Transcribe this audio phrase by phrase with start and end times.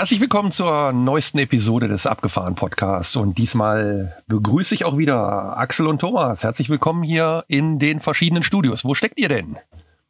[0.00, 5.86] Herzlich willkommen zur neuesten Episode des Abgefahren Podcast und diesmal begrüße ich auch wieder Axel
[5.86, 6.42] und Thomas.
[6.42, 8.82] Herzlich willkommen hier in den verschiedenen Studios.
[8.82, 9.58] Wo steckt ihr denn?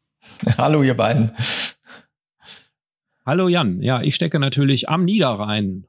[0.58, 1.32] Hallo ihr beiden.
[3.26, 3.82] Hallo Jan.
[3.82, 5.86] Ja, ich stecke natürlich am Niederrhein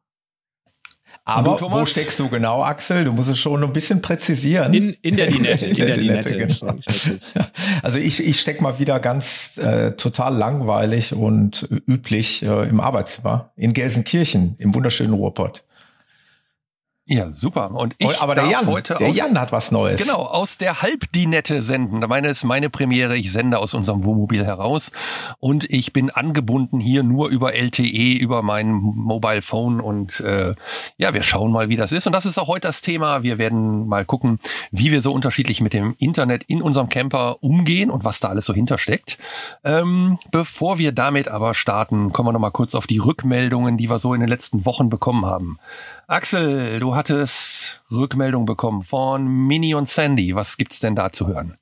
[1.36, 3.04] aber wo steckst du genau, Axel?
[3.06, 4.74] Du musst es schon ein bisschen präzisieren.
[4.74, 5.66] In, in der Dinette.
[5.72, 6.76] In, in der, Dinette, genau.
[7.84, 13.52] Also ich, ich steck mal wieder ganz äh, total langweilig und üblich äh, im Arbeitszimmer
[13.56, 15.64] in Gelsenkirchen im wunderschönen Ruhrpott.
[17.12, 17.72] Ja, super.
[17.72, 20.02] Und ich Aber der Jan, heute der aus, Jan hat was Neues.
[20.02, 22.00] Genau, aus der Halbdinette senden.
[22.00, 23.18] Da meine ist meine Premiere.
[23.18, 24.94] Ich sende aus unserem Wohnmobil heraus
[25.40, 30.56] und ich bin angebunden hier nur über LTE, über mein Mobile Phone und äh,
[30.96, 32.08] ja, wir schauen mal, wie das ist.
[32.08, 33.24] Und das ist auch heute das Thema.
[33.24, 34.40] Wir werden mal gucken,
[34.72, 38.46] wie wir so unterschiedlich mit dem Internet in unserem Camper umgehen und was da alles
[38.46, 39.18] so hintersteckt.
[39.66, 43.90] Ähm, bevor wir damit aber starten, kommen wir noch mal kurz auf die Rückmeldungen, die
[43.90, 45.60] wir so in den letzten Wochen bekommen haben.
[46.12, 50.36] Axel, du hattest Rückmeldung bekommen von Mini und Sandy.
[50.36, 51.56] Was gibt's denn da zu hören?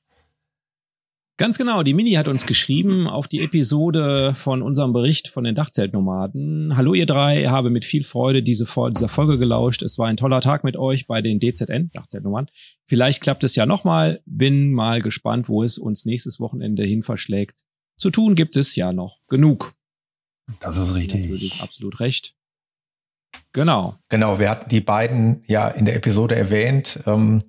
[1.37, 5.53] Ganz genau, die Mini hat uns geschrieben auf die Episode von unserem Bericht von den
[5.53, 6.75] Dachzeltnomaden.
[6.75, 9.83] Hallo ihr drei, habe mit viel Freude diese, dieser Folge gelauscht.
[9.83, 12.49] Es war ein toller Tag mit euch bei den DZN, Dachzeltnomaden.
[12.87, 14.23] Vielleicht klappt es ja nochmal.
[14.25, 17.65] Bin mal gespannt, wo es uns nächstes Wochenende hin verschlägt.
[17.97, 19.75] Zu tun gibt es ja noch genug.
[20.59, 21.21] Das ist richtig.
[21.21, 22.33] Natürlich absolut recht.
[23.51, 23.95] Genau.
[24.09, 27.41] Genau, wir hatten die beiden ja in der Episode erwähnt, ähm,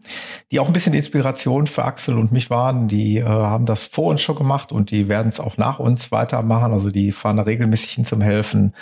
[0.50, 2.88] die auch ein bisschen Inspiration für Axel und mich waren.
[2.88, 6.10] Die äh, haben das vor uns schon gemacht und die werden es auch nach uns
[6.10, 6.72] weitermachen.
[6.72, 8.74] Also die fahren da regelmäßig hin zum Helfen.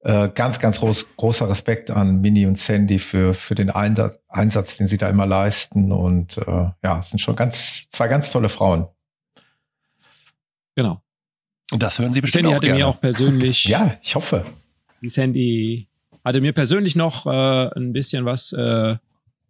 [0.00, 4.76] Äh, ganz, ganz groß, großer Respekt an Mini und Sandy für, für den Einsatz, Einsatz,
[4.78, 5.92] den sie da immer leisten.
[5.92, 8.88] Und äh, ja, es sind schon ganz, zwei ganz tolle Frauen.
[10.74, 11.02] Genau.
[11.70, 12.78] Und das hören Sie bestimmt Sandy auch hatte gerne.
[12.80, 13.64] mir auch persönlich.
[13.68, 14.44] Ja, ich hoffe.
[15.02, 15.88] Die Sandy
[16.24, 18.96] hatte mir persönlich noch äh, ein bisschen was äh,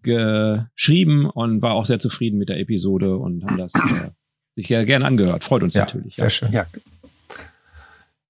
[0.02, 4.10] geschrieben und war auch sehr zufrieden mit der Episode und haben das äh,
[4.56, 5.44] sich ja gerne angehört.
[5.44, 6.16] Freut uns ja, natürlich.
[6.16, 6.30] Sehr ja.
[6.30, 6.52] schön.
[6.52, 6.66] Ja.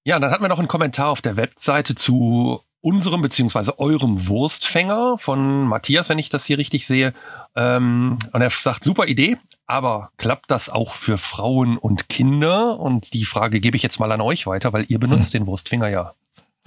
[0.05, 5.19] ja, dann hatten wir noch einen Kommentar auf der Webseite zu unserem beziehungsweise eurem Wurstfänger
[5.19, 7.13] von Matthias, wenn ich das hier richtig sehe.
[7.57, 12.79] Ähm, und er sagt, super Idee, aber klappt das auch für Frauen und Kinder?
[12.79, 15.41] Und die Frage gebe ich jetzt mal an euch weiter, weil ihr benutzt hm.
[15.41, 16.15] den Wurstfinger ja.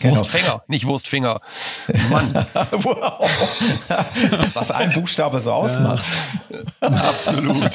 [0.02, 0.18] Genau.
[0.18, 1.42] Wurstfänger, nicht Wurstfinger.
[2.10, 2.34] Mann.
[4.54, 6.04] Was ein Buchstabe so ausmacht.
[6.80, 7.70] Absolut.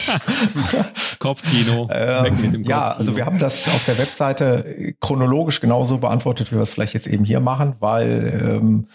[1.18, 1.88] Kopfkino.
[1.92, 6.72] Ähm, ja, also wir haben das auf der Webseite chronologisch genauso beantwortet, wie wir es
[6.72, 8.88] vielleicht jetzt eben hier machen, weil ähm,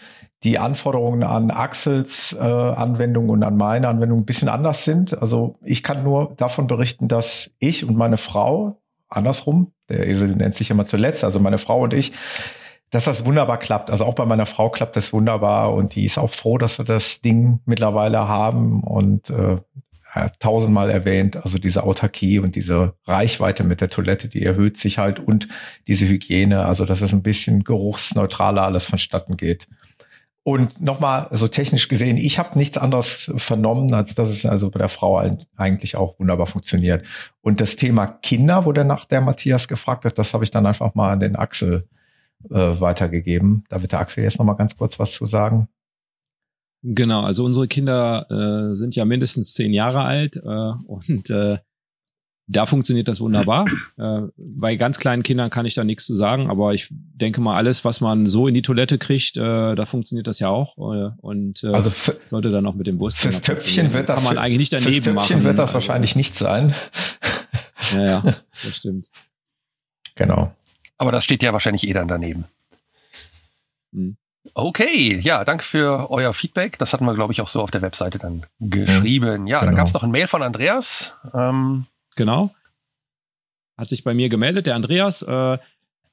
[0.44, 5.20] die Anforderungen an Axels äh, Anwendung und an meine Anwendung ein bisschen anders sind.
[5.20, 10.54] Also ich kann nur davon berichten, dass ich und meine Frau, andersrum, der Esel nennt
[10.54, 12.12] sich immer zuletzt, also meine Frau und ich,
[12.92, 13.90] dass das wunderbar klappt.
[13.90, 16.84] Also auch bei meiner Frau klappt das wunderbar und die ist auch froh, dass wir
[16.84, 19.56] das Ding mittlerweile haben und äh,
[20.38, 25.20] tausendmal erwähnt, also diese Autarkie und diese Reichweite mit der Toilette, die erhöht sich halt
[25.20, 25.48] und
[25.88, 29.68] diese Hygiene, also dass es ein bisschen geruchsneutraler alles vonstatten geht.
[30.44, 34.78] Und nochmal, also technisch gesehen, ich habe nichts anderes vernommen, als dass es also bei
[34.78, 35.16] der Frau
[35.56, 37.06] eigentlich auch wunderbar funktioniert.
[37.40, 40.66] Und das Thema Kinder, wo der nach der Matthias gefragt hat, das habe ich dann
[40.66, 41.88] einfach mal an den Axel
[42.50, 43.64] äh, weitergegeben.
[43.68, 45.68] Da wird der Axel jetzt noch mal ganz kurz was zu sagen.
[46.82, 51.58] Genau, also unsere Kinder äh, sind ja mindestens zehn Jahre alt äh, und äh,
[52.48, 53.66] da funktioniert das wunderbar.
[53.98, 57.56] Äh, bei ganz kleinen Kindern kann ich da nichts zu sagen, aber ich denke mal,
[57.56, 60.76] alles, was man so in die Toilette kriegt, äh, da funktioniert das ja auch.
[60.76, 63.18] Äh, und äh, also für, sollte dann noch mit dem Wurst.
[63.18, 65.44] Fürs Töpfchen wird das kann man eigentlich nicht daneben fürs Töpfchen machen.
[65.44, 66.74] wird das wahrscheinlich also, nicht sein.
[67.94, 68.22] Ja, ja,
[68.64, 69.08] das stimmt.
[70.16, 70.52] Genau.
[70.98, 72.44] Aber das steht ja wahrscheinlich eh dann daneben.
[73.92, 74.16] Hm.
[74.54, 76.76] Okay, ja, danke für euer Feedback.
[76.78, 79.46] Das hatten wir, glaube ich, auch so auf der Webseite dann geschrieben.
[79.46, 79.70] Ja, genau.
[79.70, 81.14] dann gab es noch ein Mail von Andreas.
[81.32, 81.86] Ähm,
[82.16, 82.50] genau.
[83.78, 85.22] Hat sich bei mir gemeldet, der Andreas.
[85.22, 85.58] Äh,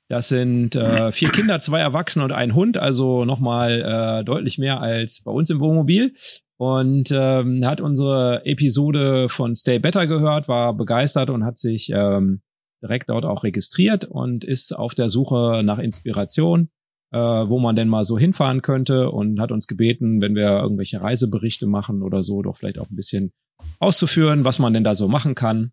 [0.09, 4.79] das sind äh, vier Kinder, zwei Erwachsene und ein Hund, also nochmal äh, deutlich mehr
[4.79, 6.15] als bei uns im Wohnmobil.
[6.57, 12.41] Und ähm, hat unsere Episode von Stay Better gehört, war begeistert und hat sich ähm,
[12.81, 16.69] direkt dort auch registriert und ist auf der Suche nach Inspiration
[17.11, 21.01] äh, wo man denn mal so hinfahren könnte und hat uns gebeten, wenn wir irgendwelche
[21.01, 23.33] Reiseberichte machen oder so, doch vielleicht auch ein bisschen
[23.79, 25.71] auszuführen, was man denn da so machen kann,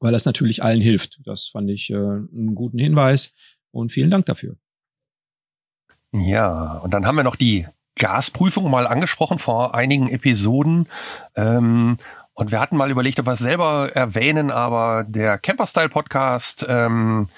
[0.00, 1.20] weil das natürlich allen hilft.
[1.24, 3.34] Das fand ich äh, einen guten Hinweis
[3.70, 4.56] und vielen Dank dafür.
[6.12, 7.66] Ja, und dann haben wir noch die
[7.98, 10.86] Gasprüfung mal angesprochen vor einigen Episoden.
[11.34, 11.96] Ähm,
[12.36, 17.28] und wir hatten mal überlegt, ob wir es selber erwähnen, aber der Camperstyle Podcast, ähm,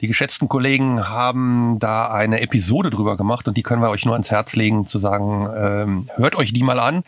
[0.00, 4.14] die geschätzten Kollegen haben da eine Episode drüber gemacht und die können wir euch nur
[4.14, 7.04] ans Herz legen, zu sagen, ähm, hört euch die mal an.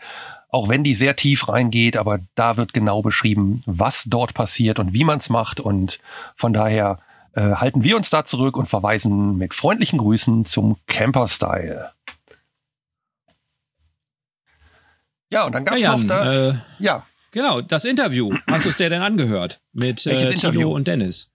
[0.51, 4.93] Auch wenn die sehr tief reingeht, aber da wird genau beschrieben, was dort passiert und
[4.93, 5.59] wie man es macht.
[5.59, 5.99] Und
[6.35, 6.99] von daher
[7.33, 11.91] äh, halten wir uns da zurück und verweisen mit freundlichen Grüßen zum Camperstyle.
[15.31, 16.49] Ja, und dann gab es Ja, noch das.
[16.49, 17.05] äh, ja.
[17.31, 18.31] Genau, das Interview.
[18.47, 19.59] Hast du es dir denn angehört?
[19.73, 20.73] Mit Welches äh, Tilo Interview?
[20.73, 21.31] und Dennis.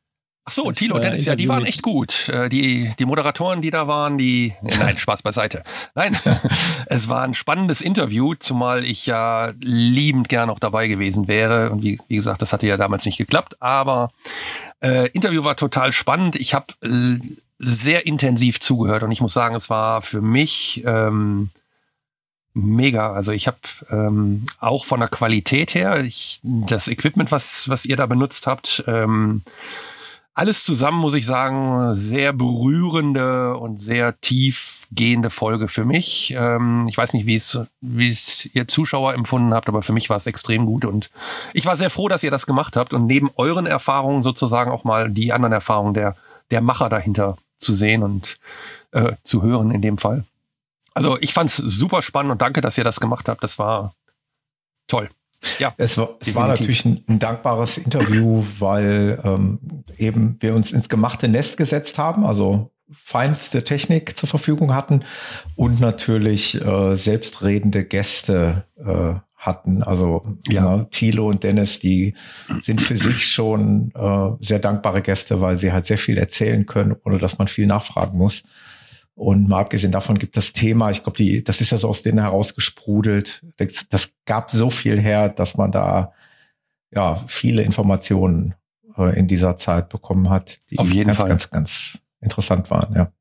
[0.47, 2.29] Ach so, Das, Thilo und äh, Dennis, ja, die waren echt gut.
[2.29, 4.55] Äh, Die, die Moderatoren, die da waren, die.
[4.61, 5.65] Nee, Nein, Spaß beiseite.
[5.95, 6.17] Nein,
[6.87, 11.71] es war ein spannendes Interview, zumal ich ja liebend gern auch dabei gewesen wäre.
[11.71, 13.57] Und wie, wie gesagt, das hatte ja damals nicht geklappt.
[13.63, 14.11] Aber
[14.83, 16.37] äh, Interview war total spannend.
[16.37, 17.19] Ich habe äh,
[17.59, 21.51] sehr intensiv zugehört und ich muss sagen, es war für mich ähm,
[22.55, 23.13] mega.
[23.13, 23.59] Also ich habe
[23.91, 28.85] ähm, auch von der Qualität her, ich, das Equipment, was, was ihr da benutzt habt,
[28.87, 29.43] ähm,
[30.37, 36.35] alles zusammen, muss ich sagen, sehr berührende und sehr tiefgehende Folge für mich.
[36.37, 40.11] Ähm, ich weiß nicht, wie es, wie es ihr Zuschauer empfunden habt, aber für mich
[40.11, 41.11] war es extrem gut und
[41.53, 44.83] ich war sehr froh, dass ihr das gemacht habt und neben euren Erfahrungen sozusagen auch
[44.83, 46.17] mal die anderen Erfahrungen der,
[46.51, 48.39] der Macher dahinter zu sehen und
[48.91, 50.25] äh, zu hören in dem Fall.
[50.95, 53.43] Also ich fand's super spannend und danke, dass ihr das gemacht habt.
[53.43, 53.95] Das war
[54.87, 55.11] toll.
[55.59, 59.59] Ja, Es war, es war natürlich ein, ein dankbares Interview, weil ähm,
[59.99, 65.05] eben wir uns ins gemachte Nest gesetzt haben, also feinste Technik zur Verfügung hatten
[65.57, 69.83] und natürlich äh, selbstredende Gäste äh, hatten.
[69.83, 70.77] Also Ja.
[70.77, 70.85] ja.
[70.85, 72.15] Thilo und Dennis, die
[72.63, 76.97] sind für sich schon äh, sehr dankbare Gäste, weil sie halt sehr viel erzählen können,
[77.05, 78.45] ohne dass man viel nachfragen muss.
[79.15, 82.03] Und mal abgesehen davon gibt das Thema, ich glaube, die, das ist ja so aus
[82.03, 83.45] denen herausgesprudelt.
[83.57, 86.13] Das, das gab so viel her, dass man da
[86.91, 88.55] ja viele Informationen
[88.99, 91.29] äh, in dieser Zeit bekommen hat, die Auf jeden ganz, Fall.
[91.29, 92.95] ganz, ganz interessant waren.
[92.95, 93.13] Ja.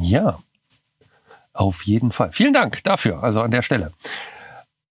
[0.00, 0.38] Ja,
[1.52, 2.30] auf jeden Fall.
[2.30, 3.92] Vielen Dank dafür, also an der Stelle.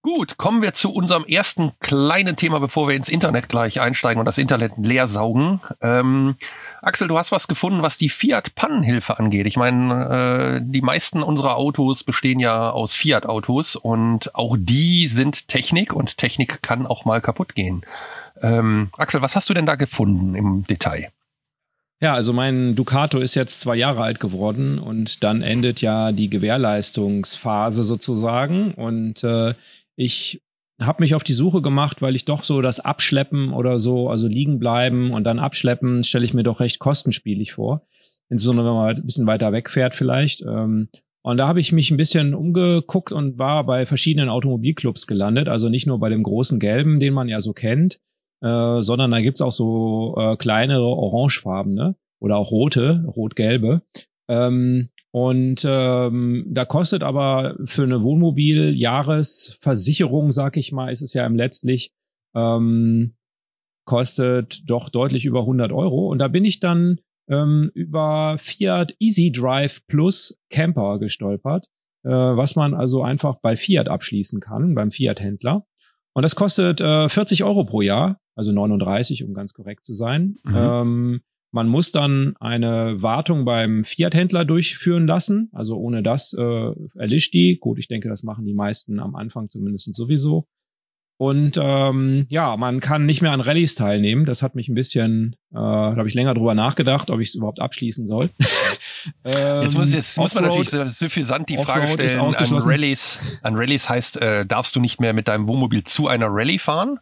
[0.02, 4.26] Gut, kommen wir zu unserem ersten kleinen Thema, bevor wir ins Internet gleich einsteigen und
[4.26, 5.60] das Internet leer saugen.
[5.80, 6.36] Ähm,
[6.80, 9.46] Axel, du hast was gefunden, was die Fiat-Pannenhilfe angeht.
[9.46, 15.48] Ich meine, äh, die meisten unserer Autos bestehen ja aus Fiat-Autos und auch die sind
[15.48, 17.82] Technik und Technik kann auch mal kaputt gehen.
[18.40, 21.10] Ähm, Axel, was hast du denn da gefunden im Detail?
[22.00, 26.30] Ja, also mein Ducato ist jetzt zwei Jahre alt geworden und dann endet ja die
[26.30, 28.72] Gewährleistungsphase sozusagen.
[28.74, 29.54] Und äh,
[29.96, 30.40] ich
[30.80, 34.28] habe mich auf die Suche gemacht, weil ich doch so das Abschleppen oder so, also
[34.28, 37.80] liegen bleiben und dann abschleppen, stelle ich mir doch recht kostenspielig vor.
[38.30, 40.42] Insbesondere wenn man ein bisschen weiter wegfährt vielleicht.
[40.42, 40.88] Ähm,
[41.22, 45.48] und da habe ich mich ein bisschen umgeguckt und war bei verschiedenen Automobilclubs gelandet.
[45.48, 48.00] Also nicht nur bei dem großen gelben, den man ja so kennt,
[48.40, 53.82] äh, sondern da gibt's auch so äh, kleinere orangefarbene oder auch rote, rot-gelbe.
[54.28, 61.26] Ähm, und ähm, da kostet aber für eine Wohnmobil-Jahresversicherung, sag ich mal, ist es ja
[61.26, 61.92] im letztlich,
[62.34, 63.14] ähm,
[63.86, 66.08] kostet doch deutlich über 100 Euro.
[66.08, 71.70] Und da bin ich dann ähm, über Fiat Easy Drive Plus Camper gestolpert,
[72.04, 75.64] äh, was man also einfach bei Fiat abschließen kann, beim Fiat-Händler.
[76.14, 80.36] Und das kostet äh, 40 Euro pro Jahr, also 39, um ganz korrekt zu sein.
[80.44, 80.54] Mhm.
[80.54, 85.50] Ähm, man muss dann eine Wartung beim Fiat-Händler durchführen lassen.
[85.52, 87.58] Also ohne das äh, erlischt die.
[87.58, 90.46] Gut, ich denke, das machen die meisten am Anfang zumindest sowieso.
[91.20, 94.24] Und ähm, ja, man kann nicht mehr an Rallyes teilnehmen.
[94.24, 97.34] Das hat mich ein bisschen, äh, da habe ich länger drüber nachgedacht, ob ich es
[97.34, 98.30] überhaupt abschließen soll.
[99.24, 102.32] ähm, Jetzt muss, jetzt muss man natürlich so suffisant die Frage stellen, an.
[102.62, 106.60] Rallyes, an Rallyes heißt, äh, darfst du nicht mehr mit deinem Wohnmobil zu einer Rallye
[106.60, 107.00] fahren?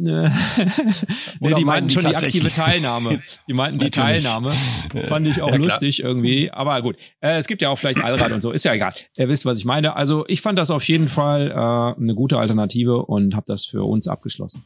[0.00, 0.30] nee,
[1.40, 3.20] Oder die meinten schon die aktive Teilnahme.
[3.48, 3.90] Die meinten die.
[3.90, 4.52] Teilnahme.
[5.06, 6.52] Fand ich auch Ja, lustig irgendwie.
[6.52, 8.52] Aber gut, äh, es gibt ja auch vielleicht Allrad und so.
[8.52, 8.92] Ist ja egal.
[9.16, 9.96] Ihr wisst, was ich meine.
[9.96, 13.82] Also ich fand das auf jeden Fall äh, eine gute Alternative und habe das für
[13.82, 14.64] uns abgeschlossen.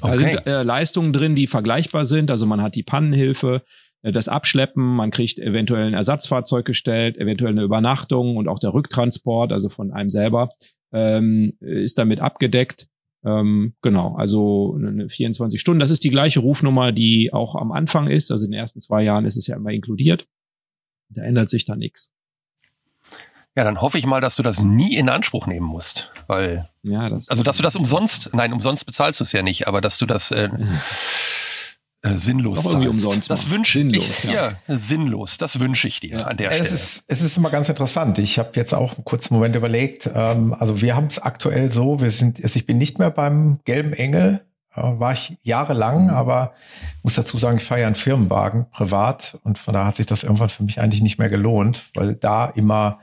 [0.00, 0.18] Da Okay.
[0.18, 2.30] sind äh, Leistungen drin, die vergleichbar sind.
[2.30, 3.62] Also man hat die Pannenhilfe,
[4.02, 8.74] äh, das Abschleppen, man kriegt eventuell ein Ersatzfahrzeug gestellt, eventuell eine Übernachtung und auch der
[8.74, 10.50] Rücktransport, also von einem selber,
[10.92, 12.86] ähm, ist damit abgedeckt.
[13.24, 15.80] Ähm, genau, also eine 24 Stunden.
[15.80, 18.30] Das ist die gleiche Rufnummer, die auch am Anfang ist.
[18.30, 20.26] Also in den ersten zwei Jahren ist es ja immer inkludiert.
[21.08, 22.12] Da ändert sich da nichts.
[23.56, 27.08] Ja, dann hoffe ich mal, dass du das nie in Anspruch nehmen musst, weil ja,
[27.08, 29.96] das also dass du das umsonst, nein, umsonst bezahlst du es ja nicht, aber dass
[29.96, 30.50] du das äh,
[32.14, 34.52] äh, sinnlos Doch irgendwie umsonst Das wünsche Sinnlos, ich ja.
[34.68, 34.76] ja.
[34.78, 35.36] sinnlos.
[35.38, 36.26] Das wünsche ich dir Ja.
[36.26, 36.74] an der Es Stelle.
[36.74, 38.18] ist, es ist immer ganz interessant.
[38.18, 40.08] Ich habe jetzt auch einen kurzen Moment überlegt.
[40.14, 43.58] Ähm, also wir haben es aktuell so, wir sind, also ich bin nicht mehr beim
[43.64, 44.40] gelben Engel,
[44.76, 46.52] äh, war ich jahrelang, aber
[47.02, 50.22] muss dazu sagen, ich fahre ja einen Firmenwagen privat und von daher hat sich das
[50.22, 52.98] irgendwann für mich eigentlich nicht mehr gelohnt, weil da immer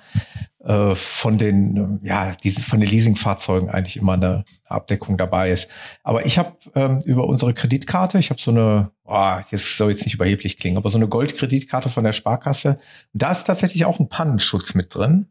[0.64, 5.70] äh, von den, ja, diese, von den Leasingfahrzeugen eigentlich immer eine Abdeckung dabei ist.
[6.04, 10.06] Aber ich habe ähm, über unsere Kreditkarte, ich habe so eine, oh, jetzt soll jetzt
[10.06, 12.80] nicht überheblich klingen, aber so eine Goldkreditkarte von der Sparkasse.
[13.14, 15.28] Und da ist tatsächlich auch ein Pannenschutz mit drin.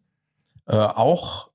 [0.66, 1.51] Äh, auch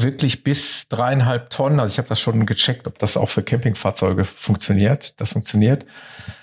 [0.00, 1.80] wirklich bis dreieinhalb Tonnen.
[1.80, 5.20] Also ich habe das schon gecheckt, ob das auch für Campingfahrzeuge funktioniert.
[5.20, 5.84] Das funktioniert.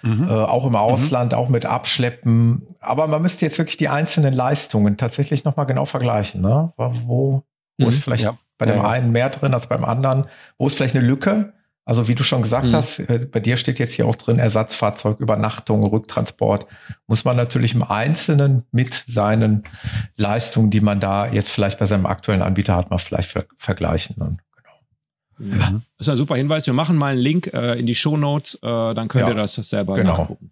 [0.03, 0.27] Mhm.
[0.27, 2.67] Äh, auch im Ausland, auch mit Abschleppen.
[2.79, 6.41] Aber man müsste jetzt wirklich die einzelnen Leistungen tatsächlich nochmal genau vergleichen.
[6.41, 6.73] Ne?
[6.77, 7.43] Wo,
[7.77, 7.87] wo Mhm.
[7.89, 8.37] ist vielleicht Ja.
[8.57, 8.87] bei dem ja.
[8.89, 10.25] einen mehr drin als beim anderen?
[10.57, 11.53] Wo ist vielleicht eine Lücke?
[11.87, 12.73] Also wie du schon gesagt Mhm.
[12.73, 16.65] hast, äh, bei dir steht jetzt hier auch drin Ersatzfahrzeug, Übernachtung, Rücktransport.
[17.05, 19.63] Muss man natürlich im Einzelnen mit seinen
[20.17, 24.15] Leistungen, die man da jetzt vielleicht bei seinem aktuellen Anbieter hat, mal vielleicht ver vergleichen.
[24.17, 24.37] Ne?
[25.37, 25.55] Genau.
[25.63, 25.71] Ja.
[25.97, 26.65] Das ist ein super Hinweis.
[26.65, 28.59] Wir machen mal einen Link äh, in die Show Notes, äh,
[28.95, 30.17] dann könnt Ja, ihr das selber genau.
[30.17, 30.49] nachgucken.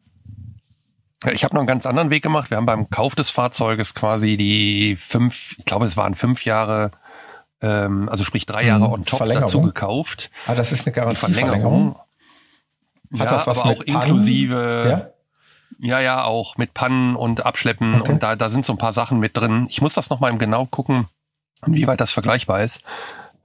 [1.32, 2.50] Ich habe noch einen ganz anderen Weg gemacht.
[2.52, 6.92] Wir haben beim Kauf des Fahrzeuges quasi die fünf, ich glaube, es waren fünf Jahre,
[7.64, 8.94] ähm, also sprich drei Jahre Mhm.
[8.94, 10.30] on top dazu gekauft.
[10.46, 11.50] Ah, das ist eine Garantieverlängerung.
[11.50, 11.96] Verlängerung.
[13.14, 14.02] Hat ja, das was aber mit auch Pannen?
[14.02, 15.14] inklusive,
[15.80, 15.98] Ja?
[15.98, 18.12] ja, ja, auch mit Pannen und Abschleppen Okay.
[18.12, 19.66] und da, da sind so ein paar Sachen mit drin.
[19.70, 21.08] Ich muss das nochmal im genau gucken,
[21.66, 22.84] inwieweit das vergleichbar ist.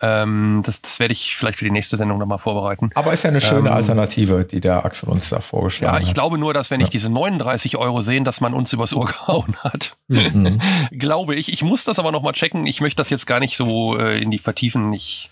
[0.00, 2.90] Ähm, das, das werde ich vielleicht für die nächste Sendung nochmal vorbereiten.
[2.94, 6.08] Aber ist ja eine schöne Ähm, Alternative, die der Axel uns da Ja, vorgeschlagen ich
[6.10, 6.14] hat.
[6.14, 6.90] glaube nur, dass wenn ich Ja.
[6.92, 9.96] diese 39 Euro sehen, dass man uns übers Ohr gehauen hat.
[10.06, 10.60] Mhm.
[10.92, 11.52] Glaube ich.
[11.52, 12.64] Ich muss das aber nochmal checken.
[12.66, 15.30] Ich möchte das jetzt gar nicht so äh, in die vertiefen, ich,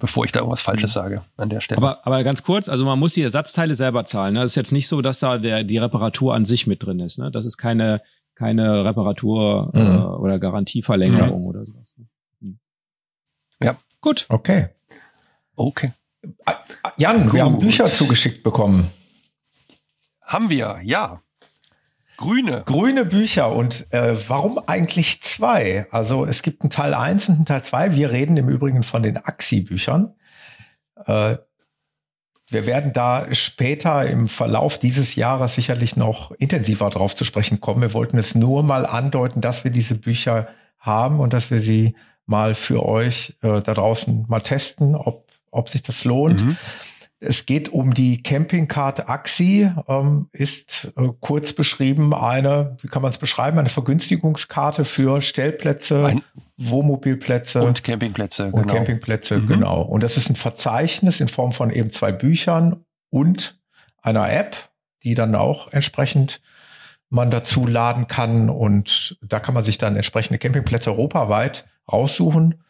[0.00, 1.76] bevor ich da irgendwas Falsches sage an der Stelle.
[1.78, 4.32] Aber, aber ganz kurz, also man muss die Ersatzteile selber zahlen.
[4.34, 4.40] Ne?
[4.40, 7.18] Das ist jetzt nicht so, dass da der, die Reparatur an sich mit drin ist.
[7.18, 7.30] Ne?
[7.30, 8.00] Das ist keine,
[8.34, 10.04] keine Reparatur äh, Mhm.
[10.20, 11.96] oder Garantieverlängerung oder sowas.
[11.98, 12.06] Ne?
[12.40, 12.58] Hm.
[13.62, 13.76] Ja.
[14.06, 14.26] Gut.
[14.28, 14.68] Okay.
[15.56, 15.90] okay.
[16.96, 17.62] Jan, wir haben Gut.
[17.62, 18.88] Bücher zugeschickt bekommen.
[20.22, 21.22] Haben wir, ja.
[22.16, 22.62] Grüne.
[22.66, 25.88] Grüne Bücher und äh, warum eigentlich zwei?
[25.90, 27.96] Also es gibt einen Teil 1 und einen Teil 2.
[27.96, 30.14] Wir reden im Übrigen von den Axi-Büchern.
[31.04, 31.38] Äh,
[32.48, 37.80] wir werden da später im Verlauf dieses Jahres sicherlich noch intensiver drauf zu sprechen kommen.
[37.80, 40.46] Wir wollten es nur mal andeuten, dass wir diese Bücher
[40.78, 41.96] haben und dass wir sie
[42.26, 46.44] mal für euch äh, da draußen mal testen, ob, ob sich das lohnt.
[46.44, 46.56] Mhm.
[47.18, 53.10] Es geht um die Campingcard Axi, ähm, ist äh, kurz beschrieben eine, wie kann man
[53.10, 56.22] es beschreiben, eine Vergünstigungskarte für Stellplätze, Ein-
[56.58, 58.74] Wohnmobilplätze Und Campingplätze, und genau.
[58.74, 59.46] Campingplätze, Mhm.
[59.46, 59.82] genau.
[59.82, 63.58] Und das ist ein Verzeichnis in Form von eben zwei Büchern und
[64.02, 64.56] einer App,
[65.02, 66.40] die dann auch entsprechend
[67.08, 68.50] man dazu laden kann.
[68.50, 72.62] Und da kann man sich dann entsprechende Campingplätze europaweit raussuchen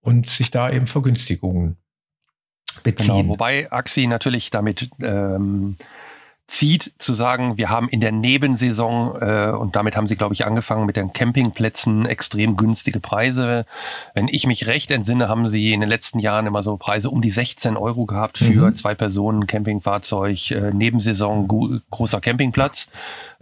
[0.00, 1.76] und sich da eben Vergünstigungen
[2.82, 3.16] beziehen.
[3.16, 5.76] Genau, wobei Axi natürlich damit ähm,
[6.48, 10.44] zieht, zu sagen, wir haben in der Nebensaison, äh, und damit haben sie, glaube ich,
[10.44, 13.64] angefangen mit den Campingplätzen, extrem günstige Preise.
[14.14, 17.22] Wenn ich mich recht entsinne, haben sie in den letzten Jahren immer so Preise um
[17.22, 18.74] die 16 Euro gehabt für Mhm.
[18.74, 22.88] zwei Personen, Campingfahrzeug, äh, Nebensaison, großer Campingplatz.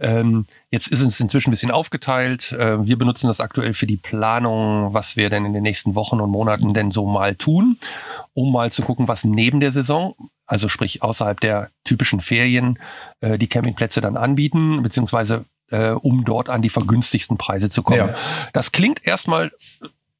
[0.01, 2.51] Ähm, jetzt ist es inzwischen ein bisschen aufgeteilt.
[2.53, 6.19] Äh, wir benutzen das aktuell für die Planung, was wir denn in den nächsten Wochen
[6.19, 7.77] und Monaten denn so mal tun,
[8.33, 10.15] um mal zu gucken, was neben der Saison,
[10.47, 12.79] also sprich außerhalb der typischen Ferien,
[13.21, 18.09] äh, die Campingplätze dann anbieten, beziehungsweise äh, um dort an die vergünstigsten Preise zu kommen.
[18.09, 18.15] Ja.
[18.53, 19.51] Das klingt erstmal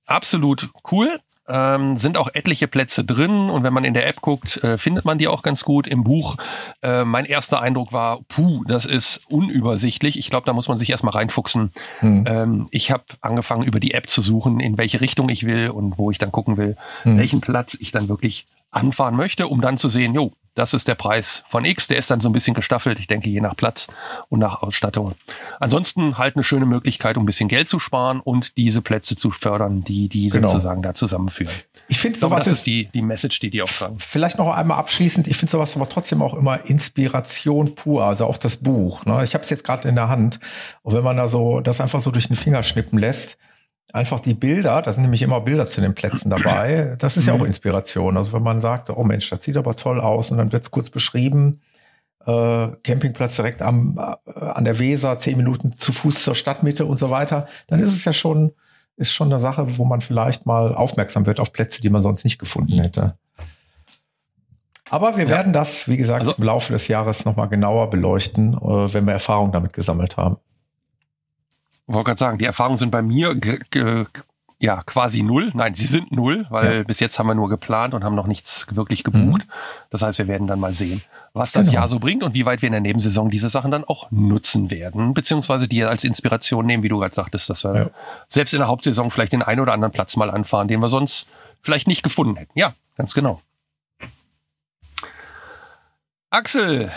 [0.06, 1.20] absolut cool.
[1.48, 5.06] Ähm, sind auch etliche Plätze drin und wenn man in der App guckt, äh, findet
[5.06, 5.88] man die auch ganz gut.
[5.88, 6.38] Im Buch,
[6.82, 10.18] äh, mein erster Eindruck war, puh, das ist unübersichtlich.
[10.20, 11.72] Ich glaube, da muss man sich erstmal reinfuchsen.
[12.00, 12.26] Hm.
[12.28, 15.98] Ähm, ich habe angefangen, über die App zu suchen, in welche Richtung ich will und
[15.98, 17.18] wo ich dann gucken will, Hm.
[17.18, 20.96] welchen Platz ich dann wirklich anfahren möchte, um dann zu sehen, jo, das ist der
[20.96, 21.88] Preis von X.
[21.88, 23.88] Der ist dann so ein bisschen gestaffelt, ich denke, je nach Platz
[24.29, 25.13] und nach Ausstattung.
[25.60, 29.31] Ansonsten halt eine schöne Möglichkeit, um ein bisschen Geld zu sparen und diese Plätze zu
[29.31, 30.48] fördern, die die Genau.
[30.48, 31.53] sozusagen da zusammenführen.
[31.88, 33.96] Ich finde sowas das ist ist die, die Message, die die auch sagen.
[34.00, 38.38] Vielleicht noch einmal abschließend, ich finde sowas aber trotzdem auch immer Inspiration pur, also auch
[38.38, 39.05] das Buch.
[39.05, 39.24] Ne?
[39.24, 40.39] Ich habe es jetzt gerade in der Hand
[40.84, 43.38] und wenn man da so das einfach so durch den Finger schnippen lässt,
[43.94, 47.34] einfach die Bilder, da sind nämlich immer Bilder zu den Plätzen dabei, das ist ja
[47.34, 47.46] auch Mhm.
[47.46, 48.18] Inspiration.
[48.18, 50.72] Also wenn man sagt, oh Mensch, das sieht aber toll aus und dann wird es
[50.72, 51.62] kurz beschrieben,
[52.26, 56.98] äh, Campingplatz direkt am, äh, an der Weser, zehn Minuten zu Fuß zur Stadtmitte und
[56.98, 58.54] so weiter, dann ist es ja schon,
[58.98, 62.24] ist schon eine Sache, wo man vielleicht mal aufmerksam wird auf Plätze, die man sonst
[62.24, 63.16] nicht gefunden hätte.
[64.90, 65.30] Aber wir ja.
[65.30, 69.14] werden das, wie gesagt, also, im Laufe des Jahres nochmal genauer beleuchten, äh, wenn wir
[69.14, 70.38] Erfahrung damit gesammelt haben.
[71.88, 73.36] Ich wollte gerade sagen, die Erfahrungen sind bei mir
[74.62, 75.52] ja quasi null.
[75.54, 76.84] Nein, sie sind null, weil ja.
[76.84, 79.46] bis jetzt haben wir nur geplant und haben noch nichts wirklich gebucht.
[79.48, 79.52] Mhm.
[79.90, 81.02] Das heißt, wir werden dann mal sehen,
[81.34, 81.80] was das genau.
[81.80, 84.70] Jahr so bringt und wie weit wir in der Nebensaison diese Sachen dann auch nutzen
[84.70, 87.90] werden, beziehungsweise die als Inspiration nehmen, wie du gerade sagtest, dass wir ja.
[88.28, 91.28] selbst in der Hauptsaison vielleicht den einen oder anderen Platz mal anfahren, den wir sonst
[91.62, 92.58] vielleicht nicht gefunden hätten.
[92.58, 93.42] Ja, ganz genau.
[96.30, 96.92] Axel,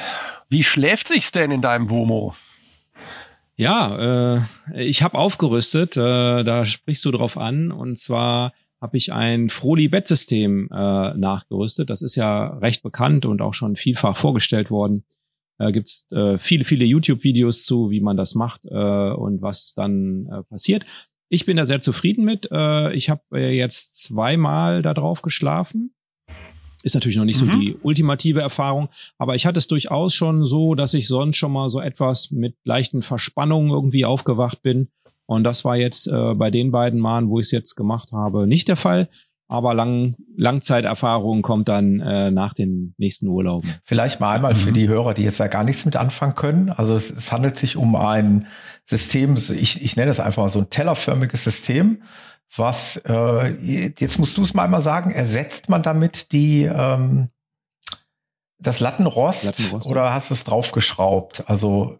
[0.48, 2.34] wie schläft sich's denn in deinem Womo?
[3.56, 4.40] Ja, äh,
[4.74, 7.70] ich habe aufgerüstet, äh, da sprichst du drauf an.
[7.70, 11.88] Und zwar habe ich ein Froli-Bettsystem äh, nachgerüstet.
[11.88, 15.04] Das ist ja recht bekannt und auch schon vielfach vorgestellt worden.
[15.58, 18.74] Da äh, gibt's äh, viele, viele YouTube-Videos zu, wie man das macht äh,
[19.12, 20.84] und was dann äh, passiert.
[21.28, 22.48] Ich bin da sehr zufrieden mit.
[22.50, 25.94] Äh, ich habe äh, jetzt zweimal da drauf geschlafen.
[26.84, 27.46] Ist natürlich noch nicht mhm.
[27.46, 31.50] so die ultimative Erfahrung, aber ich hatte es durchaus schon so, dass ich sonst schon
[31.50, 34.88] mal so etwas mit leichten Verspannungen irgendwie aufgewacht bin.
[35.24, 38.46] Und das war jetzt äh, bei den beiden Malen, wo ich es jetzt gemacht habe,
[38.46, 39.08] nicht der Fall.
[39.48, 43.74] Aber Lang Langzeiterfahrung kommt dann äh, nach den nächsten Urlauben.
[43.84, 44.58] Vielleicht mal einmal mhm.
[44.58, 46.68] für die Hörer, die jetzt da gar nichts mit anfangen können.
[46.68, 48.46] Also es, es handelt sich um ein
[48.84, 52.02] System, ich, ich nenne es einfach so ein tellerförmiges System,
[52.56, 53.48] was, äh,
[53.94, 57.28] jetzt musst du es mal einmal sagen, ersetzt man damit die, ähm,
[58.58, 61.48] das Lattenrost, Lattenrost oder hast du es draufgeschraubt?
[61.48, 61.98] Also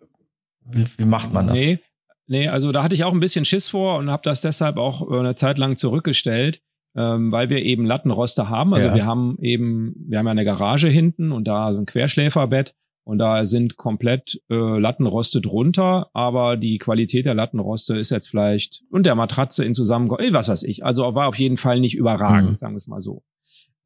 [0.65, 1.59] wie, wie macht man das?
[1.59, 1.79] Nee,
[2.27, 5.11] nee, also da hatte ich auch ein bisschen Schiss vor und habe das deshalb auch
[5.11, 6.61] äh, eine Zeit lang zurückgestellt,
[6.97, 8.75] ähm, weil wir eben Lattenroste haben.
[8.75, 8.95] Also ja.
[8.95, 13.19] wir haben eben, wir haben ja eine Garage hinten und da so ein Querschläferbett und
[13.19, 19.05] da sind komplett äh, Lattenroste drunter, aber die Qualität der Lattenroste ist jetzt vielleicht und
[19.07, 20.85] der Matratze in zusammen, äh, was weiß ich.
[20.85, 22.57] Also war auf jeden Fall nicht überragend, mhm.
[22.57, 23.23] sagen wir es mal so.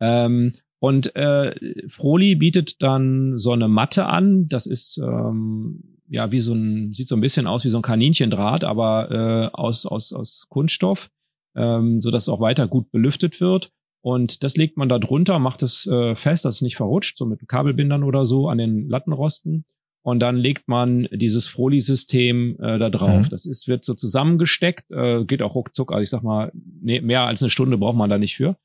[0.01, 1.55] Ähm, und äh,
[1.89, 4.47] Froli bietet dann so eine Matte an.
[4.49, 7.83] Das ist ähm, ja wie so ein, sieht so ein bisschen aus wie so ein
[7.83, 11.11] Kaninchendraht, aber äh, aus aus aus Kunststoff,
[11.57, 13.73] ähm, so dass es auch weiter gut belüftet wird.
[14.01, 17.27] Und das legt man da drunter, macht es äh, fest, dass es nicht verrutscht, so
[17.27, 19.65] mit Kabelbindern oder so an den Lattenrosten.
[20.03, 23.25] Und dann legt man dieses Froli-System äh, da drauf.
[23.25, 23.29] Mhm.
[23.31, 25.93] Das ist, wird so zusammengesteckt, äh, geht auch ruckzuck.
[25.93, 28.57] Also ich sag mal, nee, mehr als eine Stunde braucht man da nicht für.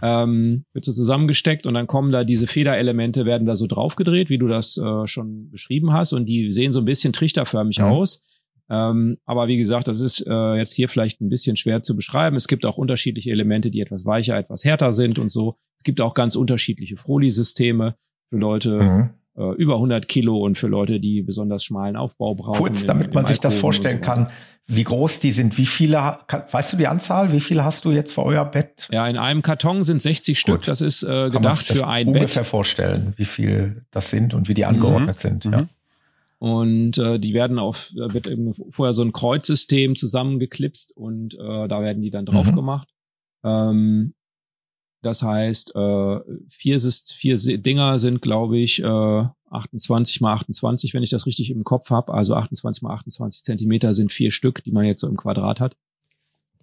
[0.00, 4.38] Ähm, wird so zusammengesteckt und dann kommen da diese Federelemente, werden da so draufgedreht, wie
[4.38, 6.12] du das äh, schon beschrieben hast.
[6.12, 7.86] Und die sehen so ein bisschen trichterförmig mhm.
[7.86, 8.24] aus.
[8.72, 12.36] Ähm, aber wie gesagt, das ist äh, jetzt hier vielleicht ein bisschen schwer zu beschreiben.
[12.36, 15.58] Es gibt auch unterschiedliche Elemente, die etwas weicher, etwas härter sind und so.
[15.78, 17.96] Es gibt auch ganz unterschiedliche Froli-Systeme
[18.30, 19.10] für Leute mhm.
[19.36, 22.56] äh, über 100 Kilo und für Leute, die besonders schmalen Aufbau brauchen.
[22.56, 24.30] Kurz, damit im, man sich das vorstellen so kann,
[24.66, 25.58] wie groß die sind.
[25.58, 27.30] Wie viele, weißt du die Anzahl?
[27.30, 28.88] Wie viele hast du jetzt für euer Bett?
[28.90, 30.40] Ja, in einem Karton sind 60 Gut.
[30.40, 30.62] Stück.
[30.62, 32.22] Das ist äh, gedacht für ein ungefähr Bett.
[32.22, 35.20] ungefähr vorstellen, wie viel das sind und wie die angeordnet mhm.
[35.20, 35.44] sind.
[35.44, 35.68] Ja.
[36.42, 41.68] Und äh, die werden auf, da wird eben vorher so ein Kreuzsystem zusammengeklipst und äh,
[41.68, 42.56] da werden die dann drauf mhm.
[42.56, 42.88] gemacht.
[43.44, 44.14] Ähm,
[45.02, 51.10] das heißt, äh, vier, vier Dinger sind, glaube ich, äh, 28 mal 28, wenn ich
[51.10, 52.12] das richtig im Kopf habe.
[52.12, 55.76] Also 28 mal 28 Zentimeter sind vier Stück, die man jetzt so im Quadrat hat.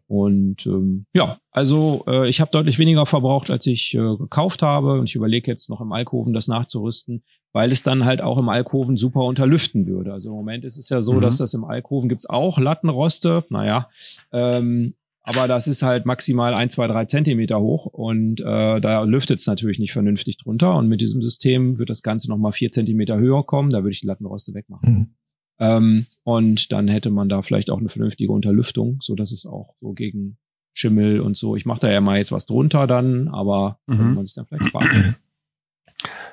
[0.09, 4.99] Und ähm, ja, also äh, ich habe deutlich weniger verbraucht, als ich äh, gekauft habe.
[4.99, 7.21] Und ich überlege jetzt noch im Alkoven das nachzurüsten,
[7.53, 10.11] weil es dann halt auch im Alkoven super unterlüften würde.
[10.11, 11.21] Also im Moment ist es ja so, mhm.
[11.21, 13.45] dass das im Alkoven gibt's auch Lattenroste.
[13.49, 13.87] Naja,
[14.31, 19.37] ähm, aber das ist halt maximal ein, zwei, drei Zentimeter hoch und äh, da lüftet
[19.37, 20.75] es natürlich nicht vernünftig drunter.
[20.75, 23.69] Und mit diesem System wird das Ganze nochmal vier Zentimeter höher kommen.
[23.69, 24.91] Da würde ich die Lattenroste wegmachen.
[24.91, 25.15] Mhm.
[25.59, 29.75] Ähm, und dann hätte man da vielleicht auch eine vernünftige Unterlüftung, so dass es auch
[29.81, 30.37] so gegen
[30.73, 31.55] Schimmel und so.
[31.55, 33.97] Ich mache da ja mal jetzt was drunter dann, aber mhm.
[33.97, 35.15] kann man sich dann vielleicht sparen.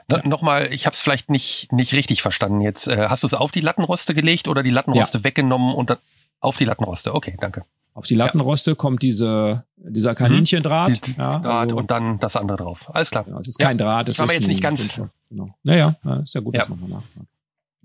[0.09, 0.25] Ja.
[0.25, 2.87] Nochmal, ich habe es vielleicht nicht, nicht richtig verstanden jetzt.
[2.87, 5.25] Äh, hast du es auf die Lattenroste gelegt oder die Lattenroste ja.
[5.25, 5.99] weggenommen und dann
[6.39, 7.13] auf die Lattenroste?
[7.13, 7.65] Okay, danke.
[7.93, 8.75] Auf die Lattenroste ja.
[8.77, 10.17] kommt diese, dieser mhm.
[10.17, 11.05] Kaninchendraht.
[11.05, 12.89] Die, ja, Draht also, und dann das andere drauf.
[12.95, 13.25] Alles klar.
[13.25, 14.09] Genau, es ist kein Draht.
[14.09, 15.01] Es ist jetzt nicht ganz.
[15.29, 15.53] Genau.
[15.65, 17.27] Naja, ist ja gut, dass man mal nachfragt.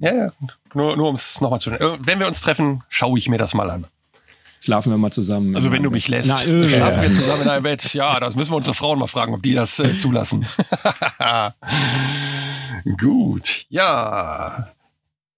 [0.02, 0.32] Ja, ja.
[0.74, 3.54] Nur, nur um es nochmal zu äh, Wenn wir uns treffen, schaue ich mir das
[3.54, 3.86] mal an.
[4.60, 5.56] Schlafen wir mal zusammen.
[5.56, 7.94] Also wenn du mich lässt, Na, äh, schlafen wir zusammen in einem Bett.
[7.94, 10.46] Ja, das müssen wir unsere Frauen mal fragen, ob die das äh, zulassen.
[13.00, 14.70] Gut, ja.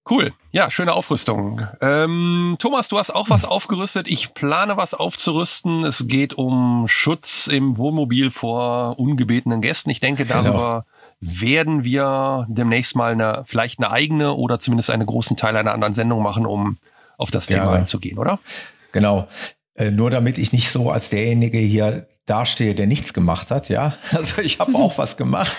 [0.08, 0.32] Cool.
[0.50, 1.66] Ja, schöne Aufrüstung.
[1.80, 4.08] Ähm, Thomas, du hast auch was aufgerüstet.
[4.08, 5.84] Ich plane was aufzurüsten.
[5.84, 9.88] Es geht um Schutz im Wohnmobil vor ungebetenen Gästen.
[9.88, 10.93] Ich denke, darüber genau
[11.26, 15.94] werden wir demnächst mal eine, vielleicht eine eigene oder zumindest einen großen Teil einer anderen
[15.94, 16.76] Sendung machen, um
[17.16, 18.38] auf das Thema ja, einzugehen, oder?
[18.92, 19.26] Genau.
[19.74, 23.94] Äh, nur damit ich nicht so als derjenige hier dastehe, der nichts gemacht hat, ja.
[24.12, 25.56] Also ich habe auch was gemacht.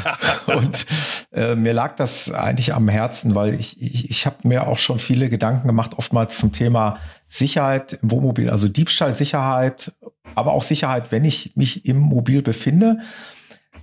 [0.46, 0.86] Und
[1.32, 4.98] äh, mir lag das eigentlich am Herzen, weil ich, ich, ich habe mir auch schon
[4.98, 9.92] viele Gedanken gemacht, oftmals zum Thema Sicherheit im Wohnmobil, also Diebstahlsicherheit,
[10.34, 13.00] aber auch Sicherheit, wenn ich mich im Mobil befinde.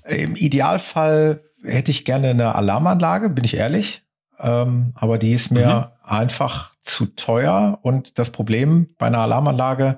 [0.08, 4.04] Im Idealfall hätte ich gerne eine Alarmanlage, bin ich ehrlich.
[4.40, 6.10] Ähm, aber die ist mir mhm.
[6.10, 7.80] einfach zu teuer.
[7.82, 9.98] Und das Problem bei einer Alarmanlage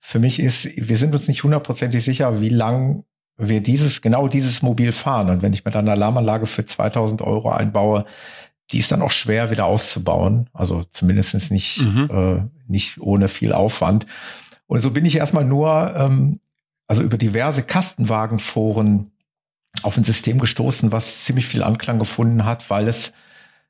[0.00, 3.04] für mich ist, wir sind uns nicht hundertprozentig sicher, wie lang
[3.38, 5.30] wir dieses, genau dieses Mobil fahren.
[5.30, 8.04] Und wenn ich mir dann eine Alarmanlage für 2000 Euro einbaue,
[8.72, 10.48] die ist dann auch schwer wieder auszubauen.
[10.52, 12.10] Also zumindest nicht, mhm.
[12.10, 14.06] äh, nicht ohne viel Aufwand.
[14.66, 16.40] Und so bin ich erstmal nur, ähm,
[16.88, 19.12] also über diverse Kastenwagenforen
[19.86, 23.12] auf ein System gestoßen, was ziemlich viel Anklang gefunden hat, weil es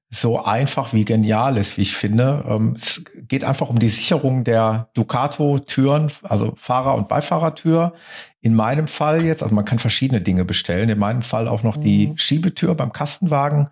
[0.08, 2.44] so einfach wie genial ist, wie ich finde.
[2.48, 7.92] Ähm, es geht einfach um die Sicherung der Ducato-Türen, also Fahrer- und Beifahrertür.
[8.40, 10.88] In meinem Fall jetzt, also man kann verschiedene Dinge bestellen.
[10.88, 12.18] In meinem Fall auch noch die mhm.
[12.18, 13.68] Schiebetür beim Kastenwagen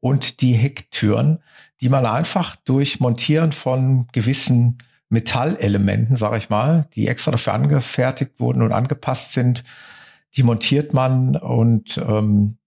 [0.00, 1.42] und die Hecktüren,
[1.80, 4.78] die man einfach durch Montieren von gewissen
[5.10, 9.62] Metallelementen, sage ich mal, die extra dafür angefertigt wurden und angepasst sind,
[10.36, 12.58] die montiert man und ähm,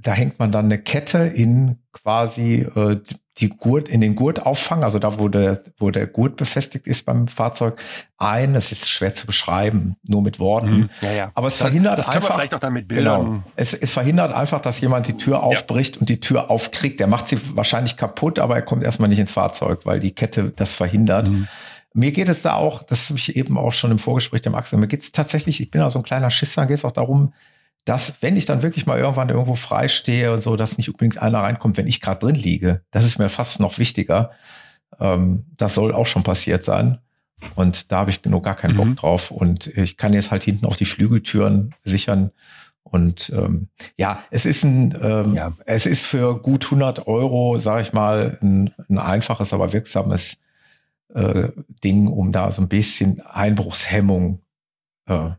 [0.00, 3.00] da hängt man dann eine Kette in quasi äh,
[3.38, 7.26] die Gurt, in den Gurtauffang, also da, wo der, wo der Gurt befestigt ist beim
[7.26, 7.80] Fahrzeug,
[8.16, 8.54] ein.
[8.54, 10.76] Es ist schwer zu beschreiben, nur mit Worten.
[10.76, 11.32] Mhm, ja, ja.
[11.34, 12.36] Aber es das, verhindert das einfach.
[12.36, 13.24] vielleicht auch dann mit Bildern.
[13.24, 16.00] Genau, es, es verhindert einfach, dass jemand die Tür aufbricht ja.
[16.00, 17.00] und die Tür aufkriegt.
[17.00, 20.52] Der macht sie wahrscheinlich kaputt, aber er kommt erstmal nicht ins Fahrzeug, weil die Kette
[20.54, 21.28] das verhindert.
[21.28, 21.48] Mhm.
[21.94, 24.78] Mir geht es da auch, das habe ich eben auch schon im Vorgespräch dem Axel,
[24.78, 27.32] mir geht es tatsächlich, ich bin ja so ein kleiner Schisser, geht es auch darum,
[27.84, 31.18] dass, wenn ich dann wirklich mal irgendwann irgendwo frei stehe und so, dass nicht unbedingt
[31.18, 32.82] einer reinkommt, wenn ich gerade drin liege.
[32.90, 34.32] Das ist mir fast noch wichtiger.
[34.98, 36.98] Ähm, das soll auch schon passiert sein.
[37.54, 38.78] Und da habe ich nur gar keinen mhm.
[38.78, 39.30] Bock drauf.
[39.30, 42.30] Und ich kann jetzt halt hinten auch die Flügeltüren sichern.
[42.82, 45.52] Und ähm, ja, es ist ein, ähm, ja.
[45.66, 50.38] es ist für gut 100 Euro, sage ich mal, ein, ein einfaches, aber wirksames
[51.14, 51.50] äh,
[51.82, 54.42] Ding, um da so ein bisschen Einbruchshemmung
[55.08, 55.30] äh,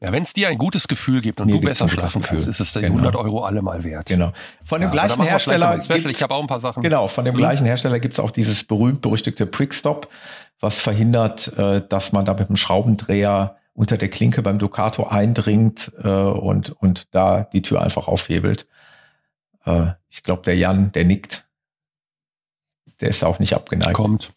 [0.00, 2.72] ja, wenn es dir ein gutes Gefühl gibt und du besser schlafen kannst, ist es
[2.72, 2.98] die genau.
[2.98, 4.06] 100 Euro alle mal wert.
[4.06, 4.32] Genau.
[4.62, 5.76] Von dem ja, gleichen Hersteller.
[5.76, 6.84] ich habe auch ein paar Sachen.
[6.84, 7.38] Genau, von dem mhm.
[7.38, 10.08] gleichen Hersteller gibt's auch dieses berühmt-berüchtigte Prickstop,
[10.60, 15.90] was verhindert, äh, dass man da mit einem Schraubendreher unter der Klinke beim Ducato eindringt
[16.02, 18.68] äh, und, und da die Tür einfach aufhebelt.
[19.64, 21.44] Äh, ich glaube, der Jan, der nickt.
[23.00, 23.94] Der ist auch nicht abgeneigt.
[23.94, 24.32] Kommt.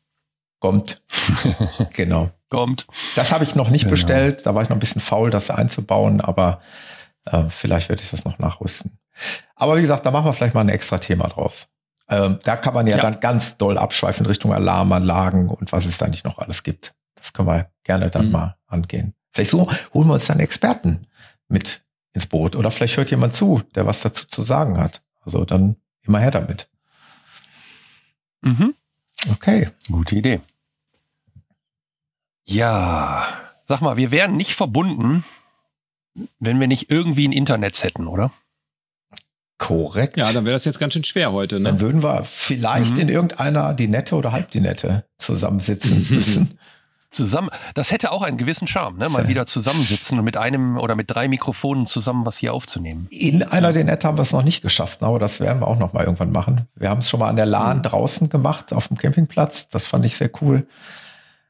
[0.62, 1.04] Kommt.
[1.94, 2.86] genau kommt.
[3.16, 3.92] Das habe ich noch nicht genau.
[3.92, 4.46] bestellt.
[4.46, 6.62] Da war ich noch ein bisschen faul, das einzubauen, aber
[7.26, 9.00] äh, vielleicht werde ich das noch nachrüsten.
[9.56, 11.68] Aber wie gesagt, da machen wir vielleicht mal ein extra Thema draus.
[12.08, 15.98] Ähm, da kann man ja, ja, dann ganz doll abschweifen Richtung Alarmanlagen und was es
[15.98, 16.94] da nicht noch alles gibt.
[17.16, 18.32] Das können wir gerne dann mhm.
[18.32, 19.16] mal angehen.
[19.32, 21.08] Vielleicht so holen wir uns dann Experten
[21.48, 21.82] mit
[22.14, 25.02] ins Boot oder vielleicht hört jemand zu, der was dazu zu sagen hat.
[25.22, 26.68] Also dann immer her damit.
[28.42, 28.74] Mhm.
[29.32, 29.70] Okay.
[29.90, 30.42] Gute Idee.
[32.46, 33.28] Ja,
[33.64, 35.24] sag mal, wir wären nicht verbunden,
[36.40, 38.32] wenn wir nicht irgendwie ein Internet hätten, oder?
[39.58, 40.18] Korrekt.
[40.18, 41.60] Ja, dann wäre das jetzt ganz schön schwer heute.
[41.60, 41.70] Ne?
[41.70, 43.02] Dann würden wir vielleicht mhm.
[43.02, 46.58] in irgendeiner die Nette oder halb die Nette zusammensitzen müssen.
[47.12, 49.10] Zusammen, das hätte auch einen gewissen Charme, ne?
[49.10, 53.08] Mal wieder zusammensitzen und mit einem oder mit drei Mikrofonen zusammen was hier aufzunehmen.
[53.12, 53.84] In einer ja.
[53.84, 56.32] Nette haben wir es noch nicht geschafft, aber das werden wir auch noch mal irgendwann
[56.32, 56.68] machen.
[56.76, 57.84] Wir haben es schon mal an der Lahn mhm.
[57.84, 59.68] draußen gemacht auf dem Campingplatz.
[59.68, 60.66] Das fand ich sehr cool.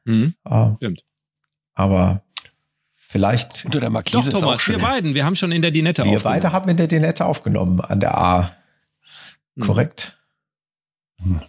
[0.04, 0.34] Mhm.
[0.44, 1.04] Äh, Stimmt.
[1.74, 2.22] Aber
[2.96, 3.64] vielleicht.
[3.64, 6.24] Unter der Markise Doch, Thomas, wir beiden, wir haben schon in der Dinette aufgenommen.
[6.24, 8.52] Wir beide haben in der Dinette aufgenommen, an der A.
[9.54, 9.62] Mhm.
[9.62, 10.18] Korrekt.
[11.18, 11.40] Mhm.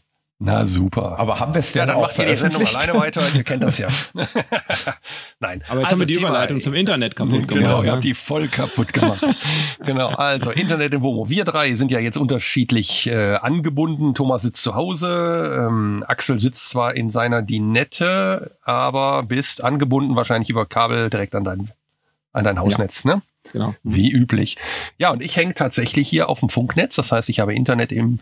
[0.45, 1.17] Na super.
[1.19, 3.43] Aber haben wir es denn ja, dann auch macht ihr die Sendung alleine weiter, ihr
[3.45, 3.88] kennt das ja.
[5.39, 5.63] Nein.
[5.69, 7.63] Aber jetzt also haben wir die Thema Überleitung zum Internet kaputt genau, gemacht.
[7.63, 9.25] Genau, ihr habt die voll kaputt gemacht.
[9.86, 11.29] genau, also Internet im Womo.
[11.29, 14.15] Wir drei sind ja jetzt unterschiedlich äh, angebunden.
[14.15, 20.49] Thomas sitzt zu Hause, ähm, Axel sitzt zwar in seiner Dinette, aber bist angebunden wahrscheinlich
[20.49, 21.69] über Kabel direkt an dein,
[22.34, 23.15] an dein Hausnetz, ja.
[23.15, 23.21] ne?
[23.51, 23.75] Genau.
[23.84, 24.58] Wie üblich.
[24.97, 26.95] Ja, und ich hänge tatsächlich hier auf dem Funknetz.
[26.95, 28.19] Das heißt, ich habe Internet im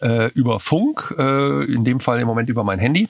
[0.00, 3.08] äh, über Funk, äh, in dem Fall im Moment über mein Handy.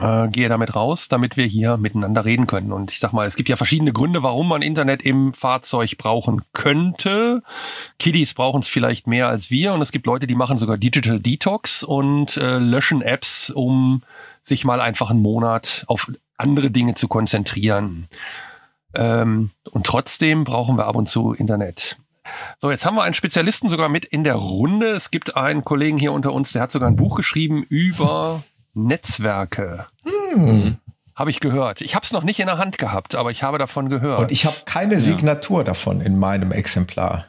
[0.00, 2.72] Äh, gehe damit raus, damit wir hier miteinander reden können.
[2.72, 6.42] Und ich sag mal, es gibt ja verschiedene Gründe, warum man Internet im Fahrzeug brauchen
[6.52, 7.42] könnte.
[7.98, 11.20] Kiddies brauchen es vielleicht mehr als wir und es gibt Leute, die machen sogar Digital
[11.20, 14.02] Detox und äh, löschen Apps, um
[14.42, 18.08] sich mal einfach einen Monat auf andere Dinge zu konzentrieren.
[18.94, 21.96] Ähm, und trotzdem brauchen wir ab und zu Internet.
[22.60, 24.88] So, jetzt haben wir einen Spezialisten sogar mit in der Runde.
[24.88, 28.42] Es gibt einen Kollegen hier unter uns, der hat sogar ein Buch geschrieben über
[28.74, 29.86] Netzwerke.
[30.04, 30.78] Hm.
[31.14, 31.80] Habe ich gehört.
[31.80, 34.20] Ich habe es noch nicht in der Hand gehabt, aber ich habe davon gehört.
[34.20, 35.64] Und ich habe keine Signatur ja.
[35.64, 37.24] davon in meinem Exemplar.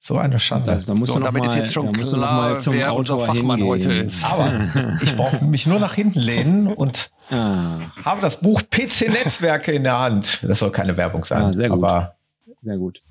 [0.00, 0.70] So eine Schande.
[0.70, 2.72] Also, da musst so, du noch damit mal, ist jetzt schon klar, noch mal zum
[2.72, 3.66] wer Autor Fachmann hingehen.
[3.66, 4.24] heute ist.
[4.32, 7.80] Aber ich brauche mich nur nach hinten lehnen und ah.
[8.04, 10.38] habe das Buch PC Netzwerke in der Hand.
[10.42, 11.42] Das soll keine Werbung sein.
[11.42, 11.84] Ah, sehr gut.
[11.84, 12.17] Aber
[12.68, 13.02] sehr gut.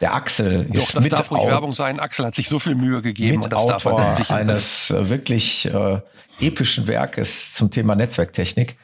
[0.00, 2.00] Der Axel Doch, ist das mit darf ruhig Werbung sein.
[2.00, 5.66] Axel hat sich so viel Mühe gegeben und das darf man sich eines äh, wirklich
[5.66, 6.00] äh,
[6.40, 8.76] epischen Werkes zum Thema Netzwerktechnik.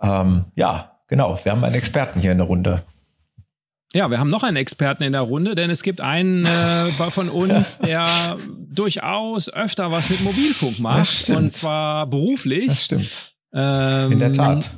[0.00, 1.38] Ähm, ja, genau.
[1.42, 2.84] Wir haben einen Experten hier in der Runde.
[3.94, 7.30] Ja, wir haben noch einen Experten in der Runde, denn es gibt einen äh, von
[7.30, 8.36] uns, der
[8.70, 11.30] durchaus öfter was mit Mobilfunk macht.
[11.30, 12.66] Und zwar beruflich.
[12.66, 13.34] Das stimmt.
[13.54, 14.70] Ähm, in der Tat.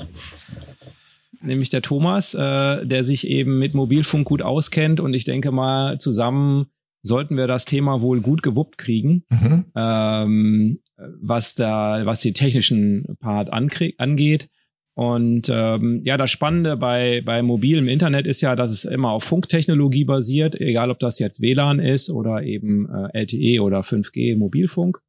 [1.42, 5.00] Nämlich der Thomas, äh, der sich eben mit Mobilfunk gut auskennt.
[5.00, 6.66] Und ich denke mal, zusammen
[7.02, 9.24] sollten wir das Thema wohl gut gewuppt kriegen.
[9.30, 9.64] Mhm.
[9.74, 10.78] Ähm,
[11.20, 14.48] was da, was die technischen Part angeht.
[14.94, 19.24] Und ähm, ja, das Spannende bei, bei mobilem Internet ist ja, dass es immer auf
[19.24, 25.00] Funktechnologie basiert, egal ob das jetzt WLAN ist oder eben äh, LTE oder 5G Mobilfunk.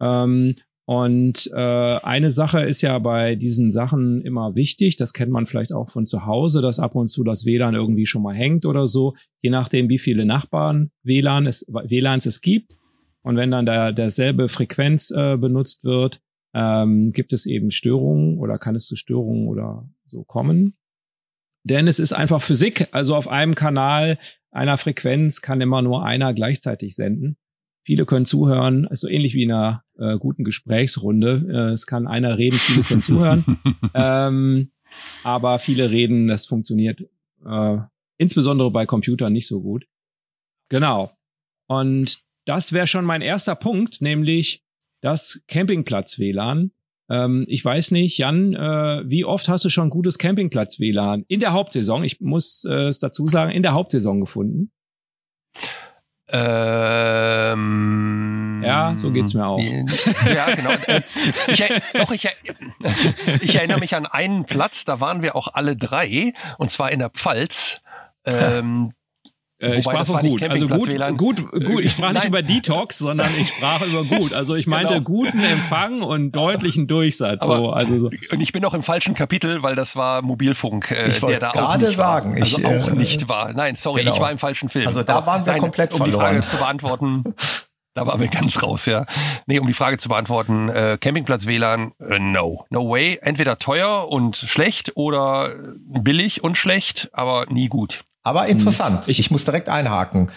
[0.00, 0.54] Ähm,
[0.86, 5.72] und äh, eine Sache ist ja bei diesen Sachen immer wichtig, das kennt man vielleicht
[5.72, 8.86] auch von zu Hause, dass ab und zu das WLAN irgendwie schon mal hängt oder
[8.86, 12.76] so, je nachdem, wie viele Nachbarn WLAN es, WLANs es gibt.
[13.22, 16.20] Und wenn dann da derselbe Frequenz äh, benutzt wird,
[16.54, 20.76] ähm, gibt es eben Störungen oder kann es zu Störungen oder so kommen.
[21.64, 24.20] Denn es ist einfach Physik, also auf einem Kanal
[24.52, 27.36] einer Frequenz kann immer nur einer gleichzeitig senden.
[27.86, 31.46] Viele können zuhören, ist so ähnlich wie in einer äh, guten Gesprächsrunde.
[31.48, 33.60] Äh, es kann einer reden, viele können zuhören.
[33.94, 34.72] ähm,
[35.22, 37.04] aber viele reden, das funktioniert
[37.46, 37.78] äh,
[38.18, 39.86] insbesondere bei Computern nicht so gut.
[40.68, 41.12] Genau.
[41.68, 44.64] Und das wäre schon mein erster Punkt, nämlich
[45.00, 46.72] das Campingplatz-WLAN.
[47.08, 51.52] Ähm, ich weiß nicht, Jan, äh, wie oft hast du schon gutes Campingplatz-WLAN in der
[51.52, 52.02] Hauptsaison?
[52.02, 54.72] Ich muss äh, es dazu sagen, in der Hauptsaison gefunden.
[56.28, 57.66] Ähm,
[58.64, 59.60] ja, so geht's mir auch.
[59.60, 60.70] Ja, genau.
[61.46, 61.62] Ich,
[61.94, 62.28] doch, ich,
[63.42, 66.98] ich erinnere mich an einen Platz, da waren wir auch alle drei, und zwar in
[66.98, 67.80] der Pfalz.
[68.24, 68.92] Ähm,
[69.58, 70.42] äh, ich sprach von gut.
[70.42, 71.84] Also gut, gut, gut.
[71.84, 74.34] Ich sprach nicht über Detox, sondern ich sprach über gut.
[74.34, 75.04] Also ich meinte genau.
[75.04, 77.42] guten Empfang und deutlichen Durchsatz.
[77.42, 78.10] Aber, so, also so.
[78.30, 81.50] Und ich bin noch im falschen Kapitel, weil das war Mobilfunk, äh, ich der da
[81.52, 82.42] auch nicht sagen, war.
[82.42, 83.52] Also ich, auch äh, nicht war.
[83.54, 84.14] Nein, sorry, genau.
[84.14, 84.86] ich war im falschen Film.
[84.86, 86.36] Also da waren wir Nein, komplett um verloren.
[86.36, 87.24] Um die Frage zu beantworten.
[87.94, 89.06] Da waren wir ganz raus, ja.
[89.46, 92.66] Nee, um die Frage zu beantworten, äh, Campingplatz WLAN, äh, no.
[92.68, 93.18] No way.
[93.22, 98.04] Entweder teuer und schlecht oder billig und schlecht, aber nie gut.
[98.26, 99.06] Aber interessant.
[99.06, 100.32] Ich, ich muss direkt einhaken.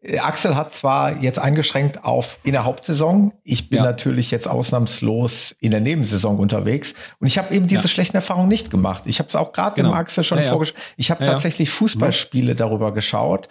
[0.00, 3.34] Äh, Axel hat zwar jetzt eingeschränkt auf in der Hauptsaison.
[3.42, 3.84] Ich bin ja.
[3.84, 6.94] natürlich jetzt ausnahmslos in der Nebensaison unterwegs.
[7.20, 7.88] Und ich habe eben diese ja.
[7.90, 9.02] schlechten Erfahrungen nicht gemacht.
[9.04, 9.90] Ich habe es auch gerade genau.
[9.90, 10.82] dem Axel schon ja, vorgestellt.
[10.96, 13.48] Ich habe tatsächlich Fußballspiele darüber geschaut.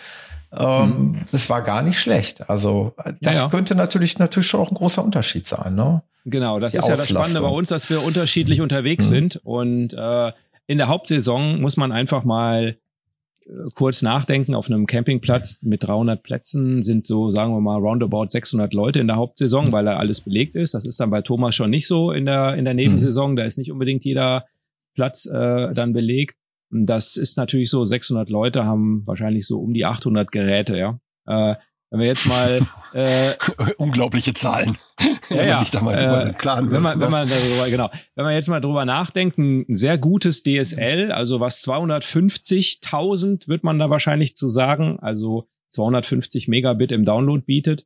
[0.51, 1.21] Ähm, mhm.
[1.32, 2.49] Das war gar nicht schlecht.
[2.49, 5.75] Also das könnte natürlich natürlich schon auch ein großer Unterschied sein.
[5.75, 6.01] Ne?
[6.25, 7.15] Genau, das Die ist Auslastung.
[7.15, 9.13] ja das Spannende bei uns, dass wir unterschiedlich unterwegs mhm.
[9.13, 9.41] sind.
[9.43, 10.32] Und äh,
[10.65, 12.77] in der Hauptsaison muss man einfach mal
[13.73, 18.73] kurz nachdenken, auf einem Campingplatz mit 300 Plätzen sind so, sagen wir mal, roundabout 600
[18.73, 20.73] Leute in der Hauptsaison, weil da alles belegt ist.
[20.73, 23.32] Das ist dann bei Thomas schon nicht so in der, in der Nebensaison.
[23.32, 23.36] Mhm.
[23.36, 24.45] Da ist nicht unbedingt jeder
[24.93, 26.36] Platz äh, dann belegt.
[26.69, 30.99] Das ist natürlich so, 600 Leute haben wahrscheinlich so um die 800 Geräte, ja.
[31.25, 31.56] Äh,
[31.93, 32.60] wenn wir jetzt mal
[32.93, 33.34] äh,
[33.77, 34.79] unglaubliche Zahlen,
[35.29, 37.91] ja, wenn man sich da mal drüber äh, klar wenn man, wenn man darüber, genau,
[38.15, 43.77] wenn man jetzt mal drüber nachdenkt, ein sehr gutes DSL, also was 250.000 wird man
[43.77, 47.86] da wahrscheinlich zu sagen, also 250 Megabit im Download bietet.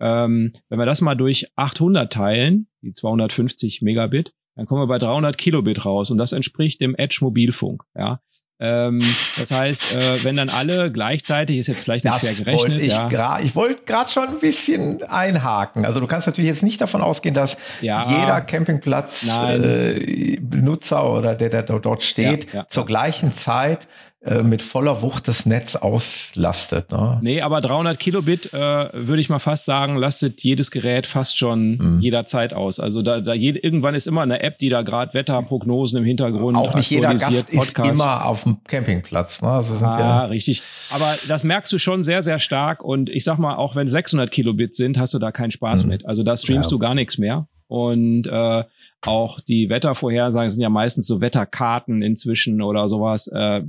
[0.00, 4.98] Ähm, wenn wir das mal durch 800 teilen, die 250 Megabit, dann kommen wir bei
[4.98, 7.82] 300 Kilobit raus und das entspricht dem Edge Mobilfunk.
[7.94, 8.22] Ja,
[8.64, 9.02] ähm,
[9.36, 12.76] das heißt, äh, wenn dann alle gleichzeitig, ist jetzt vielleicht nicht das fair gerechnet.
[12.76, 13.40] Wollte ich ja.
[13.40, 15.84] ich wollte gerade schon ein bisschen einhaken.
[15.84, 21.48] Also du kannst natürlich jetzt nicht davon ausgehen, dass ja, jeder Campingplatz-Benutzer äh, oder der,
[21.48, 23.88] der dort steht, ja, zur gleichen Zeit
[24.24, 26.92] äh, mit voller Wucht das Netz auslastet.
[26.92, 27.18] Ne?
[27.22, 28.58] Nee, aber 300 Kilobit, äh,
[28.92, 32.00] würde ich mal fast sagen, lastet jedes Gerät fast schon mhm.
[32.00, 32.78] jederzeit aus.
[32.78, 36.56] Also da, da jede, irgendwann ist immer eine App, die da gerade Wetterprognosen im Hintergrund
[36.56, 37.94] Auch nicht jeder Gast Podcasts.
[37.94, 39.42] ist immer auf dem Campingplatz.
[39.42, 39.48] Ne?
[39.48, 40.62] Also sind ah, ja richtig.
[40.90, 42.84] Aber das merkst du schon sehr, sehr stark.
[42.84, 45.90] Und ich sag mal, auch wenn 600 Kilobit sind, hast du da keinen Spaß mhm.
[45.90, 46.06] mit.
[46.06, 46.76] Also da streamst ja.
[46.76, 47.48] du gar nichts mehr.
[47.66, 48.64] Und äh,
[49.02, 53.28] auch die Wettervorhersagen sind ja meistens so Wetterkarten inzwischen oder sowas.
[53.28, 53.62] Äh,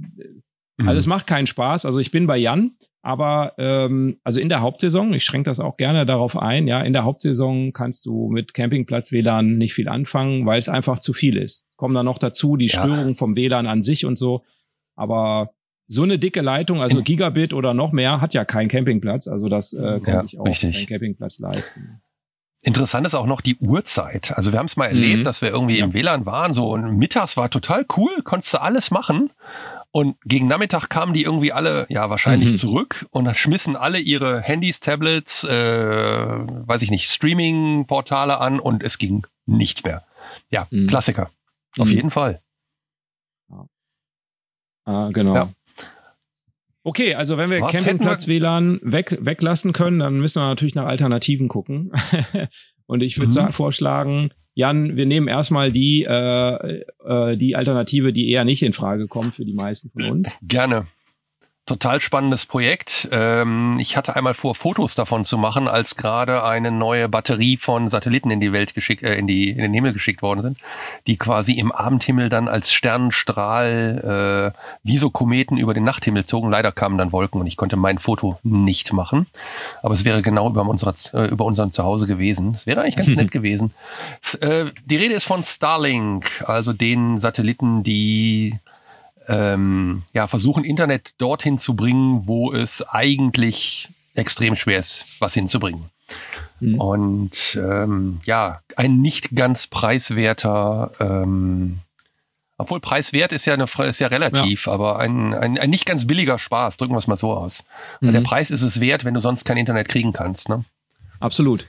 [0.78, 0.98] also mhm.
[0.98, 1.86] es macht keinen Spaß.
[1.86, 2.72] Also ich bin bei Jan.
[3.06, 6.94] Aber ähm, also in der Hauptsaison, ich schränke das auch gerne darauf ein, ja, in
[6.94, 11.36] der Hauptsaison kannst du mit Campingplatz WLAN nicht viel anfangen, weil es einfach zu viel
[11.36, 11.68] ist.
[11.76, 13.14] Kommen dann noch dazu die Störungen ja.
[13.14, 14.46] vom WLAN an sich und so.
[14.96, 15.52] Aber
[15.88, 19.28] so eine dicke Leitung, also Gigabit oder noch mehr, hat ja kein Campingplatz.
[19.28, 20.78] Also das äh, kann ja, sich auch richtig.
[20.78, 22.02] kein Campingplatz leisten.
[22.66, 24.32] Interessant ist auch noch die Uhrzeit.
[24.38, 25.24] Also wir haben es mal erlebt, mhm.
[25.26, 25.86] dass wir irgendwie ja.
[25.86, 29.32] im WLAN waren, so und mittags war total cool, konntest du alles machen.
[29.92, 32.56] Und gegen Nachmittag kamen die irgendwie alle, ja, wahrscheinlich mhm.
[32.56, 38.82] zurück und dann schmissen alle ihre Handys, Tablets, äh, weiß ich nicht, Streaming-Portale an und
[38.82, 40.04] es ging nichts mehr.
[40.50, 40.88] Ja, mhm.
[40.88, 41.30] Klassiker.
[41.78, 41.94] Auf mhm.
[41.94, 42.42] jeden Fall.
[44.86, 45.36] Ah, genau.
[45.36, 45.50] Ja.
[46.84, 50.86] Okay, also wenn wir Was Campingplatz WLAN weg, weglassen können, dann müssen wir natürlich nach
[50.86, 51.92] Alternativen gucken.
[52.86, 53.54] und ich würde mhm.
[53.54, 59.08] vorschlagen, Jan, wir nehmen erstmal die, äh, äh, die Alternative, die eher nicht in Frage
[59.08, 60.38] kommt für die meisten von uns.
[60.44, 60.88] Gerne
[61.66, 63.08] total spannendes Projekt.
[63.12, 67.88] Ähm, ich hatte einmal vor, Fotos davon zu machen, als gerade eine neue Batterie von
[67.88, 70.58] Satelliten in die Welt geschickt, äh, in, die, in den Himmel geschickt worden sind,
[71.08, 76.50] die quasi im Abendhimmel dann als Sternenstrahl äh, wie so Kometen über den Nachthimmel zogen.
[76.50, 79.28] Leider kamen dann Wolken und ich konnte mein Foto nicht machen.
[79.82, 82.52] Aber es wäre genau über, unserer, äh, über unserem Zuhause gewesen.
[82.52, 83.74] Es wäre eigentlich ganz nett gewesen.
[84.42, 88.60] Äh, die Rede ist von Starlink, also den Satelliten, die
[89.28, 95.86] ähm, ja, versuchen, Internet dorthin zu bringen, wo es eigentlich extrem schwer ist, was hinzubringen.
[96.60, 96.80] Mhm.
[96.80, 101.80] Und ähm, ja, ein nicht ganz preiswerter, ähm,
[102.58, 104.74] obwohl preiswert ist ja, eine, ist ja relativ, ja.
[104.74, 107.64] aber ein, ein, ein nicht ganz billiger Spaß, drücken wir es mal so aus.
[108.02, 108.14] Mhm.
[108.14, 110.50] Der Preis ist es wert, wenn du sonst kein Internet kriegen kannst.
[110.50, 110.64] Ne?
[111.20, 111.66] Absolut.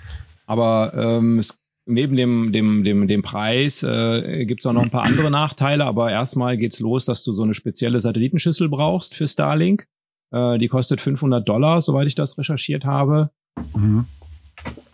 [0.46, 4.90] Aber ähm, es neben dem, dem, dem, dem Preis äh, gibt es auch noch ein
[4.90, 9.28] paar andere Nachteile, aber erstmal geht's los, dass du so eine spezielle Satellitenschüssel brauchst für
[9.28, 9.86] Starlink.
[10.30, 13.30] Äh, die kostet 500 Dollar, soweit ich das recherchiert habe.
[13.74, 14.06] Mhm.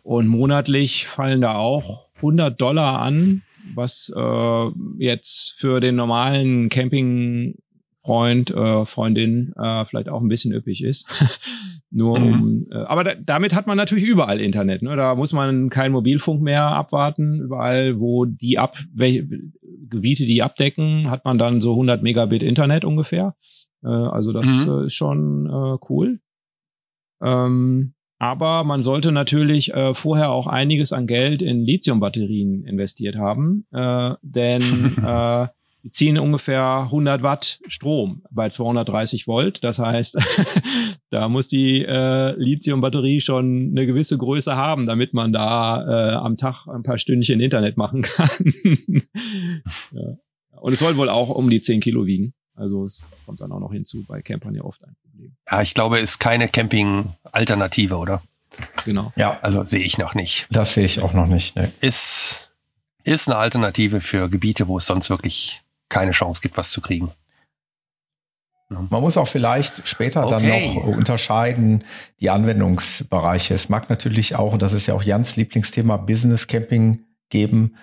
[0.03, 3.43] Und monatlich fallen da auch 100 Dollar an,
[3.75, 6.69] was äh, jetzt für den normalen
[8.11, 11.41] Campingfreund, äh, Freundin äh, vielleicht auch ein bisschen üppig ist.
[11.91, 12.43] Nur mhm.
[12.43, 14.83] um, äh, aber da, damit hat man natürlich überall Internet.
[14.83, 14.97] Ne?
[14.97, 17.41] Da muss man keinen Mobilfunk mehr abwarten.
[17.41, 19.29] Überall, wo die ab, welche
[19.89, 23.35] Gebiete die abdecken, hat man dann so 100 Megabit Internet ungefähr.
[23.83, 24.73] Äh, also das mhm.
[24.73, 26.21] äh, ist schon äh, cool.
[27.23, 33.67] Ähm, aber man sollte natürlich äh, vorher auch einiges an Geld in Lithiumbatterien investiert haben,
[33.73, 35.49] äh, denn äh,
[35.83, 39.65] die ziehen ungefähr 100 Watt Strom bei 230 Volt.
[39.65, 40.19] Das heißt,
[41.11, 46.37] da muss die äh, Lithium-Batterie schon eine gewisse Größe haben, damit man da äh, am
[46.37, 48.29] Tag ein paar Stündchen Internet machen kann.
[49.93, 50.17] ja.
[50.61, 52.35] Und es soll wohl auch um die 10 Kilo wiegen.
[52.55, 55.35] Also es kommt dann auch noch hinzu, bei Campern ja oft ein Problem.
[55.51, 58.23] Ja, ich glaube, es ist keine Camping-Alternative, oder?
[58.85, 59.13] Genau.
[59.17, 60.47] Ja, also sehe ich noch nicht.
[60.51, 61.57] Das sehe ich auch noch nicht.
[61.57, 61.73] Ne.
[61.81, 62.51] Ist,
[63.05, 65.61] ist eine Alternative für Gebiete, wo es sonst wirklich
[65.91, 67.11] keine Chance gibt, was zu kriegen.
[68.71, 70.31] Man muss auch vielleicht später okay.
[70.31, 71.83] dann noch unterscheiden,
[72.21, 73.53] die Anwendungsbereiche.
[73.53, 77.01] Es mag natürlich auch, und das ist ja auch Jans Lieblingsthema, Business Camping
[77.31, 77.75] geben,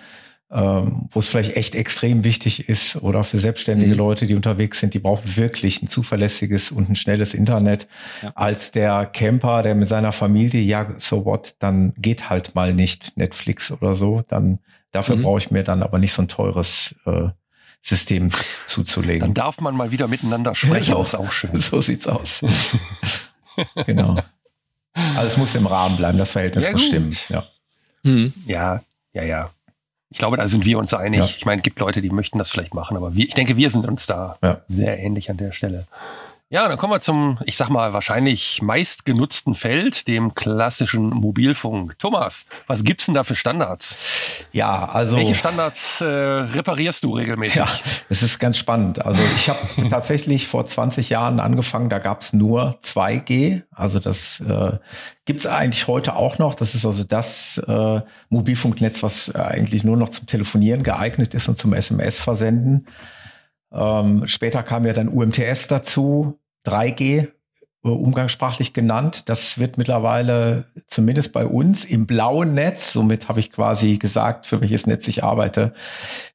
[0.50, 3.98] ähm, wo es vielleicht echt extrem wichtig ist oder für selbstständige mhm.
[3.98, 7.86] Leute, die unterwegs sind, die brauchen wirklich ein zuverlässiges und ein schnelles Internet.
[8.22, 8.32] Ja.
[8.34, 13.18] Als der Camper, der mit seiner Familie, ja, so what, dann geht halt mal nicht
[13.18, 14.22] Netflix oder so.
[14.26, 15.22] Dann dafür mhm.
[15.24, 17.28] brauche ich mir dann aber nicht so ein teures äh,
[17.80, 18.30] System
[18.66, 19.20] zuzulegen.
[19.20, 21.58] Dann darf man mal wieder miteinander sprechen, so, ist auch schön.
[21.60, 22.42] So sieht's aus.
[23.86, 24.18] genau.
[25.16, 26.88] Alles muss im Rahmen bleiben, das Verhältnis ja, muss gut.
[26.88, 27.16] stimmen.
[27.28, 27.44] Ja.
[28.04, 28.32] Hm.
[28.46, 29.50] ja, ja, ja.
[30.10, 31.20] Ich glaube, da sind wir uns einig.
[31.20, 31.26] Ja.
[31.26, 33.70] Ich meine, es gibt Leute, die möchten das vielleicht machen, aber wir, ich denke, wir
[33.70, 34.62] sind uns da ja.
[34.66, 35.86] sehr ähnlich an der Stelle.
[36.50, 41.98] Ja, dann kommen wir zum, ich sag mal, wahrscheinlich meistgenutzten Feld, dem klassischen Mobilfunk.
[41.98, 44.46] Thomas, was gibt's denn da für Standards?
[44.52, 45.18] Ja, also.
[45.18, 47.56] Welche Standards äh, reparierst du regelmäßig?
[47.56, 47.68] Ja,
[48.08, 49.04] es ist ganz spannend.
[49.04, 49.58] Also ich habe
[49.90, 53.64] tatsächlich vor 20 Jahren angefangen, da gab's nur 2G.
[53.70, 54.78] Also das äh,
[55.26, 56.54] gibt's eigentlich heute auch noch.
[56.54, 58.00] Das ist also das äh,
[58.30, 62.86] Mobilfunknetz, was eigentlich nur noch zum Telefonieren geeignet ist und zum SMS-Versenden.
[63.72, 67.28] Ähm, später kam ja dann UMTS dazu, 3G,
[67.84, 69.28] äh, umgangssprachlich genannt.
[69.28, 74.60] Das wird mittlerweile zumindest bei uns im blauen Netz, somit habe ich quasi gesagt, für
[74.60, 75.72] welches Netz ich arbeite,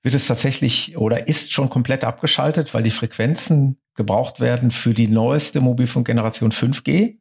[0.02, 5.08] wird es tatsächlich oder ist schon komplett abgeschaltet, weil die Frequenzen gebraucht werden für die
[5.08, 7.18] neueste Mobilfunkgeneration 5G.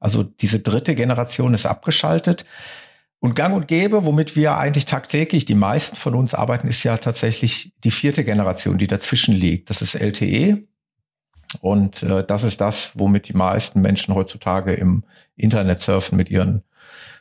[0.00, 2.44] Also diese dritte Generation ist abgeschaltet.
[3.18, 6.96] Und gang und gäbe, womit wir eigentlich tagtäglich, die meisten von uns arbeiten, ist ja
[6.96, 9.70] tatsächlich die vierte Generation, die dazwischen liegt.
[9.70, 10.64] Das ist LTE.
[11.60, 15.04] Und äh, das ist das, womit die meisten Menschen heutzutage im
[15.34, 16.62] Internet surfen mit ihren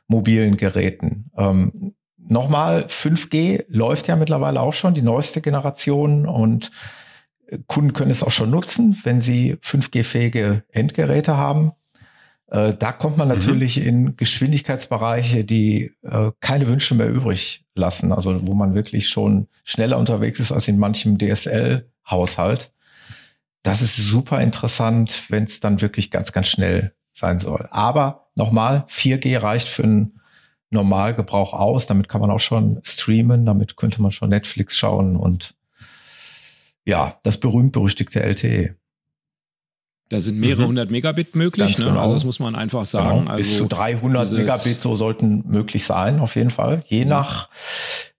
[0.07, 1.31] mobilen Geräten.
[1.37, 1.95] Ähm,
[2.27, 6.71] Nochmal, 5G läuft ja mittlerweile auch schon, die neueste Generation und
[7.47, 11.73] äh, Kunden können es auch schon nutzen, wenn sie 5G-fähige Endgeräte haben.
[12.47, 13.35] Äh, da kommt man mhm.
[13.35, 13.87] natürlich mhm.
[13.87, 18.11] in Geschwindigkeitsbereiche, die äh, keine Wünsche mehr übrig lassen.
[18.11, 22.71] Also wo man wirklich schon schneller unterwegs ist als in manchem DSL-Haushalt.
[23.63, 27.67] Das ist super interessant, wenn es dann wirklich ganz, ganz schnell sein soll.
[27.71, 30.19] Aber nochmal, 4G reicht für einen
[30.69, 31.87] Normalgebrauch aus.
[31.87, 35.55] Damit kann man auch schon streamen, damit könnte man schon Netflix schauen und
[36.87, 38.75] ja, das berühmt-berüchtigte LTE.
[40.09, 40.67] Da sind mehrere mhm.
[40.67, 41.85] hundert Megabit möglich, ne?
[41.85, 41.99] genau.
[41.99, 43.21] also das muss man einfach sagen.
[43.25, 43.35] Genau.
[43.35, 46.81] Bis also zu 300 Megabit so sollten möglich sein, auf jeden Fall.
[46.85, 47.09] Je mhm.
[47.09, 47.49] nach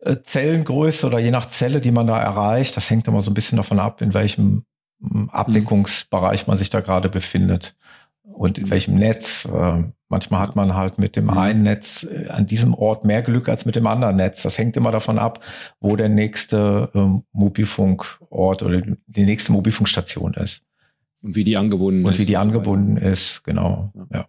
[0.01, 3.35] äh, Zellengröße oder je nach Zelle, die man da erreicht, das hängt immer so ein
[3.35, 4.65] bisschen davon ab, in welchem
[5.01, 7.77] hm, Abdeckungsbereich man sich da gerade befindet
[8.25, 9.45] und in welchem Netz.
[9.45, 11.39] Äh, manchmal hat man halt mit dem mhm.
[11.39, 14.43] einen Netz äh, an diesem Ort mehr Glück als mit dem anderen Netz.
[14.43, 15.45] Das hängt immer davon ab,
[15.79, 20.65] wo der nächste ähm, Mobilfunkort oder die nächste Mobilfunkstation ist.
[21.27, 22.21] Und wie die angebunden und ist.
[22.21, 23.93] Und wie die angebunden ist, genau.
[23.95, 24.07] Ja.
[24.19, 24.27] ja.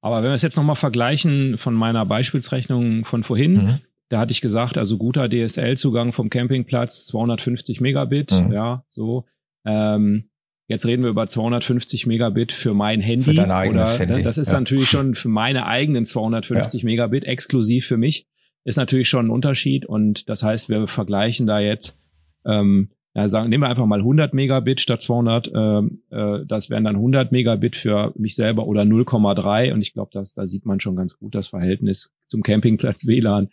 [0.00, 3.80] Aber wenn wir es jetzt nochmal vergleichen von meiner Beispielsrechnung von vorhin, mhm.
[4.08, 8.52] da hatte ich gesagt, also guter DSL-Zugang vom Campingplatz 250 Megabit, mhm.
[8.52, 9.26] ja, so.
[9.64, 10.28] Ähm,
[10.66, 13.22] jetzt reden wir über 250 Megabit für mein Handy.
[13.22, 14.22] Für dein eigenes oder, Handy.
[14.22, 14.58] Das ist ja.
[14.58, 16.86] natürlich schon für meine eigenen 250 ja.
[16.86, 18.26] Megabit exklusiv für mich.
[18.64, 22.00] Ist natürlich schon ein Unterschied und das heißt, wir vergleichen da jetzt
[22.44, 25.52] ähm, ja, sagen, nehmen wir einfach mal 100 Megabit statt 200.
[25.54, 29.72] Ähm, äh, das wären dann 100 Megabit für mich selber oder 0,3.
[29.72, 33.50] Und ich glaube, dass da sieht man schon ganz gut das Verhältnis zum Campingplatz WLAN.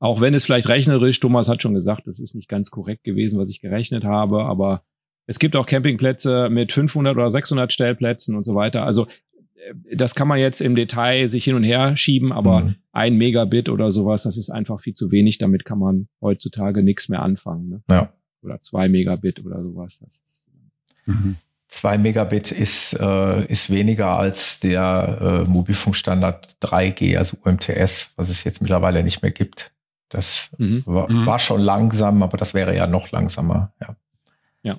[0.00, 3.40] Auch wenn es vielleicht rechnerisch, Thomas hat schon gesagt, das ist nicht ganz korrekt gewesen,
[3.40, 4.82] was ich gerechnet habe, aber
[5.26, 8.84] es gibt auch Campingplätze mit 500 oder 600 Stellplätzen und so weiter.
[8.84, 9.06] Also
[9.54, 12.74] äh, das kann man jetzt im Detail sich hin und her schieben, aber mhm.
[12.92, 15.38] ein Megabit oder sowas, das ist einfach viel zu wenig.
[15.38, 17.68] Damit kann man heutzutage nichts mehr anfangen.
[17.70, 17.82] Ne?
[17.90, 20.00] Ja oder zwei Megabit oder sowas.
[20.00, 20.42] Das ist
[21.06, 21.36] mhm.
[21.68, 28.42] Zwei Megabit ist, äh, ist weniger als der äh, Mobilfunkstandard 3G, also UMTS, was es
[28.42, 29.72] jetzt mittlerweile nicht mehr gibt.
[30.08, 30.82] Das mhm.
[30.84, 31.26] War, mhm.
[31.26, 33.72] war, schon langsam, aber das wäre ja noch langsamer.
[33.80, 33.96] Ja.
[34.64, 34.78] Ja.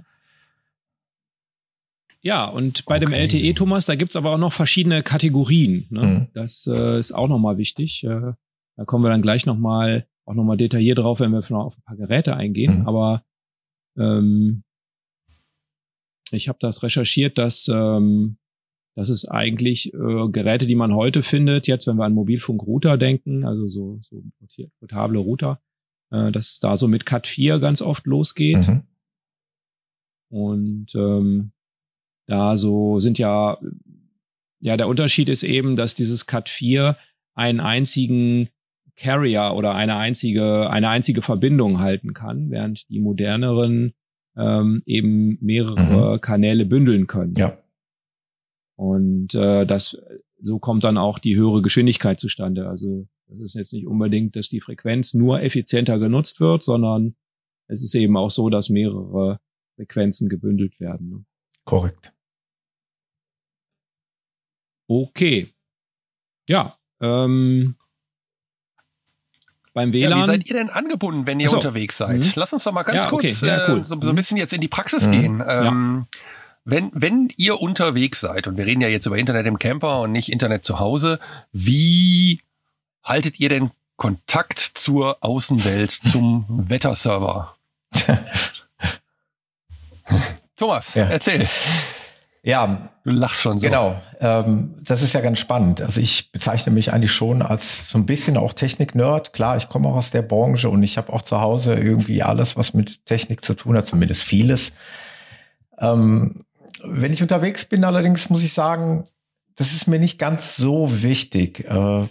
[2.22, 3.06] Ja, und bei okay.
[3.06, 5.88] dem LTE, Thomas, da gibt's aber auch noch verschiedene Kategorien.
[5.90, 6.06] Ne?
[6.06, 6.28] Mhm.
[6.34, 8.04] Das äh, ist auch nochmal wichtig.
[8.04, 8.34] Äh,
[8.76, 11.96] da kommen wir dann gleich nochmal auch nochmal detailliert drauf, wenn wir auf ein paar
[11.96, 12.82] Geräte eingehen.
[12.82, 12.88] Mhm.
[12.88, 13.24] Aber
[13.98, 14.64] ähm,
[16.32, 18.38] ich habe das recherchiert, dass ähm,
[18.96, 23.46] das ist eigentlich äh, Geräte, die man heute findet, jetzt wenn wir an Mobilfunkrouter denken,
[23.46, 24.22] also so, so
[24.80, 25.62] portable Router,
[26.12, 28.68] äh, dass es da so mit Cat 4 ganz oft losgeht.
[28.68, 28.84] Mhm.
[30.30, 31.52] Und ähm,
[32.28, 33.60] da so sind ja,
[34.62, 36.98] ja, der Unterschied ist eben, dass dieses Cat 4
[37.34, 38.50] einen einzigen
[39.02, 43.94] Carrier oder eine einzige, eine einzige Verbindung halten kann, während die moderneren
[44.38, 46.22] ähm, eben mehrere mhm.
[46.22, 47.34] Kanäle bündeln können.
[47.36, 47.58] Ja.
[48.76, 49.98] Und äh, das
[50.40, 52.68] so kommt dann auch die höhere Geschwindigkeit zustande.
[52.68, 57.16] Also das ist jetzt nicht unbedingt, dass die Frequenz nur effizienter genutzt wird, sondern
[57.68, 59.40] es ist eben auch so, dass mehrere
[59.76, 61.10] Frequenzen gebündelt werden.
[61.10, 61.26] Ne?
[61.64, 62.14] Korrekt.
[64.88, 65.48] Okay.
[66.50, 67.76] Ja, ähm,
[69.74, 70.12] beim WLAN.
[70.12, 71.58] Ja, wie seid ihr denn angebunden, wenn ihr so.
[71.58, 72.20] unterwegs seid?
[72.20, 72.32] Mhm.
[72.36, 73.28] Lass uns doch mal ganz ja, okay.
[73.28, 73.82] kurz ja, cool.
[73.82, 74.16] äh, so, so, ein mhm.
[74.16, 75.12] bisschen jetzt in die Praxis mhm.
[75.12, 75.44] gehen.
[75.46, 76.06] Ähm,
[76.64, 80.12] wenn, wenn ihr unterwegs seid, und wir reden ja jetzt über Internet im Camper und
[80.12, 81.20] nicht Internet zu Hause,
[81.52, 82.40] wie
[83.04, 87.56] haltet ihr denn Kontakt zur Außenwelt, zum Wetterserver?
[90.56, 91.48] Thomas, erzähl.
[92.44, 92.90] Ja.
[93.04, 93.66] Du lachst schon so.
[93.66, 94.00] Genau.
[94.20, 95.82] Ähm, das ist ja ganz spannend.
[95.82, 99.34] Also ich bezeichne mich eigentlich schon als so ein bisschen auch Technik-Nerd.
[99.34, 102.58] Klar, ich komme auch aus der Branche und ich habe auch zu Hause irgendwie alles,
[102.58, 104.74] was mit Technik zu tun hat, zumindest vieles.
[105.80, 106.46] Ähm,
[106.84, 109.08] wenn ich unterwegs bin, allerdings muss ich sagen,
[109.56, 111.66] das ist mir nicht ganz so wichtig.
[111.70, 112.08] Äh,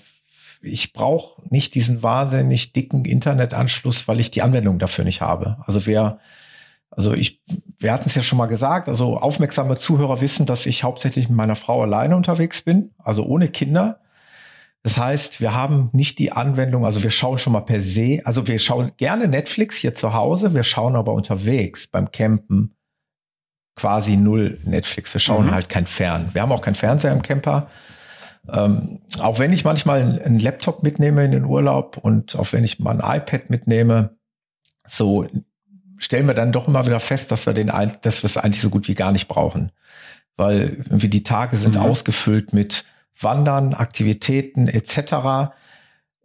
[0.63, 5.57] ich brauche nicht diesen wahnsinnig dicken Internetanschluss, weil ich die Anwendung dafür nicht habe.
[5.67, 6.19] Also wer
[7.01, 7.41] also ich,
[7.79, 11.37] wir hatten es ja schon mal gesagt, also aufmerksame Zuhörer wissen, dass ich hauptsächlich mit
[11.37, 14.01] meiner Frau alleine unterwegs bin, also ohne Kinder.
[14.83, 18.47] Das heißt, wir haben nicht die Anwendung, also wir schauen schon mal per se, also
[18.47, 22.77] wir schauen gerne Netflix hier zu Hause, wir schauen aber unterwegs beim Campen
[23.77, 25.15] quasi null Netflix.
[25.15, 25.53] Wir schauen mhm.
[25.53, 26.29] halt kein Fern.
[26.35, 27.69] Wir haben auch keinen Fernseher im Camper.
[28.47, 32.79] Ähm, auch wenn ich manchmal einen Laptop mitnehme in den Urlaub und auch wenn ich
[32.79, 34.19] mal ein iPad mitnehme,
[34.87, 35.27] so
[36.01, 37.71] stellen wir dann doch immer wieder fest, dass wir den,
[38.03, 39.71] dass wir es eigentlich so gut wie gar nicht brauchen.
[40.37, 41.83] Weil irgendwie die Tage sind mhm.
[41.83, 42.85] ausgefüllt mit
[43.21, 45.53] Wandern, Aktivitäten etc.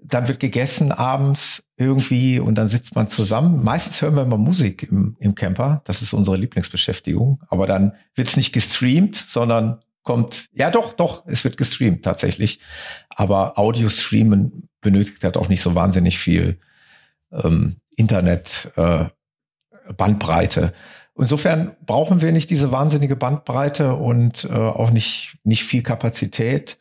[0.02, 3.64] Dann wird gegessen abends irgendwie und dann sitzt man zusammen.
[3.64, 5.82] Meistens hören wir immer Musik im, im Camper.
[5.86, 7.44] Das ist unsere Lieblingsbeschäftigung.
[7.50, 12.60] Aber dann wird es nicht gestreamt, sondern kommt, ja doch, doch, es wird gestreamt tatsächlich.
[13.10, 16.60] Aber Audio streamen benötigt halt auch nicht so wahnsinnig viel
[17.32, 19.06] ähm, Internet äh,
[19.98, 20.74] Bandbreite.
[21.18, 26.78] Insofern brauchen wir nicht diese wahnsinnige Bandbreite und äh, auch nicht, nicht viel Kapazität.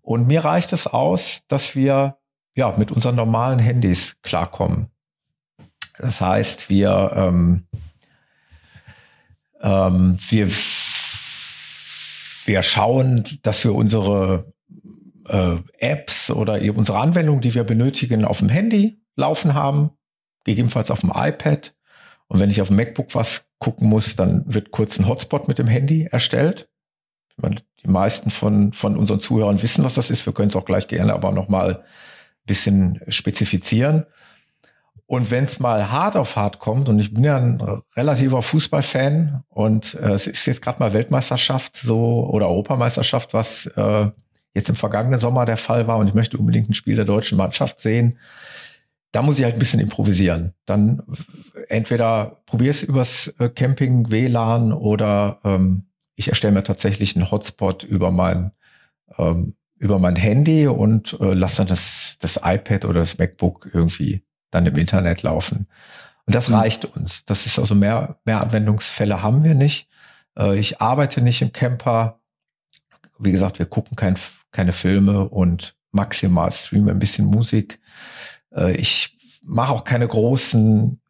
[0.00, 2.18] Und mir reicht es aus, dass wir
[2.54, 4.88] ja mit unseren normalen Handys klarkommen.
[5.98, 7.66] Das heißt, wir, ähm,
[9.60, 10.48] ähm, wir,
[12.46, 14.52] wir schauen, dass wir unsere
[15.28, 19.90] äh, Apps oder unsere Anwendungen, die wir benötigen, auf dem Handy laufen haben,
[20.44, 21.74] gegebenenfalls auf dem iPad.
[22.28, 25.58] Und wenn ich auf dem MacBook was gucken muss, dann wird kurz ein Hotspot mit
[25.58, 26.68] dem Handy erstellt.
[27.36, 30.24] Die meisten von, von unseren Zuhörern wissen, was das ist.
[30.24, 31.82] Wir können es auch gleich gerne aber nochmal ein
[32.46, 34.06] bisschen spezifizieren.
[35.06, 37.60] Und wenn es mal hart auf hart kommt, und ich bin ja ein
[37.94, 44.10] relativer Fußballfan und äh, es ist jetzt gerade mal Weltmeisterschaft so oder Europameisterschaft, was äh,
[44.54, 47.36] jetzt im vergangenen Sommer der Fall war und ich möchte unbedingt ein Spiel der deutschen
[47.36, 48.18] Mannschaft sehen,
[49.14, 50.54] da muss ich halt ein bisschen improvisieren.
[50.66, 51.02] Dann
[51.68, 55.86] entweder probiere es übers äh, Camping WLAN oder ähm,
[56.16, 58.50] ich erstelle mir tatsächlich einen Hotspot über mein
[59.16, 64.24] ähm, über mein Handy und äh, lasse dann das, das iPad oder das MacBook irgendwie
[64.50, 65.68] dann im Internet laufen.
[66.26, 66.56] Und das mhm.
[66.56, 67.24] reicht uns.
[67.24, 69.88] Das ist also mehr, mehr Anwendungsfälle haben wir nicht.
[70.36, 72.20] Äh, ich arbeite nicht im Camper.
[73.18, 74.16] Wie gesagt, wir gucken kein,
[74.50, 77.80] keine Filme und maximal streamen ein bisschen Musik.
[78.54, 81.00] Äh, ich mache auch keine großen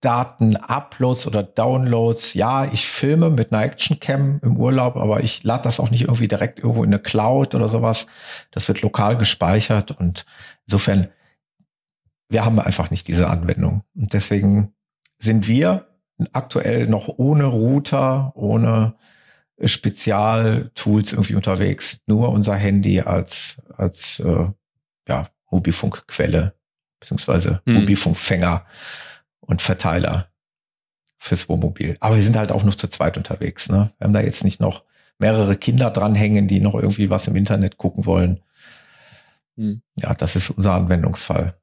[0.00, 2.34] Daten-Uploads oder Downloads.
[2.34, 6.28] Ja, ich filme mit einer Actioncam im Urlaub, aber ich lade das auch nicht irgendwie
[6.28, 8.06] direkt irgendwo in eine Cloud oder sowas.
[8.50, 10.26] Das wird lokal gespeichert und
[10.66, 11.08] insofern,
[12.28, 13.82] wir haben einfach nicht diese Anwendung.
[13.94, 14.74] Und deswegen
[15.18, 15.88] sind wir
[16.32, 18.94] aktuell noch ohne Router, ohne
[19.62, 22.00] Spezialtools irgendwie unterwegs.
[22.06, 24.48] Nur unser Handy als, als äh,
[25.08, 26.54] ja, Mobilfunkquelle
[27.00, 27.74] beziehungsweise hm.
[27.74, 28.66] Mobilfunkfänger
[29.40, 30.28] und Verteiler
[31.18, 31.96] fürs Wohnmobil.
[32.00, 33.68] Aber wir sind halt auch noch zu zweit unterwegs.
[33.68, 33.92] Ne?
[33.98, 34.84] Wir haben da jetzt nicht noch
[35.18, 38.40] mehrere Kinder dranhängen, die noch irgendwie was im Internet gucken wollen.
[39.56, 39.82] Hm.
[39.96, 41.56] Ja, das ist unser Anwendungsfall.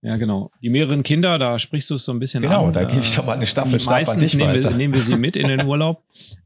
[0.00, 0.52] Ja, genau.
[0.62, 2.72] Die mehreren Kinder, da sprichst du es so ein bisschen genau, an.
[2.72, 5.34] Genau, da gebe ich doch mal eine Staffel Meistens nehmen wir, nehmen wir sie mit
[5.34, 6.04] in den Urlaub.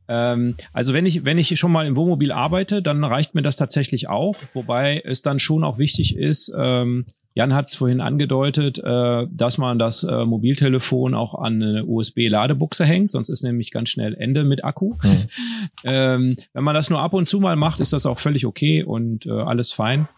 [0.09, 3.57] ähm, also wenn ich, wenn ich schon mal im Wohnmobil arbeite, dann reicht mir das
[3.57, 4.36] tatsächlich auch.
[4.55, 9.57] Wobei es dann schon auch wichtig ist, ähm, Jan hat es vorhin angedeutet, äh, dass
[9.59, 14.44] man das äh, Mobiltelefon auch an eine USB-Ladebuchse hängt, sonst ist nämlich ganz schnell Ende
[14.44, 14.94] mit Akku.
[15.03, 15.26] Mhm.
[15.84, 18.82] ähm, wenn man das nur ab und zu mal macht, ist das auch völlig okay
[18.82, 20.09] und äh, alles fein.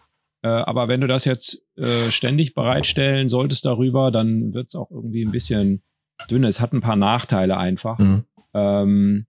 [0.45, 4.91] Äh, aber wenn du das jetzt äh, ständig bereitstellen solltest darüber, dann wird es auch
[4.91, 5.81] irgendwie ein bisschen
[6.29, 6.47] dünner.
[6.47, 7.97] Es hat ein paar Nachteile einfach.
[7.97, 8.25] Mhm.
[8.53, 9.25] Ähm,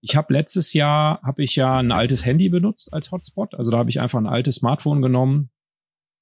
[0.00, 3.54] ich habe letztes Jahr habe ich ja ein altes Handy benutzt als Hotspot.
[3.54, 5.50] Also da habe ich einfach ein altes Smartphone genommen,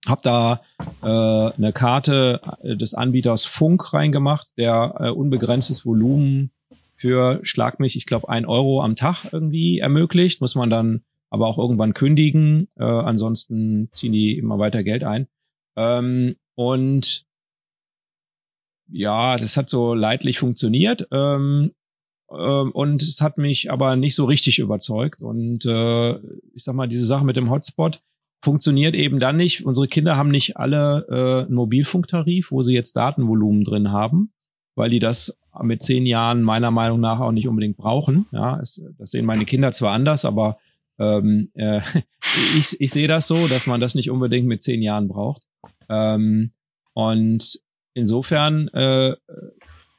[0.06, 0.60] habe da
[1.02, 6.50] äh, eine Karte äh, des Anbieters Funk reingemacht, der äh, unbegrenztes Volumen
[6.96, 10.42] für, schlag mich, ich glaube, ein Euro am Tag irgendwie ermöglicht.
[10.42, 11.02] Muss man dann
[11.34, 12.68] aber auch irgendwann kündigen.
[12.76, 15.26] Äh, ansonsten ziehen die immer weiter Geld ein.
[15.76, 17.24] Ähm, und
[18.88, 21.08] ja, das hat so leidlich funktioniert.
[21.10, 21.72] Ähm,
[22.30, 25.22] ähm, und es hat mich aber nicht so richtig überzeugt.
[25.22, 26.12] Und äh,
[26.54, 28.00] ich sag mal, diese Sache mit dem Hotspot,
[28.44, 29.66] funktioniert eben dann nicht.
[29.66, 34.32] Unsere Kinder haben nicht alle äh, einen Mobilfunktarif, wo sie jetzt Datenvolumen drin haben,
[34.76, 38.26] weil die das mit zehn Jahren meiner Meinung nach auch nicht unbedingt brauchen.
[38.32, 40.58] Ja, es, das sehen meine Kinder zwar anders, aber
[40.98, 41.80] ähm, äh,
[42.58, 45.42] ich, ich sehe das so, dass man das nicht unbedingt mit zehn Jahren braucht.
[45.88, 46.52] Ähm,
[46.92, 47.60] und
[47.94, 49.14] insofern äh,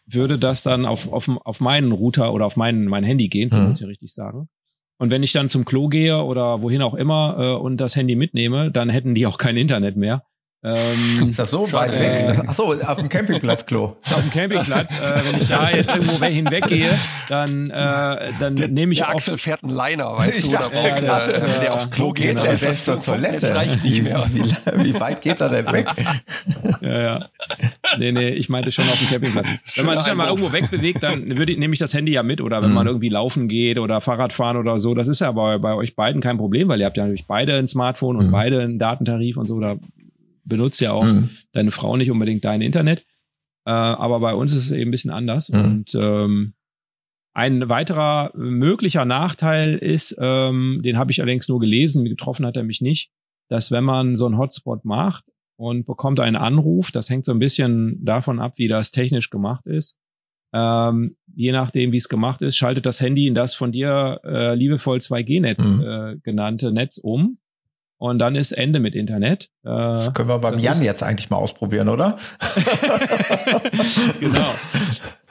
[0.06, 3.60] würde das dann auf, auf, auf meinen Router oder auf mein, mein Handy gehen, so
[3.60, 3.66] mhm.
[3.66, 4.50] muss ich richtig sagen.
[4.98, 8.16] Und wenn ich dann zum Klo gehe oder wohin auch immer äh, und das Handy
[8.16, 10.24] mitnehme, dann hätten die auch kein Internet mehr.
[10.66, 12.40] Ähm, ist das so weit äh, weg?
[12.48, 13.98] Achso, auf dem Campingplatz Klo.
[14.04, 14.96] Auf dem Campingplatz.
[14.96, 16.90] äh, wenn ich da jetzt irgendwo hinweggehe,
[17.30, 20.48] dann, äh, dann nehme ich der Axel fährt einen Liner, weißt du?
[20.56, 23.38] Oder ja, das, wenn der aufs Klo geht, dann ist das für Toilette.
[23.42, 24.26] Das reicht nicht mehr.
[24.34, 24.42] Wie,
[24.84, 25.88] wie, weit geht er denn weg?
[26.82, 27.26] ja, ja.
[28.00, 29.48] Nee, nee, ich meinte schon auf dem Campingplatz.
[29.76, 32.42] Wenn man sich ja mal irgendwo wegbewegt, dann würde, nehme ich das Handy ja mit.
[32.42, 32.76] Oder wenn mhm.
[32.76, 34.96] man irgendwie laufen geht oder Fahrrad fahren oder so.
[34.96, 37.56] Das ist ja bei, bei euch beiden kein Problem, weil ihr habt ja natürlich beide
[37.56, 38.32] ein Smartphone und mhm.
[38.32, 39.60] beide einen Datentarif und so.
[39.60, 39.76] Da
[40.46, 41.30] benutzt ja auch mhm.
[41.52, 43.06] deine Frau nicht unbedingt dein Internet.
[43.66, 45.50] Äh, aber bei uns ist es eben ein bisschen anders.
[45.50, 45.60] Mhm.
[45.60, 46.54] Und ähm,
[47.34, 52.64] ein weiterer möglicher Nachteil ist, ähm, den habe ich allerdings nur gelesen, getroffen hat er
[52.64, 53.12] mich nicht,
[53.50, 55.26] dass wenn man so einen Hotspot macht
[55.58, 59.68] und bekommt einen Anruf, das hängt so ein bisschen davon ab, wie das technisch gemacht
[59.68, 59.98] ist.
[60.54, 64.56] Ähm, je nachdem, wie es gemacht ist, schaltet das Handy in das von dir äh,
[64.56, 65.82] liebevoll 2G-Netz mhm.
[65.82, 67.40] äh, genannte Netz um
[67.98, 69.50] und dann ist Ende mit Internet.
[69.66, 72.18] Äh, das können wir beim Jan jetzt eigentlich mal ausprobieren, oder?
[74.20, 74.54] genau.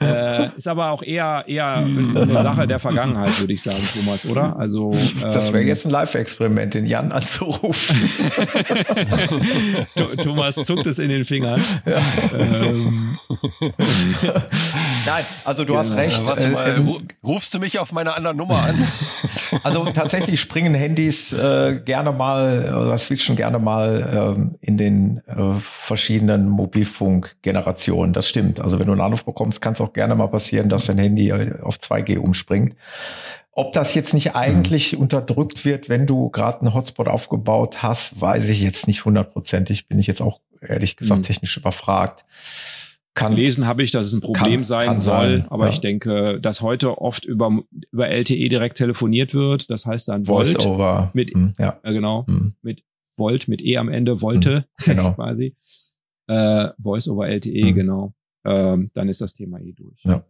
[0.01, 4.57] Äh, ist aber auch eher, eher eine Sache der Vergangenheit, würde ich sagen, Thomas, oder?
[4.59, 8.09] Also ähm, Das wäre jetzt ein Live-Experiment, den Jan anzurufen.
[10.21, 11.61] Thomas zuckt es in den Fingern.
[11.85, 12.01] Ja.
[12.37, 13.17] Ähm.
[15.05, 15.79] Nein, also du genau.
[15.79, 16.25] hast recht.
[16.25, 18.87] Warte mal, äh, ähm, rufst du mich auf meine andere Nummer an?
[19.63, 25.53] Also tatsächlich springen Handys äh, gerne mal oder switchen gerne mal ähm, in den äh,
[25.59, 28.13] verschiedenen Mobilfunkgenerationen.
[28.13, 28.59] Das stimmt.
[28.59, 31.31] Also wenn du einen Anruf bekommst, kannst du auch gerne mal passieren, dass dein Handy
[31.31, 32.75] auf 2G umspringt.
[33.51, 34.99] Ob das jetzt nicht eigentlich mhm.
[34.99, 39.87] unterdrückt wird, wenn du gerade einen Hotspot aufgebaut hast, weiß ich jetzt nicht hundertprozentig.
[39.87, 41.23] Bin ich jetzt auch ehrlich gesagt mhm.
[41.23, 42.25] technisch überfragt.
[43.13, 45.71] Kann, Lesen habe ich, dass es ein Problem kann, sein kann soll, sein, aber ja.
[45.71, 47.49] ich denke, dass heute oft über,
[47.91, 49.69] über LTE direkt telefoniert wird.
[49.69, 51.11] Das heißt dann Volt Voice over.
[51.13, 51.79] mit hm, ja.
[51.83, 52.55] äh, genau hm.
[52.61, 52.83] mit
[53.17, 55.13] Volt mit E am Ende Volte hm, genau.
[55.13, 55.55] quasi
[56.27, 57.75] äh, Voice over LTE hm.
[57.75, 58.13] genau
[58.45, 59.99] ähm, dann ist das Thema eh durch.
[60.05, 60.23] Ja.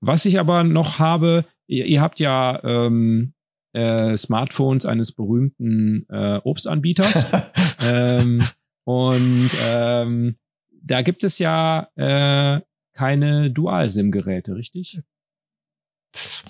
[0.00, 3.34] Was ich aber noch habe, ihr, ihr habt ja ähm,
[3.72, 7.26] äh, Smartphones eines berühmten äh, Obstanbieters.
[7.82, 8.42] ähm,
[8.84, 10.36] und ähm,
[10.82, 12.60] da gibt es ja äh,
[12.92, 15.00] keine Dual-SIM-Geräte, richtig?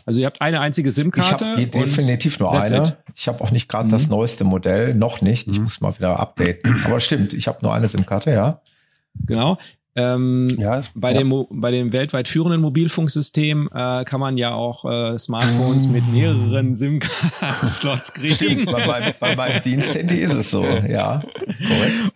[0.06, 1.54] Also ihr habt eine einzige SIM-Karte.
[1.56, 2.76] Ich habe definitiv nur eine.
[2.78, 2.96] It.
[3.14, 3.90] Ich habe auch nicht gerade mhm.
[3.90, 5.48] das neueste Modell, noch nicht.
[5.48, 5.64] Ich mhm.
[5.64, 6.84] muss mal wieder updaten.
[6.84, 8.62] Aber stimmt, ich habe nur eine SIM-Karte, ja.
[9.26, 9.58] Genau.
[9.98, 11.18] Ähm, ja, bei, ja.
[11.18, 16.76] Dem, bei dem weltweit führenden Mobilfunksystem äh, kann man ja auch äh, Smartphones mit mehreren
[16.76, 18.34] SIM-Karten-Slots kriegen.
[18.34, 21.24] Stimmt, bei, meinem, bei meinem Diensthandy ist es so, ja.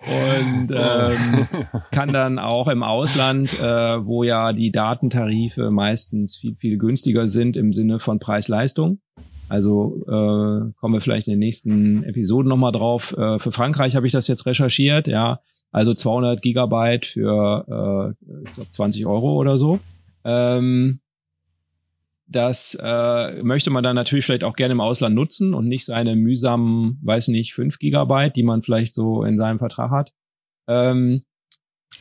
[0.06, 1.48] Und ähm,
[1.90, 7.56] kann dann auch im Ausland, äh, wo ja die Datentarife meistens viel, viel günstiger sind
[7.56, 9.00] im Sinne von Preis-Leistung,
[9.48, 13.14] also äh, kommen wir vielleicht in den nächsten Episoden nochmal drauf.
[13.18, 15.40] Äh, für Frankreich habe ich das jetzt recherchiert, ja.
[15.72, 19.80] Also 200 Gigabyte für, äh, ich glaube, 20 Euro oder so.
[20.24, 21.00] Ähm,
[22.26, 26.16] das äh, möchte man dann natürlich vielleicht auch gerne im Ausland nutzen und nicht seine
[26.16, 30.12] mühsamen, weiß nicht, 5 Gigabyte, die man vielleicht so in seinem Vertrag hat.
[30.68, 31.22] Ähm,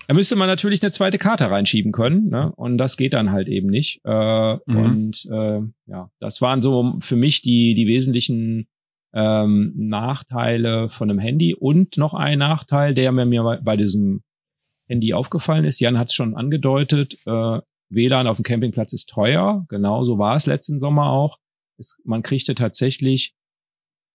[0.08, 2.52] da müsste man natürlich eine zweite Karte reinschieben können, ne?
[2.56, 4.02] Und das geht dann halt eben nicht.
[4.04, 4.78] Äh, mhm.
[4.78, 8.68] Und äh, ja, das waren so für mich die die wesentlichen
[9.14, 14.24] ähm, Nachteile von einem Handy und noch ein Nachteil, der mir bei diesem
[14.88, 15.80] Handy aufgefallen ist.
[15.80, 17.18] Jan hat es schon angedeutet.
[17.26, 17.60] Äh,
[17.90, 19.66] WLAN auf dem Campingplatz ist teuer.
[19.70, 21.38] Genau so war es letzten Sommer auch.
[21.78, 23.34] Es, man kriegte tatsächlich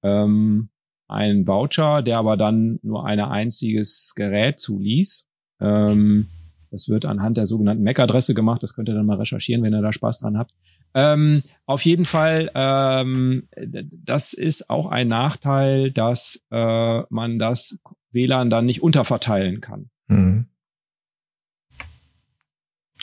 [0.02, 0.70] ähm,
[1.08, 5.28] einen Voucher, der aber dann nur ein einziges Gerät zuließ.
[5.60, 6.28] Ähm,
[6.70, 8.62] das wird anhand der sogenannten MAC-Adresse gemacht.
[8.62, 10.52] Das könnt ihr dann mal recherchieren, wenn ihr da Spaß dran habt.
[10.96, 17.78] Ähm, auf jeden Fall, ähm, das ist auch ein Nachteil, dass äh, man das
[18.12, 19.90] WLAN dann nicht unterverteilen kann.
[20.08, 20.46] Mhm.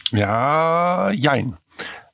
[0.09, 1.57] Ja, jein.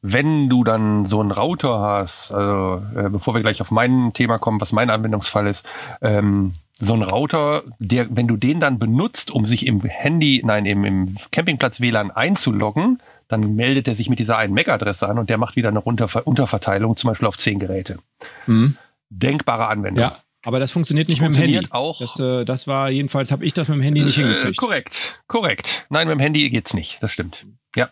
[0.01, 4.37] Wenn du dann so einen Router hast, also äh, bevor wir gleich auf mein Thema
[4.37, 5.65] kommen, was mein Anwendungsfall ist,
[6.01, 10.65] ähm, so ein Router, der, wenn du den dann benutzt, um sich im Handy, nein,
[10.65, 15.29] im, im Campingplatz WLAN einzuloggen, dann meldet er sich mit dieser einen MAC-Adresse an und
[15.29, 17.99] der macht wieder eine Unterver Unterverteilung, zum Beispiel auf zehn Geräte.
[18.47, 18.75] Mhm.
[19.09, 20.01] Denkbare Anwendung.
[20.01, 21.89] Ja, aber das funktioniert nicht funktioniert mit dem Handy.
[21.89, 21.99] Auch.
[21.99, 24.57] Das, äh, das war jedenfalls, habe ich das mit dem Handy nicht äh, hingekriegt.
[24.57, 25.85] Korrekt, korrekt.
[25.89, 26.97] Nein, mit dem Handy geht's nicht.
[27.01, 27.45] Das stimmt.
[27.75, 27.89] Ja,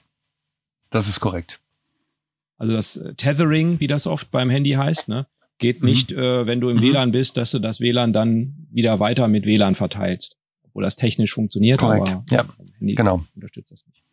[0.89, 1.59] das ist korrekt.
[2.57, 5.27] Also das Tethering, wie das oft beim Handy heißt, ne?
[5.59, 5.89] Geht mhm.
[5.89, 6.81] nicht, äh, wenn du im mhm.
[6.81, 10.37] WLAN bist, dass du das WLAN dann wieder weiter mit WLAN verteilst.
[10.63, 12.09] Obwohl das technisch funktioniert, Korrekt.
[12.09, 12.45] aber ja,
[12.79, 13.23] Handy genau.
[13.35, 14.06] unterstützt das nicht.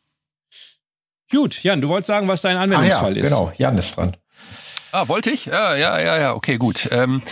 [1.34, 3.30] Gut, Jan, du wolltest sagen, was dein Anwendungsfall ah, ja, ist.
[3.30, 4.16] Genau, Jan ist dran.
[4.92, 5.46] Ah, wollte ich?
[5.46, 6.88] Ja, ja, ja, ja, okay, gut.
[6.92, 7.22] Ähm,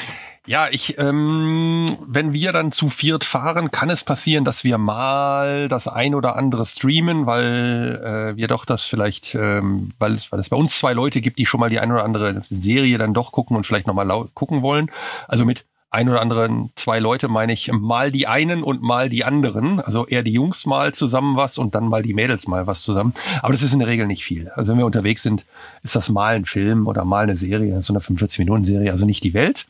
[0.45, 5.69] ja, ich, ähm, wenn wir dann zu viert fahren, kann es passieren, dass wir mal
[5.69, 8.03] das ein oder andere streamen, weil
[8.35, 11.39] äh, wir doch das vielleicht, ähm, weil, es, weil es bei uns zwei Leute gibt,
[11.39, 14.63] die schon mal die ein oder andere Serie dann doch gucken und vielleicht nochmal gucken
[14.63, 14.91] wollen.
[15.29, 19.25] Also mit ein oder anderen zwei Leute meine ich mal die einen und mal die
[19.25, 19.79] anderen.
[19.79, 23.13] Also eher die Jungs mal zusammen was und dann mal die Mädels mal was zusammen.
[23.43, 24.49] Aber das ist in der Regel nicht viel.
[24.51, 25.45] Also wenn wir unterwegs sind,
[25.83, 29.35] ist das mal ein Film oder mal eine Serie, so eine 45-Minuten-Serie, also nicht die
[29.35, 29.67] Welt.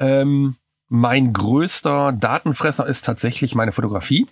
[0.00, 0.56] Ähm,
[0.88, 4.26] mein größter Datenfresser ist tatsächlich meine Fotografie.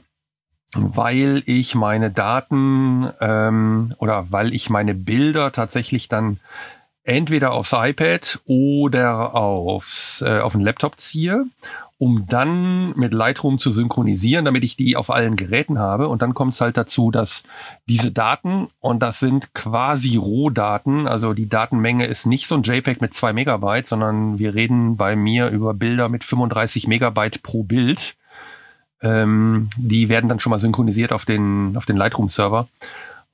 [0.74, 6.40] weil ich meine Daten ähm, oder weil ich meine Bilder tatsächlich dann
[7.06, 11.46] entweder aufs iPad oder aufs, äh, auf den Laptop ziehe,
[11.98, 16.08] um dann mit Lightroom zu synchronisieren, damit ich die auf allen Geräten habe.
[16.08, 17.44] Und dann kommt es halt dazu, dass
[17.88, 23.00] diese Daten, und das sind quasi Rohdaten, also die Datenmenge ist nicht so ein JPEG
[23.00, 28.16] mit zwei Megabyte, sondern wir reden bei mir über Bilder mit 35 Megabyte pro Bild.
[29.00, 32.68] Ähm, die werden dann schon mal synchronisiert auf den, auf den Lightroom-Server,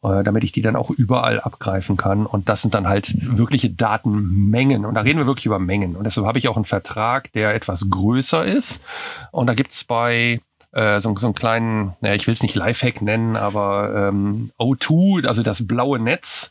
[0.03, 2.27] damit ich die dann auch überall abgreifen kann.
[2.27, 4.85] Und das sind dann halt wirkliche Datenmengen.
[4.85, 5.97] Und da reden wir wirklich über Mengen.
[5.97, 8.83] Und deshalb habe ich auch einen Vertrag, der etwas größer ist.
[9.31, 10.41] Und da gibt's bei
[10.73, 15.27] äh, so, so einen kleinen, naja, ich will es nicht Lifehack nennen, aber ähm, O2,
[15.27, 16.51] also das blaue Netz,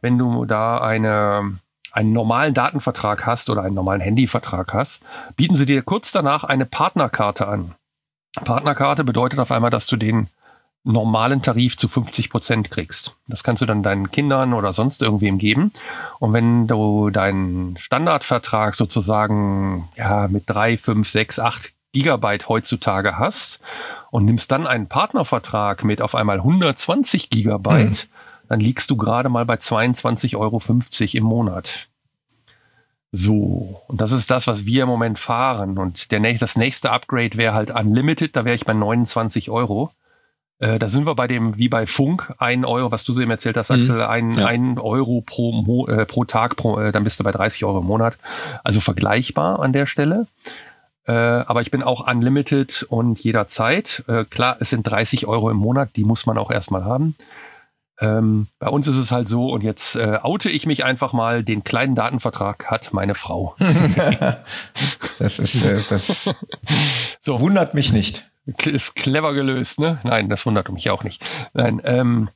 [0.00, 1.58] wenn du da eine
[1.90, 5.02] einen normalen Datenvertrag hast oder einen normalen Handyvertrag hast,
[5.36, 7.74] bieten sie dir kurz danach eine Partnerkarte an.
[8.44, 10.28] Partnerkarte bedeutet auf einmal, dass du den
[10.84, 13.16] normalen Tarif zu 50 Prozent kriegst.
[13.26, 15.72] Das kannst du dann deinen Kindern oder sonst irgendwem geben.
[16.18, 23.60] Und wenn du deinen Standardvertrag sozusagen ja mit drei, fünf, sechs, acht Gigabyte heutzutage hast
[24.10, 28.08] und nimmst dann einen Partnervertrag mit auf einmal 120 Gigabyte, hm.
[28.48, 30.60] dann liegst du gerade mal bei 22,50 Euro
[31.12, 31.88] im Monat.
[33.10, 35.78] So, und das ist das, was wir im Moment fahren.
[35.78, 39.90] Und der, das nächste Upgrade wäre halt Unlimited, da wäre ich bei 29 Euro.
[40.60, 43.30] Äh, da sind wir bei dem, wie bei Funk, ein Euro, was du so eben
[43.30, 44.02] erzählt hast, Axel, mhm.
[44.02, 44.46] ein, ja.
[44.46, 47.78] ein Euro pro, Mo, äh, pro Tag, pro, äh, dann bist du bei 30 Euro
[47.78, 48.18] im Monat.
[48.64, 50.26] Also vergleichbar an der Stelle.
[51.06, 54.04] Äh, aber ich bin auch unlimited und jederzeit.
[54.08, 57.14] Äh, klar, es sind 30 Euro im Monat, die muss man auch erstmal haben.
[58.00, 61.42] Ähm, bei uns ist es halt so, und jetzt äh, oute ich mich einfach mal,
[61.42, 63.56] den kleinen Datenvertrag hat meine Frau.
[65.18, 66.30] das ist, äh, das
[67.20, 67.40] so.
[67.40, 68.28] wundert mich nicht.
[68.64, 70.00] Ist clever gelöst, ne?
[70.04, 71.22] Nein, das wundert mich auch nicht.
[71.52, 72.30] Nein, ähm,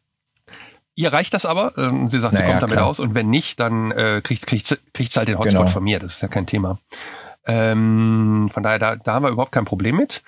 [0.95, 1.77] ihr reicht das aber.
[1.79, 2.87] Ähm, sie sagt, naja, sie kommt damit klar.
[2.87, 5.71] aus, und wenn nicht, dann äh, kriegt, kriegt, kriegt sie halt den Hotspot genau.
[5.71, 5.99] von mir.
[5.99, 6.79] Das ist ja kein Thema.
[7.47, 10.23] Ähm, von daher, da, da haben wir überhaupt kein Problem mit.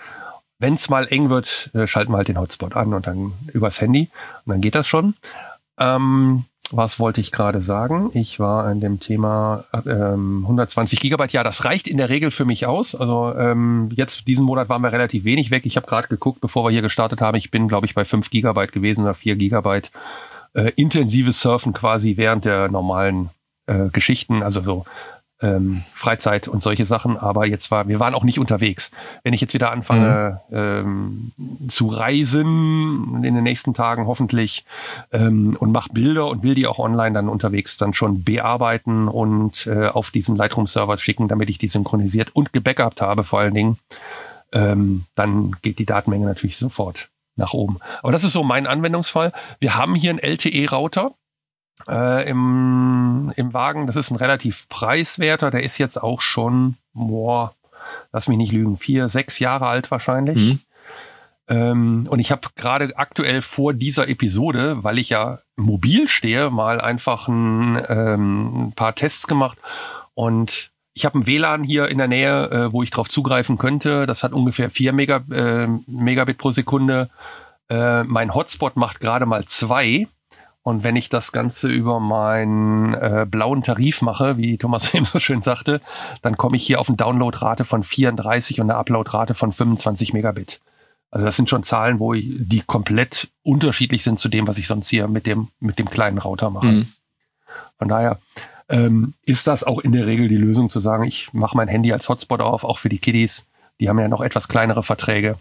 [0.59, 3.80] Wenn es mal eng wird, äh, schalten wir halt den Hotspot an und dann übers
[3.80, 4.11] Handy
[4.45, 5.14] und dann geht das schon.
[5.78, 8.10] Ähm, was wollte ich gerade sagen?
[8.14, 11.32] Ich war an dem Thema ähm, 120 Gigabyte.
[11.32, 12.94] Ja, das reicht in der Regel für mich aus.
[12.94, 15.66] Also ähm, jetzt diesen Monat waren wir relativ wenig weg.
[15.66, 17.36] Ich habe gerade geguckt, bevor wir hier gestartet haben.
[17.36, 19.90] Ich bin, glaube ich, bei 5 Gigabyte gewesen oder 4 Gigabyte.
[20.54, 23.30] Äh, intensives Surfen quasi während der normalen
[23.66, 24.42] äh, Geschichten.
[24.42, 24.84] Also so
[25.45, 28.90] ähm, Freizeit und solche Sachen, aber jetzt war, wir waren auch nicht unterwegs.
[29.22, 30.57] Wenn ich jetzt wieder anfange mhm.
[30.57, 31.32] ähm,
[31.68, 34.64] zu reisen in den nächsten Tagen hoffentlich
[35.12, 39.66] ähm, und mache Bilder und will die auch online dann unterwegs dann schon bearbeiten und
[39.66, 43.78] äh, auf diesen Lightroom-Server schicken, damit ich die synchronisiert und gebackupt habe vor allen Dingen,
[44.53, 47.78] ähm, dann geht die Datenmenge natürlich sofort nach oben.
[48.03, 49.32] Aber das ist so mein Anwendungsfall.
[49.59, 51.12] Wir haben hier einen LTE-Router
[51.89, 53.87] äh, im, im Wagen.
[53.87, 55.51] Das ist ein relativ preiswerter.
[55.51, 57.55] Der ist jetzt auch schon, boah,
[58.12, 60.37] lass mich nicht lügen, vier, sechs Jahre alt wahrscheinlich.
[60.37, 60.61] Mhm.
[61.47, 66.80] Ähm, und ich habe gerade aktuell vor dieser Episode, weil ich ja mobil stehe, mal
[66.80, 69.59] einfach ein, ähm, ein paar Tests gemacht
[70.14, 74.07] und ich habe ein WLAN hier in der Nähe, äh, wo ich drauf zugreifen könnte.
[74.07, 77.11] Das hat ungefähr vier Mega, äh, Megabit pro Sekunde.
[77.68, 80.07] Äh, mein Hotspot macht gerade mal zwei.
[80.64, 85.18] Und wenn ich das Ganze über meinen äh, blauen Tarif mache, wie Thomas eben so
[85.18, 85.80] schön sagte,
[86.22, 90.60] dann komme ich hier auf eine Downloadrate von 34 und eine Uploadrate von 25 Megabit.
[91.10, 94.66] Also das sind schon Zahlen, wo ich, die komplett unterschiedlich sind zu dem, was ich
[94.66, 96.66] sonst hier mit dem, mit dem kleinen Router mache.
[96.66, 96.88] Mhm.
[97.78, 98.18] Von daher
[98.70, 101.92] ähm, ist das auch in der Regel die Lösung zu sagen, ich mache mein Handy
[101.92, 103.46] als Hotspot auf, auch für die Kiddies.
[103.80, 105.36] Die haben ja noch etwas kleinere Verträge.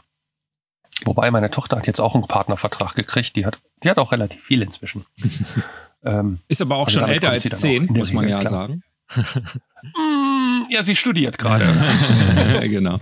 [1.06, 3.36] Wobei meine Tochter hat jetzt auch einen Partnervertrag gekriegt.
[3.36, 5.06] Die hat, die hat auch relativ viel inzwischen.
[6.04, 8.52] ähm, ist aber auch also schon älter als zehn, muss man ja klar.
[8.52, 8.84] sagen.
[9.84, 11.66] Mm, ja, sie studiert gerade.
[12.64, 13.00] genau.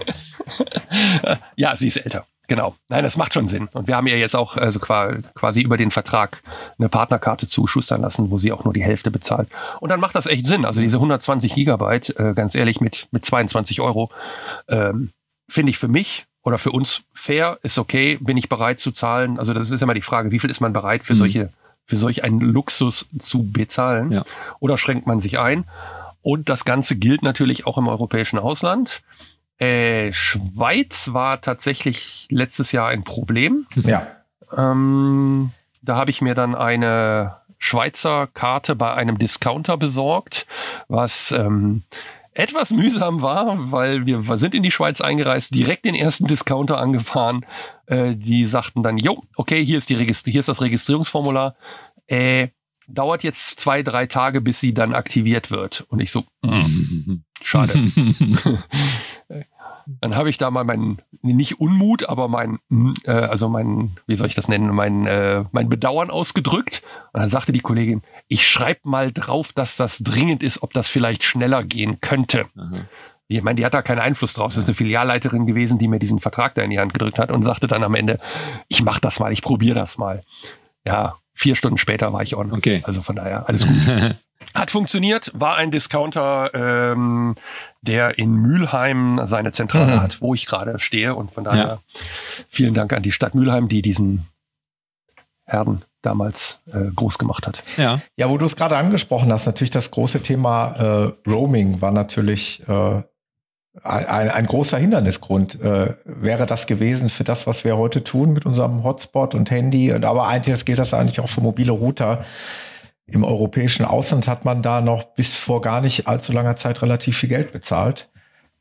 [1.56, 2.26] ja, sie ist älter.
[2.48, 2.76] Genau.
[2.90, 3.70] Nein, das macht schon Sinn.
[3.72, 6.42] Und wir haben ihr jetzt auch also quasi über den Vertrag
[6.78, 9.48] eine Partnerkarte zuschustern lassen, wo sie auch nur die Hälfte bezahlt.
[9.80, 10.66] Und dann macht das echt Sinn.
[10.66, 14.12] Also diese 120 Gigabyte, äh, ganz ehrlich, mit, mit 22 Euro,
[14.68, 15.12] ähm,
[15.48, 19.40] finde ich für mich oder für uns fair, ist okay, bin ich bereit zu zahlen.
[19.40, 21.18] Also das ist immer die Frage, wie viel ist man bereit für mhm.
[21.18, 21.50] solche,
[21.86, 24.12] für solch einen Luxus zu bezahlen?
[24.12, 24.24] Ja.
[24.60, 25.66] Oder schränkt man sich ein?
[26.22, 29.02] Und das Ganze gilt natürlich auch im europäischen Ausland.
[29.58, 33.68] Äh, Schweiz war tatsächlich letztes Jahr ein Problem.
[33.76, 34.08] Ja.
[34.56, 40.48] Ähm, da habe ich mir dann eine Schweizer Karte bei einem Discounter besorgt,
[40.88, 41.84] was ähm,
[42.34, 47.46] etwas mühsam war, weil wir sind in die Schweiz eingereist, direkt den ersten Discounter angefahren.
[47.88, 51.56] Äh, die sagten dann, jo, okay, hier ist, die Registri hier ist das Registrierungsformular.
[52.08, 52.50] Äh,
[52.88, 55.86] dauert jetzt zwei, drei Tage, bis sie dann aktiviert wird.
[55.90, 57.74] Und ich so, mm, schade.
[60.00, 62.60] dann habe ich da mal meinen, nicht Unmut, aber mein,
[63.06, 66.84] äh, also mein, wie soll ich das nennen, mein, äh, mein Bedauern ausgedrückt.
[67.14, 70.88] Und dann sagte die Kollegin, ich schreibe mal drauf, dass das dringend ist, ob das
[70.88, 72.46] vielleicht schneller gehen könnte.
[72.56, 72.86] Aha.
[73.28, 74.50] Ich meine, die hat da keinen Einfluss drauf.
[74.50, 77.32] Das ist eine Filialleiterin gewesen, die mir diesen Vertrag da in die Hand gedrückt hat
[77.32, 78.20] und sagte dann am Ende,
[78.68, 80.24] ich mach das mal, ich probiere das mal.
[80.86, 82.52] Ja, vier Stunden später war ich on.
[82.52, 82.82] Okay.
[82.84, 84.16] Also von daher, alles gut.
[84.54, 87.36] Hat funktioniert, war ein Discounter, ähm,
[87.82, 90.02] der in Mülheim seine Zentrale mhm.
[90.02, 91.16] hat, wo ich gerade stehe.
[91.16, 91.80] Und von daher ja.
[92.50, 94.28] vielen Dank an die Stadt Mülheim, die diesen
[95.46, 97.64] Herden damals äh, groß gemacht hat.
[97.78, 101.92] Ja, ja wo du es gerade angesprochen hast, natürlich das große Thema äh, Roaming war
[101.92, 103.02] natürlich äh,
[103.84, 108.46] ein, ein großer Hindernisgrund äh, wäre das gewesen für das, was wir heute tun mit
[108.46, 109.94] unserem Hotspot und Handy.
[109.94, 112.24] Und aber eigentlich gilt das eigentlich auch für mobile Router.
[113.12, 117.18] Im europäischen Ausland hat man da noch bis vor gar nicht allzu langer Zeit relativ
[117.18, 118.10] viel Geld bezahlt.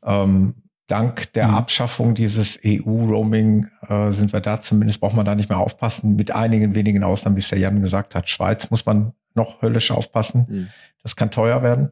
[0.03, 0.55] Ähm,
[0.87, 1.53] dank der mhm.
[1.55, 6.15] Abschaffung dieses EU-Roaming äh, sind wir da zumindest, braucht man da nicht mehr aufpassen.
[6.15, 8.27] Mit einigen wenigen Ausnahmen, wie es der Jan gesagt hat.
[8.27, 10.45] Schweiz muss man noch höllisch aufpassen.
[10.49, 10.67] Mhm.
[11.01, 11.91] Das kann teuer werden.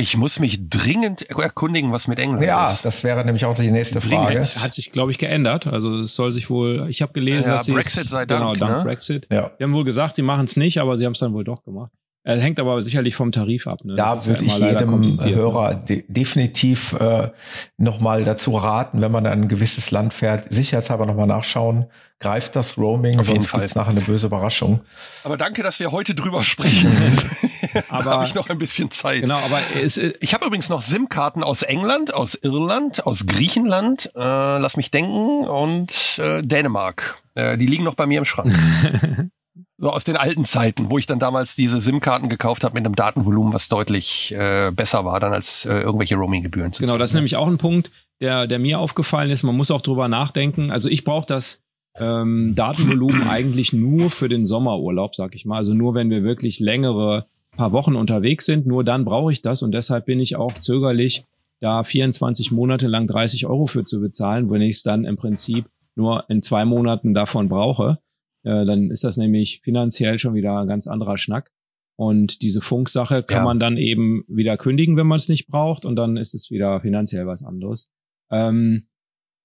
[0.00, 2.76] Ich muss mich dringend erkundigen, was mit England ja, ist.
[2.76, 4.44] Ja, das wäre nämlich auch die nächste dringend.
[4.44, 4.62] Frage.
[4.62, 5.66] Hat sich, glaube ich, geändert.
[5.66, 8.52] Also es soll sich wohl, ich habe gelesen, ja, dass sie Brexit sei Dank, genau,
[8.52, 8.84] dank ne?
[8.84, 9.26] Brexit.
[9.32, 9.50] Ja.
[9.58, 11.64] Die haben wohl gesagt, sie machen es nicht, aber sie haben es dann wohl doch
[11.64, 11.90] gemacht.
[12.22, 13.84] Es hängt aber sicherlich vom Tarif ab.
[13.84, 13.94] Ne?
[13.94, 17.30] Da würde ja ich jedem Hörer de definitiv äh,
[17.78, 21.86] nochmal dazu raten, wenn man in ein gewisses Land fährt, sicherheitshalber nochmal nachschauen.
[22.20, 24.80] Greift das Roaming, Auf sonst gibt es nachher eine böse Überraschung.
[25.24, 26.92] Aber danke, dass wir heute drüber sprechen.
[27.88, 29.20] aber habe ich noch ein bisschen Zeit.
[29.20, 34.58] Genau, aber es, ich habe übrigens noch SIM-Karten aus England, aus Irland, aus Griechenland, äh,
[34.58, 37.22] lass mich denken, und äh, Dänemark.
[37.34, 38.52] Äh, die liegen noch bei mir im Schrank.
[39.78, 42.96] so aus den alten Zeiten, wo ich dann damals diese SIM-Karten gekauft habe mit einem
[42.96, 46.72] Datenvolumen, was deutlich äh, besser war dann als äh, irgendwelche Roaming-Gebühren.
[46.78, 49.44] Genau, das ist nämlich auch ein Punkt, der, der mir aufgefallen ist.
[49.44, 50.72] Man muss auch drüber nachdenken.
[50.72, 51.62] Also ich brauche das
[51.96, 55.58] ähm, Datenvolumen eigentlich nur für den Sommerurlaub, sag ich mal.
[55.58, 57.26] Also nur wenn wir wirklich längere
[57.58, 61.24] paar Wochen unterwegs sind, nur dann brauche ich das und deshalb bin ich auch zögerlich,
[61.60, 65.66] da 24 Monate lang 30 Euro für zu bezahlen, wenn ich es dann im Prinzip
[65.96, 67.98] nur in zwei Monaten davon brauche.
[68.44, 71.50] Äh, dann ist das nämlich finanziell schon wieder ein ganz anderer Schnack.
[71.96, 73.44] Und diese Funksache kann ja.
[73.44, 76.80] man dann eben wieder kündigen, wenn man es nicht braucht, und dann ist es wieder
[76.80, 77.90] finanziell was anderes.
[78.30, 78.86] Ähm,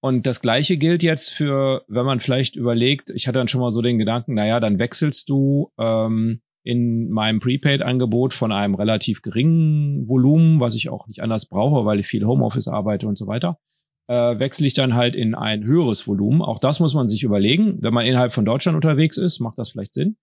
[0.03, 3.71] und das Gleiche gilt jetzt für, wenn man vielleicht überlegt, ich hatte dann schon mal
[3.71, 10.07] so den Gedanken, naja, dann wechselst du ähm, in meinem Prepaid-Angebot von einem relativ geringen
[10.07, 13.59] Volumen, was ich auch nicht anders brauche, weil ich viel Homeoffice arbeite und so weiter,
[14.07, 16.41] äh, wechsle ich dann halt in ein höheres Volumen.
[16.41, 17.77] Auch das muss man sich überlegen.
[17.81, 20.15] Wenn man innerhalb von Deutschland unterwegs ist, macht das vielleicht Sinn.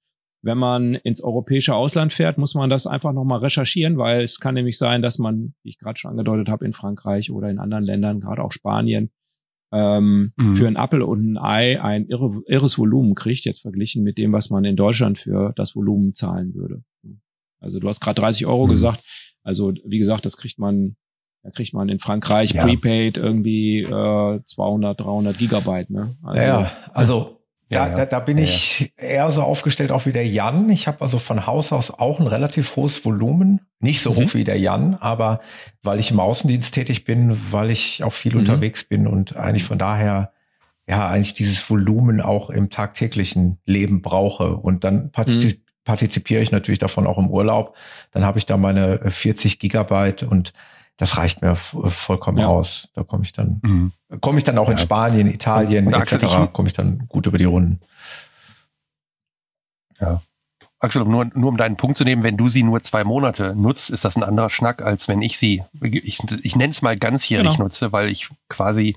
[0.42, 4.54] Wenn man ins europäische Ausland fährt, muss man das einfach nochmal recherchieren, weil es kann
[4.54, 7.84] nämlich sein, dass man, wie ich gerade schon angedeutet habe, in Frankreich oder in anderen
[7.84, 9.10] Ländern, gerade auch Spanien,
[9.72, 10.56] ähm, mhm.
[10.56, 14.32] für ein Apple und ein Ei ein irre, irres Volumen kriegt, jetzt verglichen mit dem,
[14.32, 16.82] was man in Deutschland für das Volumen zahlen würde.
[17.60, 18.70] Also du hast gerade 30 Euro mhm.
[18.70, 19.04] gesagt.
[19.42, 20.96] Also wie gesagt, das kriegt man
[21.42, 22.62] da kriegt man in Frankreich ja.
[22.62, 25.88] prepaid irgendwie äh, 200, 300 Gigabyte.
[25.88, 26.14] Ne?
[26.22, 27.39] Also, ja, also
[27.70, 30.68] ja, da, da, da bin ja, ich eher so aufgestellt auch wie der Jan.
[30.70, 33.60] Ich habe also von Haus aus auch ein relativ hohes Volumen.
[33.78, 34.16] Nicht so mhm.
[34.16, 35.40] hoch wie der Jan, aber
[35.82, 38.40] weil ich im Außendienst tätig bin, weil ich auch viel mhm.
[38.40, 40.32] unterwegs bin und eigentlich von daher
[40.88, 44.56] ja eigentlich dieses Volumen auch im tagtäglichen Leben brauche.
[44.56, 45.64] Und dann partizip mhm.
[45.84, 47.76] partizipiere ich natürlich davon auch im Urlaub.
[48.10, 50.52] Dann habe ich da meine 40 Gigabyte und
[51.00, 52.46] das reicht mir vollkommen ja.
[52.46, 52.88] aus.
[52.92, 53.92] Da komme ich dann, mhm.
[54.20, 54.72] komme ich dann auch ja.
[54.72, 56.52] in Spanien, Italien und etc.
[56.52, 57.80] komme ich dann gut über die Runden.
[59.98, 60.20] Ja.
[60.78, 63.88] Axel, nur, nur um deinen Punkt zu nehmen, wenn du sie nur zwei Monate nutzt,
[63.88, 67.52] ist das ein anderer Schnack, als wenn ich sie, ich, ich nenne es mal ganzjährig
[67.52, 67.64] genau.
[67.64, 68.96] nutze, weil ich quasi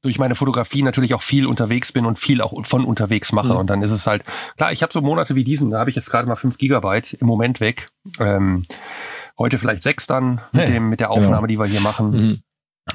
[0.00, 3.52] durch meine Fotografie natürlich auch viel unterwegs bin und viel auch von unterwegs mache.
[3.52, 3.58] Mhm.
[3.58, 4.24] Und dann ist es halt,
[4.56, 7.12] klar, ich habe so Monate wie diesen, da habe ich jetzt gerade mal fünf Gigabyte
[7.14, 7.90] im Moment weg.
[8.18, 8.66] Ähm,
[9.38, 11.18] Heute vielleicht sechs dann mit, hey, dem, mit der genau.
[11.18, 11.64] Aufnahme, genau.
[11.64, 12.10] die wir hier machen.
[12.10, 12.42] Mhm.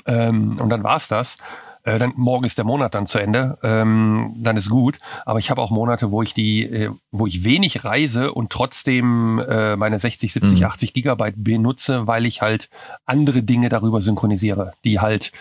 [0.06, 1.38] Ähm, und dann war's das.
[1.84, 3.58] Äh, dann morgen ist der Monat dann zu Ende.
[3.64, 5.00] Ähm, dann ist gut.
[5.26, 9.40] Aber ich habe auch Monate, wo ich die, äh, wo ich wenig reise und trotzdem
[9.40, 10.66] äh, meine 60, 70, mhm.
[10.66, 12.70] 80 Gigabyte benutze, weil ich halt
[13.06, 15.32] andere Dinge darüber synchronisiere, die halt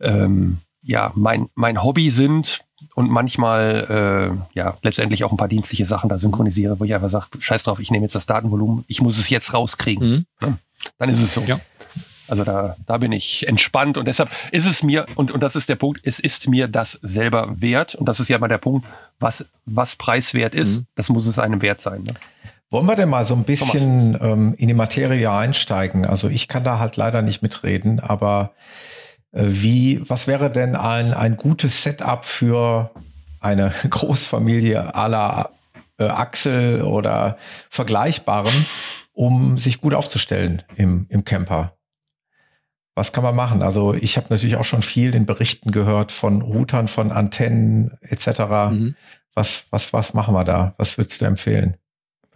[0.00, 2.64] ähm, ja mein, mein Hobby sind,
[2.98, 7.08] und manchmal äh, ja letztendlich auch ein paar dienstliche Sachen da synchronisiere, wo ich einfach
[7.08, 10.10] sage, scheiß drauf, ich nehme jetzt das Datenvolumen, ich muss es jetzt rauskriegen.
[10.10, 10.26] Mhm.
[10.42, 10.58] Ja,
[10.98, 11.42] dann ist es so.
[11.42, 11.60] Ja.
[12.26, 15.68] Also da, da bin ich entspannt und deshalb ist es mir, und, und das ist
[15.68, 17.94] der Punkt, es ist mir das selber wert.
[17.94, 18.84] Und das ist ja mal der Punkt,
[19.20, 20.86] was, was preiswert ist, mhm.
[20.96, 22.02] das muss es einem wert sein.
[22.02, 22.14] Ne?
[22.68, 26.04] Wollen wir denn mal so ein bisschen ähm, in die Materie einsteigen?
[26.04, 28.88] Also ich kann da halt leider nicht mitreden, aber äh,
[29.32, 32.90] wie, was wäre denn ein, ein gutes Setup für
[33.40, 35.50] eine Großfamilie la
[35.98, 37.36] äh, Axel oder
[37.70, 38.66] vergleichbarem,
[39.12, 41.74] um sich gut aufzustellen im, im Camper?
[42.94, 43.62] Was kann man machen?
[43.62, 48.40] Also ich habe natürlich auch schon viel in Berichten gehört von Routern, von Antennen etc.
[48.70, 48.96] Mhm.
[49.34, 50.74] Was, was, was machen wir da?
[50.78, 51.76] Was würdest du empfehlen?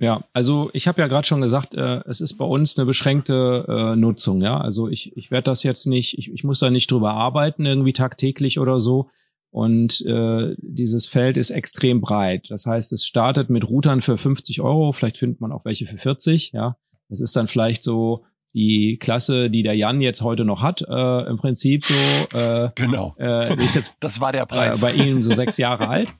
[0.03, 3.65] Ja, also ich habe ja gerade schon gesagt, äh, es ist bei uns eine beschränkte
[3.69, 4.43] äh, Nutzung.
[4.43, 7.65] Ja, also ich, ich werde das jetzt nicht, ich, ich muss da nicht drüber arbeiten
[7.67, 9.11] irgendwie tagtäglich oder so.
[9.51, 12.47] Und äh, dieses Feld ist extrem breit.
[12.51, 15.99] Das heißt, es startet mit Routern für 50 Euro, vielleicht findet man auch welche für
[15.99, 16.51] 40.
[16.53, 16.77] Ja,
[17.09, 18.25] das ist dann vielleicht so
[18.55, 22.39] die Klasse, die der Jan jetzt heute noch hat, äh, im Prinzip so.
[22.39, 23.15] Äh, genau.
[23.21, 24.79] Äh, ist jetzt das war der Preis.
[24.79, 26.13] Äh, bei Ihnen so sechs Jahre alt.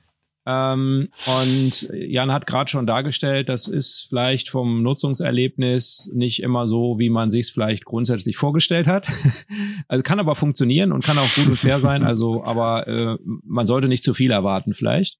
[0.45, 6.99] Ähm, und Jan hat gerade schon dargestellt, das ist vielleicht vom Nutzungserlebnis nicht immer so,
[6.99, 9.07] wie man sich es vielleicht grundsätzlich vorgestellt hat.
[9.87, 12.03] also kann aber funktionieren und kann auch gut und fair sein.
[12.03, 15.17] Also, aber äh, man sollte nicht zu viel erwarten vielleicht.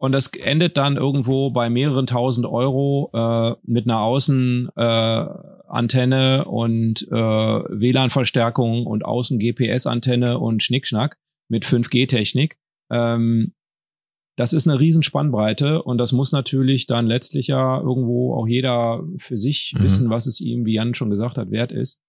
[0.00, 7.02] Und das endet dann irgendwo bei mehreren tausend Euro äh, mit einer Außenantenne äh, und
[7.10, 12.58] äh, WLAN-Verstärkung und Außen-GPS-Antenne und Schnickschnack mit 5G-Technik.
[12.90, 13.54] Ähm,
[14.38, 19.36] das ist eine Riesenspannbreite und das muss natürlich dann letztlich ja irgendwo auch jeder für
[19.36, 19.82] sich mhm.
[19.82, 22.00] wissen, was es ihm, wie Jan schon gesagt hat, wert ist.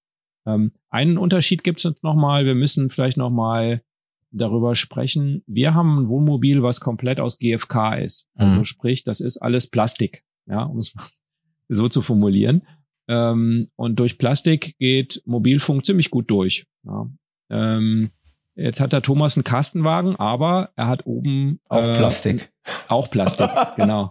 [0.45, 2.45] Ähm, einen Unterschied gibt es jetzt nochmal.
[2.45, 3.82] Wir müssen vielleicht nochmal
[4.30, 5.41] darüber sprechen.
[5.47, 8.30] Wir haben ein Wohnmobil, was komplett aus GFK ist.
[8.36, 8.65] Also mhm.
[8.65, 10.93] sprich, das ist alles Plastik, ja, um es
[11.67, 12.61] so zu formulieren.
[13.07, 16.67] Ähm, und durch Plastik geht Mobilfunk ziemlich gut durch.
[16.84, 17.09] Ja.
[17.49, 18.11] Ähm,
[18.60, 22.51] Jetzt hat der Thomas einen Kastenwagen, aber er hat oben auch äh, Plastik.
[22.89, 24.10] Auch Plastik, genau.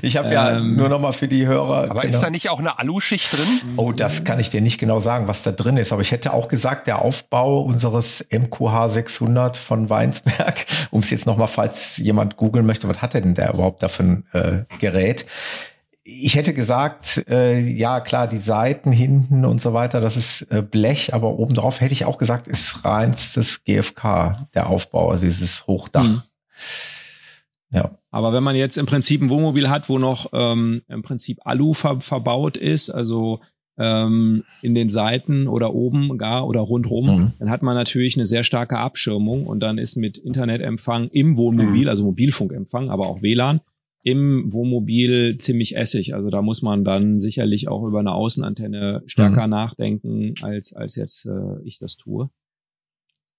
[0.00, 1.90] Ich habe ja ähm, nur noch mal für die Hörer.
[1.90, 2.14] Aber genau.
[2.14, 3.74] ist da nicht auch eine Aluschicht drin?
[3.76, 5.92] Oh, das kann ich dir nicht genau sagen, was da drin ist.
[5.92, 11.26] Aber ich hätte auch gesagt, der Aufbau unseres MQH 600 von Weinsberg, um es jetzt
[11.26, 14.26] noch mal, falls jemand googeln möchte, was hat er denn da überhaupt da für ein
[14.32, 15.26] äh, Gerät?
[16.04, 20.60] Ich hätte gesagt, äh, ja klar, die Seiten hinten und so weiter, das ist äh,
[20.60, 26.06] Blech, aber obendrauf hätte ich auch gesagt, ist reinstes GFK, der Aufbau, also dieses Hochdach.
[26.06, 26.22] Mhm.
[27.70, 27.98] Ja.
[28.10, 31.72] Aber wenn man jetzt im Prinzip ein Wohnmobil hat, wo noch ähm, im Prinzip Alu
[31.72, 33.40] ver verbaut ist, also
[33.78, 37.32] ähm, in den Seiten oder oben gar oder rundrum, mhm.
[37.38, 41.84] dann hat man natürlich eine sehr starke Abschirmung und dann ist mit Internetempfang im Wohnmobil,
[41.84, 41.88] mhm.
[41.88, 43.60] also Mobilfunkempfang, aber auch WLAN,
[44.04, 46.14] im Wohnmobil ziemlich essig.
[46.14, 49.50] Also da muss man dann sicherlich auch über eine Außenantenne stärker mhm.
[49.50, 52.28] nachdenken, als, als jetzt äh, ich das tue.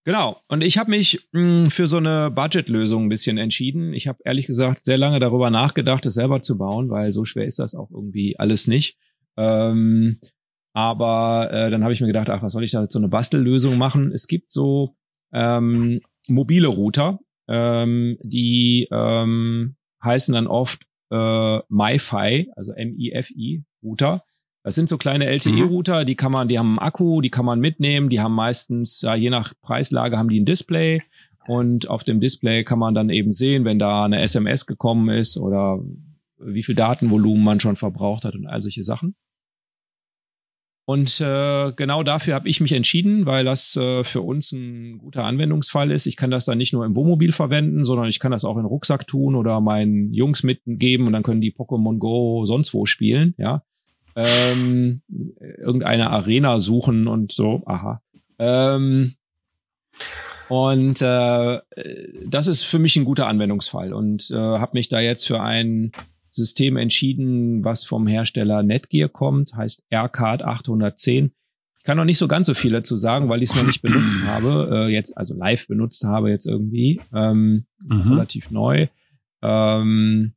[0.06, 0.42] Genau.
[0.50, 3.94] Und ich habe mich mh, hm, für so eine Budgetlösung ein bisschen entschieden.
[3.94, 7.46] Ich habe ehrlich gesagt sehr lange darüber nachgedacht, es selber zu bauen, weil so schwer
[7.46, 8.98] ist das auch irgendwie alles nicht.
[9.38, 10.18] Ähm,
[10.74, 13.08] aber äh, dann habe ich mir gedacht, ach, was soll ich da jetzt so eine
[13.08, 14.12] Bastellösung machen?
[14.12, 14.96] Es gibt so
[15.32, 19.76] ähm, mobile Router, ähm, die ähm,
[20.06, 24.24] heißen dann oft äh, MiFi, also M-I-F-I Router.
[24.64, 26.06] Das sind so kleine LTE-Router, mhm.
[26.08, 29.14] die kann man, die haben einen Akku, die kann man mitnehmen, die haben meistens, ja,
[29.14, 31.04] je nach Preislage haben die ein Display
[31.48, 35.38] und auf dem Display kann man dann eben sehen, wenn da eine SMS gekommen ist
[35.38, 35.80] oder
[36.40, 39.16] wie viel Datenvolumen man schon verbraucht hat und all solche Sachen.
[40.86, 45.24] Und äh, genau dafür habe ich mich entschieden, weil das äh, für uns ein guter
[45.24, 46.06] Anwendungsfall ist.
[46.06, 48.66] Ich kann das dann nicht nur im Wohnmobil verwenden, sondern ich kann das auch in
[48.66, 53.34] Rucksack tun oder meinen Jungs mitgeben und dann können die Pokémon Go sonst wo spielen,
[53.38, 53.64] ja.
[54.16, 55.02] Ähm,
[55.58, 58.02] irgendeine Arena suchen und so, aha.
[58.38, 59.16] Ähm,
[60.50, 61.60] und äh,
[62.26, 65.92] das ist für mich ein guter Anwendungsfall und äh, habe mich da jetzt für einen
[66.36, 71.32] System entschieden, was vom Hersteller Netgear kommt, heißt AirCard 810.
[71.78, 73.82] Ich kann noch nicht so ganz so viel dazu sagen, weil ich es noch nicht
[73.82, 78.12] benutzt habe, äh, jetzt also live benutzt habe jetzt irgendwie, ähm, mhm.
[78.14, 78.88] relativ neu.
[79.42, 80.34] Ähm,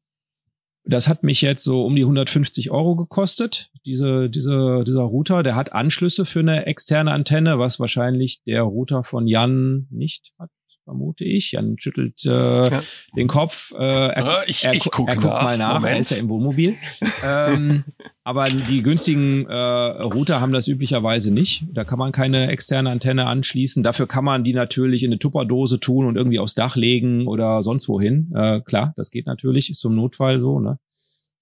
[0.84, 5.42] das hat mich jetzt so um die 150 Euro gekostet, diese, diese, dieser Router.
[5.42, 10.50] Der hat Anschlüsse für eine externe Antenne, was wahrscheinlich der Router von Jan nicht hat
[10.88, 11.52] vermute ich.
[11.52, 12.82] Jan schüttelt äh, ja.
[13.14, 13.74] den Kopf.
[13.78, 15.42] Äh, er, ich, er, ich guck er guckt nach.
[15.42, 15.92] mal nach, Moment.
[15.92, 16.76] er ist ja im Wohnmobil.
[17.22, 17.84] ähm,
[18.24, 21.66] aber die günstigen äh, Router haben das üblicherweise nicht.
[21.74, 23.82] Da kann man keine externe Antenne anschließen.
[23.82, 27.62] Dafür kann man die natürlich in eine Tupperdose tun und irgendwie aufs Dach legen oder
[27.62, 28.32] sonst wohin.
[28.34, 30.58] Äh, klar, das geht natürlich, ist zum Notfall so.
[30.58, 30.78] Ne?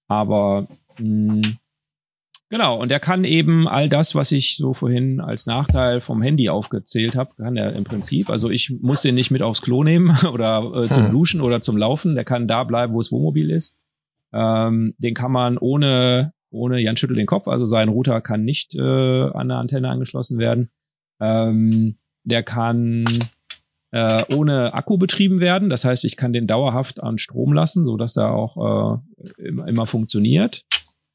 [0.09, 0.67] Aber
[0.99, 1.41] mh,
[2.49, 6.47] Genau, und er kann eben all das, was ich so vorhin als Nachteil vom Handy
[6.47, 8.29] aufgezählt habe, kann er im Prinzip.
[8.29, 11.11] Also ich muss den nicht mit aufs Klo nehmen oder äh, zum hm.
[11.11, 12.15] Duschen oder zum Laufen.
[12.15, 13.75] Der kann da bleiben, wo es Wohnmobil ist.
[14.33, 18.75] Ähm, den kann man ohne, ohne Jan schüttelt den Kopf, also sein Router kann nicht
[18.75, 20.69] äh, an der Antenne angeschlossen werden.
[21.19, 23.05] Ähm, der kann
[23.91, 25.69] äh, ohne Akku betrieben werden.
[25.69, 29.01] Das heißt, ich kann den dauerhaft an Strom lassen, so dass er auch
[29.37, 30.65] äh, immer, immer funktioniert.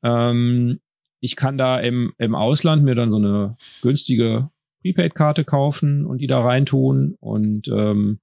[0.03, 0.81] Ähm,
[1.23, 4.51] ich kann da im, im Ausland mir dann so eine günstige
[4.83, 8.19] Prepaid-Karte kaufen und die da reintun und ähm,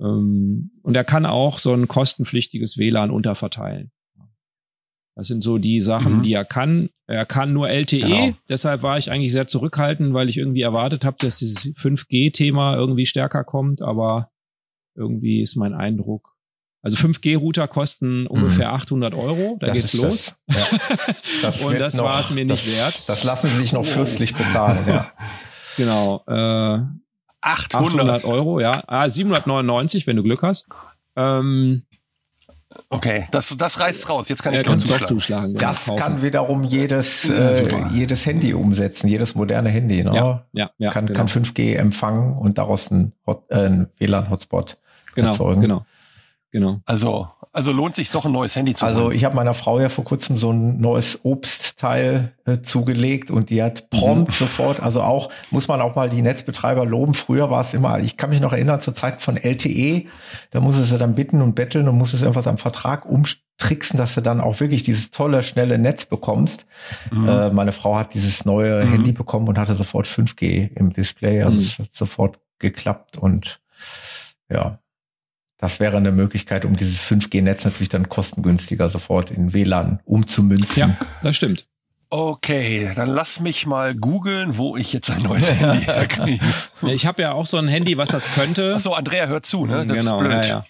[0.00, 3.92] ähm, und er kann auch so ein kostenpflichtiges WLAN unterverteilen.
[5.14, 6.22] Das sind so die Sachen, mhm.
[6.22, 6.88] die er kann.
[7.06, 8.32] Er kann nur LTE, genau.
[8.48, 13.04] deshalb war ich eigentlich sehr zurückhaltend, weil ich irgendwie erwartet habe, dass dieses 5G-Thema irgendwie
[13.04, 14.30] stärker kommt, aber
[14.94, 16.31] irgendwie ist mein Eindruck,
[16.82, 18.74] also 5G-Router kosten ungefähr mhm.
[18.74, 19.56] 800 Euro.
[19.60, 20.34] Da das geht's los.
[20.46, 20.70] Das.
[20.70, 21.14] Ja.
[21.42, 23.08] das und das war es mir nicht das, wert.
[23.08, 23.84] Das lassen sie sich noch oh.
[23.84, 24.78] fürstlich bezahlen.
[24.86, 25.12] Ja.
[25.78, 26.22] Genau.
[26.28, 26.80] Äh,
[27.40, 27.74] 800.
[27.74, 28.82] 800 Euro, ja.
[28.86, 30.68] Ah, 799, wenn du Glück hast.
[31.16, 31.84] Ähm,
[32.88, 34.28] Okay, das, das reißt raus.
[34.28, 35.06] Jetzt kann ich doch zuschlagen.
[35.06, 35.54] zuschlagen.
[35.54, 35.98] Das kaufen.
[35.98, 40.04] kann wiederum jedes, äh, jedes Handy umsetzen, jedes moderne Handy.
[40.04, 40.10] Ne?
[40.14, 41.18] Ja, ja, ja, kann, genau.
[41.18, 43.12] kann 5G empfangen und daraus ein,
[43.48, 44.78] äh, WLAN-Hotspot
[45.14, 45.60] genau, erzeugen.
[45.62, 45.86] Genau.
[46.52, 46.82] Genau.
[46.84, 49.88] Also, also lohnt sich doch ein neues Handy zu Also ich habe meiner Frau ja
[49.88, 54.34] vor kurzem so ein neues Obstteil äh, zugelegt und die hat prompt mhm.
[54.34, 57.14] sofort, also auch, muss man auch mal die Netzbetreiber loben.
[57.14, 60.06] Früher war es immer, ich kann mich noch erinnern zur Zeit von LTE,
[60.50, 63.96] da muss es ja dann bitten und betteln und muss es irgendwas am Vertrag umtricksen,
[63.96, 66.66] dass du dann auch wirklich dieses tolle, schnelle Netz bekommst.
[67.10, 67.28] Mhm.
[67.28, 68.90] Äh, meine Frau hat dieses neue mhm.
[68.90, 71.62] Handy bekommen und hatte sofort 5G im Display, also mhm.
[71.62, 73.60] es hat sofort geklappt und
[74.50, 74.81] ja,
[75.62, 80.80] das wäre eine Möglichkeit, um dieses 5G-Netz natürlich dann kostengünstiger sofort in WLAN umzumünzen.
[80.80, 81.68] Ja, das stimmt.
[82.10, 86.44] Okay, dann lass mich mal googeln, wo ich jetzt ein neues Handy herkriege.
[86.88, 88.74] Ich habe ja auch so ein Handy, was das könnte.
[88.74, 89.86] Achso, Andrea hört zu, ne?
[89.86, 90.46] Das genau, ist blöd.
[90.46, 90.64] Ja,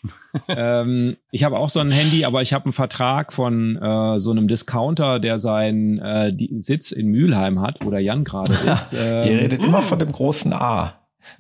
[0.47, 0.83] ja.
[0.83, 4.31] ähm, ich habe auch so ein Handy, aber ich habe einen Vertrag von äh, so
[4.31, 8.93] einem Discounter, der seinen äh, Sitz in Mülheim hat, wo der Jan gerade ist.
[8.93, 10.99] Ähm, Ihr redet immer von dem großen A.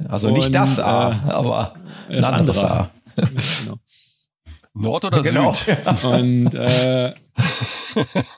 [0.09, 1.75] Also und, nicht das A, äh, aber
[2.09, 2.81] ein anderes andere.
[2.81, 3.79] A genau.
[4.75, 5.55] Nord oder genau.
[5.55, 6.05] Süd?
[6.05, 7.13] Und, äh,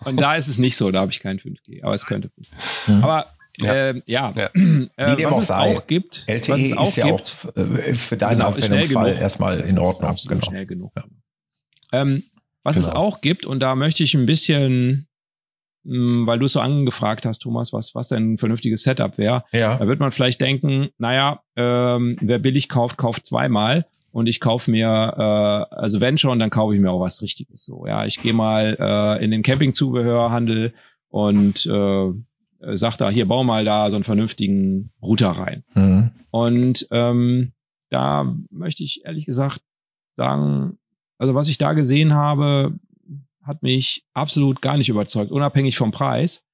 [0.05, 2.31] und da ist es nicht so, da habe ich kein 5G, aber es könnte.
[2.87, 3.05] Mhm.
[3.05, 3.27] Aber
[3.59, 4.33] ja, äh, ja.
[4.35, 4.51] ja.
[4.97, 5.77] Äh, was es sei.
[5.77, 9.12] auch gibt, LTE was es auch ist ja gibt, auch äh, für deinen genau, Anwendungsfall
[9.12, 10.16] erstmal in Ordnung.
[10.27, 10.45] genau.
[10.45, 10.93] schnell genug.
[10.97, 11.05] Ja.
[11.93, 12.25] Ähm,
[12.64, 12.89] was genau.
[12.89, 15.07] es auch gibt, und da möchte ich ein bisschen,
[15.85, 19.18] mh, hm, weil du es so angefragt hast, Thomas, was, was denn ein vernünftiges Setup
[19.18, 19.77] wäre, ja.
[19.77, 23.85] da wird man vielleicht denken, naja, ähm, wer billig kauft, kauft zweimal
[24.15, 27.65] und ich kaufe mir, äh, also wenn schon, dann kaufe ich mir auch was Richtiges.
[27.65, 30.73] So, ja, ich gehe mal äh, in den Campingzubehörhandel
[31.09, 32.12] und äh,
[32.77, 35.65] sag da, hier bau mal da so einen vernünftigen Router rein.
[35.75, 36.11] Mhm.
[36.31, 37.55] Und ähm,
[37.91, 39.62] da möchte ich ehrlich gesagt
[40.17, 40.79] sagen,
[41.19, 42.79] also was ich da gesehen habe,
[43.43, 46.45] hat mich absolut gar nicht überzeugt, unabhängig vom Preis.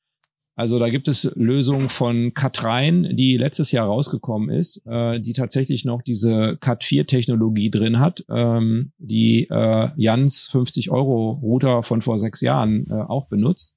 [0.61, 5.87] Also da gibt es Lösungen von Cat-Rein, die letztes Jahr rausgekommen ist, äh, die tatsächlich
[5.87, 12.93] noch diese Cat4-Technologie drin hat, ähm, die äh, Jans 50-Euro-Router von vor sechs Jahren äh,
[12.93, 13.75] auch benutzt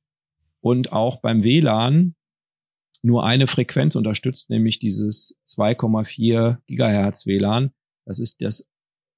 [0.59, 2.15] und auch beim WLAN
[3.01, 7.71] nur eine Frequenz unterstützt, nämlich dieses 2,4 Gigahertz WLAN.
[8.05, 8.69] Das ist das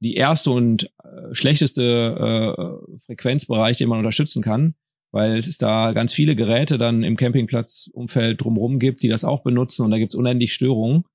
[0.01, 4.75] die erste und äh, schlechteste äh, Frequenzbereich, den man unterstützen kann
[5.15, 9.85] weil es da ganz viele Geräte dann im Campingplatzumfeld drumherum gibt, die das auch benutzen
[9.85, 11.05] und da gibt es unendlich Störungen.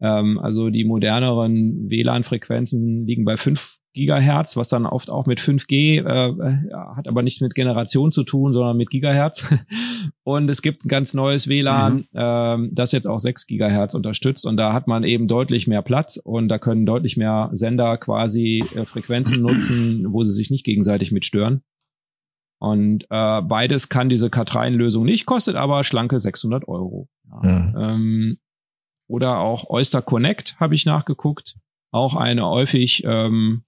[0.00, 5.98] Ähm, also die moderneren WLAN-Frequenzen liegen bei 5 Gigahertz, was dann oft auch mit 5G
[5.98, 9.44] äh, hat aber nicht mit Generation zu tun, sondern mit Gigahertz.
[10.22, 12.04] Und es gibt ein ganz neues WLAN, mhm.
[12.14, 14.46] ähm, das jetzt auch 6 Gigahertz unterstützt.
[14.46, 18.64] Und da hat man eben deutlich mehr Platz und da können deutlich mehr Sender quasi
[18.74, 21.62] äh, Frequenzen nutzen, wo sie sich nicht gegenseitig mitstören.
[22.60, 27.08] Und äh, beides kann diese K3-Lösung nicht, kostet aber schlanke 600 Euro.
[27.42, 27.94] Ja.
[27.94, 28.38] Ähm,
[29.08, 31.56] oder auch Oyster Connect habe ich nachgeguckt.
[31.90, 33.62] Auch eine häufig ähm,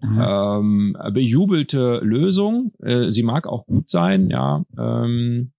[0.00, 0.20] mhm.
[0.20, 2.72] ähm, bejubelte Lösung.
[2.80, 4.64] Äh, sie mag auch gut sein, ja.
[4.78, 5.52] Ähm,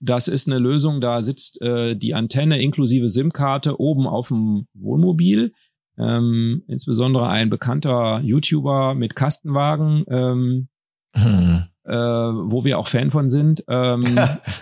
[0.00, 5.52] das ist eine Lösung, da sitzt äh, die Antenne inklusive SIM-Karte oben auf dem Wohnmobil.
[5.98, 10.68] Ähm, insbesondere ein bekannter YouTuber mit Kastenwagen ähm,
[11.14, 14.18] hm äh, wo wir auch Fan von sind, ähm,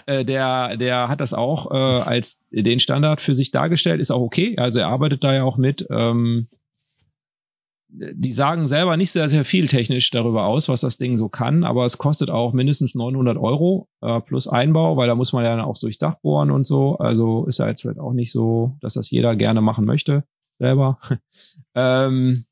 [0.07, 4.23] äh, der, der hat das auch äh, als den Standard für sich dargestellt, ist auch
[4.23, 4.57] okay.
[4.59, 5.87] Also er arbeitet da ja auch mit.
[5.91, 6.47] Ähm,
[7.93, 11.65] die sagen selber nicht sehr, sehr viel technisch darüber aus, was das Ding so kann,
[11.65, 15.65] aber es kostet auch mindestens 900 Euro äh, plus Einbau, weil da muss man ja
[15.65, 16.99] auch durchs Dach bohren und so.
[16.99, 20.23] Also ist ja jetzt vielleicht auch nicht so, dass das jeder gerne machen möchte
[20.61, 20.99] selber.
[21.75, 22.45] ähm,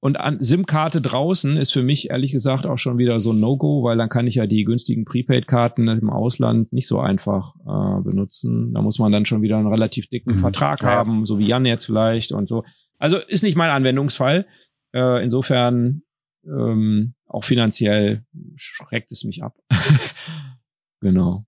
[0.00, 3.82] und an SIM-Karte draußen ist für mich ehrlich gesagt auch schon wieder so ein No-Go,
[3.82, 8.74] weil dann kann ich ja die günstigen Prepaid-Karten im Ausland nicht so einfach äh, benutzen.
[8.74, 10.38] Da muss man dann schon wieder einen relativ dicken mhm.
[10.38, 10.90] Vertrag ja.
[10.90, 12.62] haben, so wie Jan jetzt vielleicht und so.
[12.98, 14.46] Also ist nicht mein Anwendungsfall.
[14.92, 16.02] Äh, insofern
[16.44, 18.24] ähm, auch finanziell
[18.54, 19.56] schreckt es mich ab.
[21.00, 21.44] genau.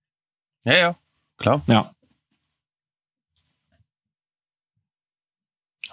[0.64, 0.98] Ja, ja,
[1.36, 1.62] klar.
[1.66, 1.90] Ja.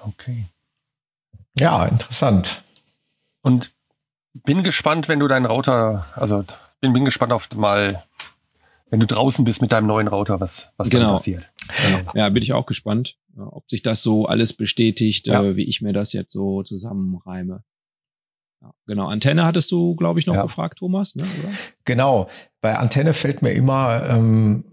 [0.02, 0.46] Okay.
[1.58, 2.64] Ja, interessant.
[3.42, 3.72] Und
[4.34, 6.44] bin gespannt, wenn du deinen Router, also
[6.82, 8.04] bin, bin gespannt auf mal,
[8.90, 11.14] wenn du draußen bist mit deinem neuen Router, was, was genau.
[11.14, 11.50] passiert.
[11.88, 12.12] Genau.
[12.14, 15.44] Ja, bin ich auch gespannt, ob sich das so alles bestätigt, ja.
[15.44, 17.64] äh, wie ich mir das jetzt so zusammenreime.
[18.62, 20.44] Ja, genau, Antenne hattest du, glaube ich, noch ja.
[20.44, 21.54] gefragt, Thomas, ne, oder?
[21.86, 22.30] Genau,
[22.62, 24.66] bei Antenne fällt mir immer ähm,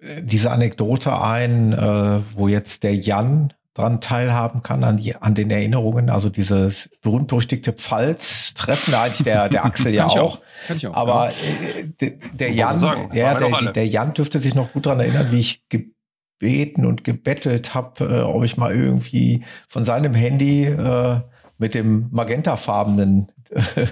[0.00, 5.50] diese Anekdote ein, äh, wo jetzt der Jan dran teilhaben kann, an, die, an den
[5.50, 6.10] Erinnerungen.
[6.10, 10.16] Also dieses berühmt-berüchtigte Pfalz-Treffen, da eigentlich der, der Axel ja auch.
[10.16, 10.40] auch.
[10.66, 10.94] Kann ich auch.
[10.94, 12.06] Aber ja.
[12.06, 15.40] äh, der, Jan, sagen, ja, der, der Jan dürfte sich noch gut dran erinnern, wie
[15.40, 21.20] ich gebeten und gebettelt habe, äh, ob ich mal irgendwie von seinem Handy äh,
[21.58, 23.86] mit dem magentafarbenen äh,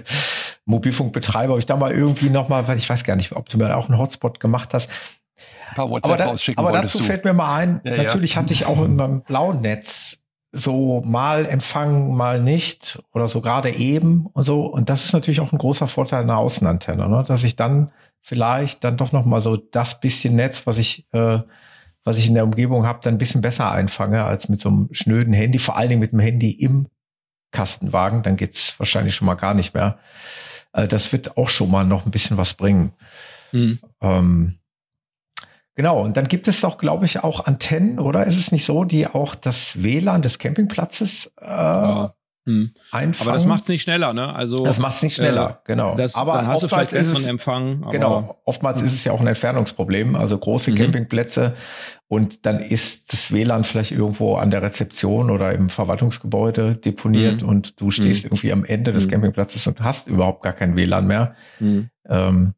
[0.65, 3.75] Mobilfunkbetreiber, ob ich da mal irgendwie noch mal, ich weiß gar nicht, ob du mir
[3.75, 4.89] auch einen Hotspot gemacht hast,
[5.75, 7.03] paar WhatsApp aber da, rausschicken Aber dazu du.
[7.03, 8.41] fällt mir mal ein, ja, natürlich ja.
[8.41, 13.69] hatte ich auch in meinem blauen Netz so mal empfangen, mal nicht oder so gerade
[13.75, 14.65] eben und so.
[14.65, 17.23] Und das ist natürlich auch ein großer Vorteil einer Außenantenne, ne?
[17.27, 17.91] dass ich dann
[18.21, 21.39] vielleicht dann doch noch mal so das bisschen Netz, was ich, äh,
[22.03, 24.89] was ich in der Umgebung habe, dann ein bisschen besser einfange als mit so einem
[24.91, 26.87] schnöden Handy, vor allen Dingen mit dem Handy im
[27.51, 28.23] Kastenwagen.
[28.23, 29.97] Dann geht's wahrscheinlich schon mal gar nicht mehr.
[30.73, 32.93] Äh, das wird auch schon mal noch ein bisschen was bringen.
[33.51, 33.79] Mhm.
[34.01, 34.59] Ähm,
[35.77, 38.83] Genau, und dann gibt es auch, glaube ich, auch Antennen, oder ist es nicht so,
[38.83, 42.15] die auch das WLAN des Campingplatzes äh, ja.
[42.47, 42.71] hm.
[42.91, 43.29] einfangen?
[43.29, 44.33] Aber das macht es nicht schneller, ne?
[44.33, 45.95] Also das macht es nicht schneller, äh, genau.
[45.95, 47.85] Das, aber vielleicht ist es, Empfang.
[47.91, 48.87] genau, oftmals hm.
[48.87, 50.75] ist es ja auch ein Entfernungsproblem, also große mhm.
[50.77, 51.53] Campingplätze
[52.07, 57.49] und dann ist das WLAN vielleicht irgendwo an der Rezeption oder im Verwaltungsgebäude deponiert mhm.
[57.49, 58.29] und du stehst mhm.
[58.29, 59.11] irgendwie am Ende des mhm.
[59.11, 61.35] Campingplatzes und hast überhaupt gar kein WLAN mehr.
[61.59, 61.91] Mhm.
[62.09, 62.55] Ähm,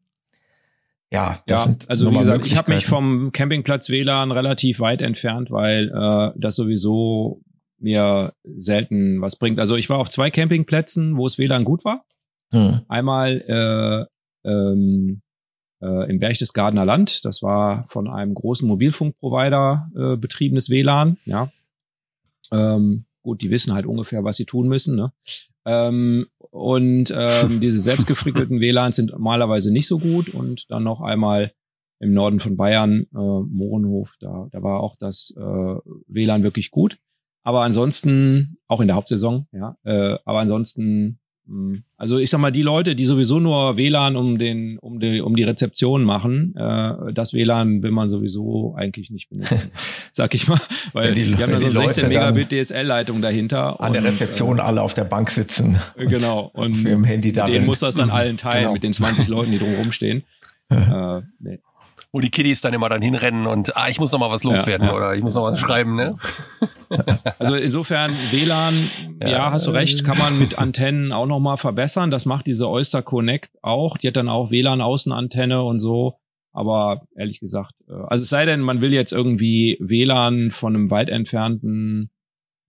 [1.12, 5.02] ja, das ja, sind also wie gesagt, ich habe mich vom Campingplatz WLAN relativ weit
[5.02, 7.42] entfernt, weil äh, das sowieso
[7.80, 9.60] mir selten was bringt.
[9.60, 12.06] Also ich war auf zwei Campingplätzen, wo es WLAN gut war.
[12.52, 12.82] Hm.
[12.88, 14.10] Einmal
[14.44, 15.22] äh, ähm,
[15.82, 21.52] äh, im Berchtesgadener Land, das war von einem großen Mobilfunkprovider äh, betriebenes WLAN, ja.
[22.52, 24.96] Ähm, gut, die wissen halt ungefähr, was sie tun müssen.
[24.96, 25.12] Ne?
[25.66, 30.30] Ähm, und ähm, diese selbstgefrickelten WLANs sind normalerweise nicht so gut.
[30.30, 31.52] Und dann noch einmal
[32.00, 36.98] im Norden von Bayern, äh, Mohrenhof, da, da war auch das äh, WLAN wirklich gut.
[37.44, 41.20] Aber ansonsten, auch in der Hauptsaison, ja, äh, aber ansonsten.
[41.98, 45.36] Also ich sag mal, die Leute, die sowieso nur WLAN um den, um die, um
[45.36, 49.72] die Rezeption machen, äh, das WLAN will man sowieso eigentlich nicht benutzen,
[50.12, 50.60] sag ich mal,
[50.94, 53.82] weil die, die haben ja so 16 Megabit DSL-Leitung dahinter.
[53.82, 55.80] An und, der Rezeption äh, alle auf der Bank sitzen.
[55.98, 56.52] Genau.
[56.54, 58.74] Und für im Handy da denen muss das dann allen teilen genau.
[58.74, 60.24] mit den 20 Leuten, die drumherum stehen.
[60.70, 61.60] äh, nee
[62.12, 64.88] wo die Kiddies dann immer dann hinrennen und ah, ich muss noch mal was loswerden
[64.88, 64.98] ja, ja.
[64.98, 66.18] oder ich muss noch was schreiben, ne?
[67.38, 68.74] Also insofern WLAN,
[69.22, 72.10] ja, ja, hast du recht, kann man mit Antennen auch noch mal verbessern.
[72.10, 73.96] Das macht diese Oyster Connect auch.
[73.98, 76.16] Die hat dann auch WLAN-Außenantenne und so.
[76.52, 80.90] Aber ehrlich gesagt, äh, also es sei denn, man will jetzt irgendwie WLAN von einem
[80.90, 82.10] weit entfernten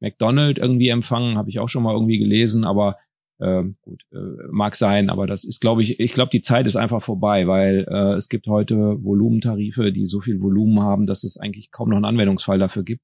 [0.01, 2.99] McDonald irgendwie empfangen, habe ich auch schon mal irgendwie gelesen, aber
[3.41, 4.19] ähm, gut, äh,
[4.51, 7.87] mag sein, aber das ist, glaube ich, ich glaube, die Zeit ist einfach vorbei, weil
[7.89, 11.97] äh, es gibt heute Volumentarife, die so viel Volumen haben, dass es eigentlich kaum noch
[11.97, 13.03] einen Anwendungsfall dafür gibt.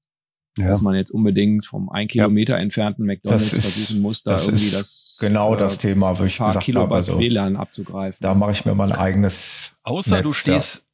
[0.57, 0.69] Ja.
[0.69, 2.63] Dass man jetzt unbedingt vom ein Kilometer ja.
[2.63, 6.47] entfernten McDonalds ist, versuchen muss, da irgendwie das genau äh, das Thema, wo ich paar
[6.47, 8.17] gesagt Kilobyte habe, also, WLAN abzugreifen.
[8.21, 9.77] Da mache ich mir mein eigenes.
[9.83, 10.86] Außer Netz, du stehst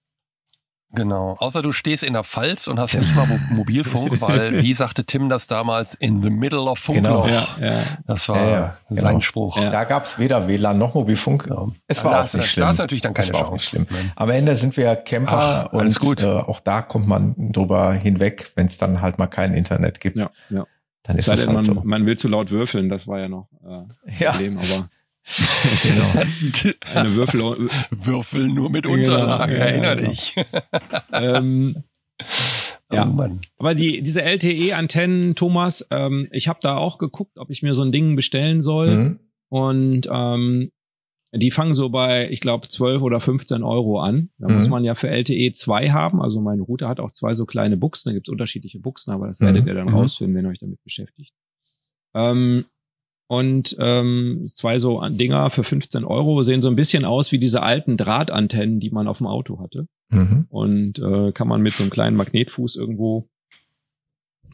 [0.96, 1.36] Genau.
[1.40, 5.28] Außer du stehst in der Pfalz und hast nicht mal Mobilfunk, weil, wie sagte Tim
[5.28, 7.26] das damals, in the middle of Funkloch.
[7.26, 7.28] Genau.
[7.28, 7.84] Ja, ja.
[8.06, 9.02] Das war ja, genau.
[9.02, 9.60] sein Spruch.
[9.60, 11.50] Da gab es weder WLAN noch Mobilfunk.
[11.88, 12.66] Es war auch nicht schlimm.
[12.66, 13.50] Da ist natürlich dann keine das war Chance.
[13.50, 13.88] Auch nicht schlimm.
[14.16, 16.22] Am Ende sind wir Camper Ach, und gut.
[16.22, 20.18] Äh, auch da kommt man drüber hinweg, wenn es dann halt mal kein Internet gibt.
[20.18, 20.66] Ja, ja.
[21.04, 21.74] Dann ist es halt man, so.
[21.84, 24.90] man will zu laut würfeln, das war ja noch äh, Problem, aber
[25.24, 26.76] genau.
[26.94, 27.70] Eine Würfel.
[27.92, 29.86] Würfel nur mit Unterlagen, genau, genau.
[29.86, 30.36] erinnere dich.
[31.14, 31.84] ähm,
[32.92, 37.64] Ja, oh aber die, diese LTE-Antennen, Thomas, ähm, ich habe da auch geguckt, ob ich
[37.64, 38.96] mir so ein Ding bestellen soll.
[38.96, 39.20] Mhm.
[39.50, 40.72] Und ähm,
[41.36, 44.30] die fangen so bei, ich glaube, 12 oder 15 Euro an.
[44.38, 44.56] Da mhm.
[44.56, 46.22] muss man ja für LTE zwei haben.
[46.22, 48.10] Also mein Router hat auch zwei so kleine Buchsen.
[48.10, 49.46] Da gibt es unterschiedliche Buchsen, aber das mhm.
[49.46, 49.96] werdet ihr dann mhm.
[49.96, 51.34] rausfinden, wenn ihr euch damit beschäftigt.
[52.14, 52.66] Ähm,
[53.28, 57.64] und ähm, zwei so Dinger für 15 Euro sehen so ein bisschen aus wie diese
[57.64, 59.88] alten Drahtantennen, die man auf dem Auto hatte.
[60.10, 60.46] Mhm.
[60.50, 63.28] Und äh, kann man mit so einem kleinen Magnetfuß irgendwo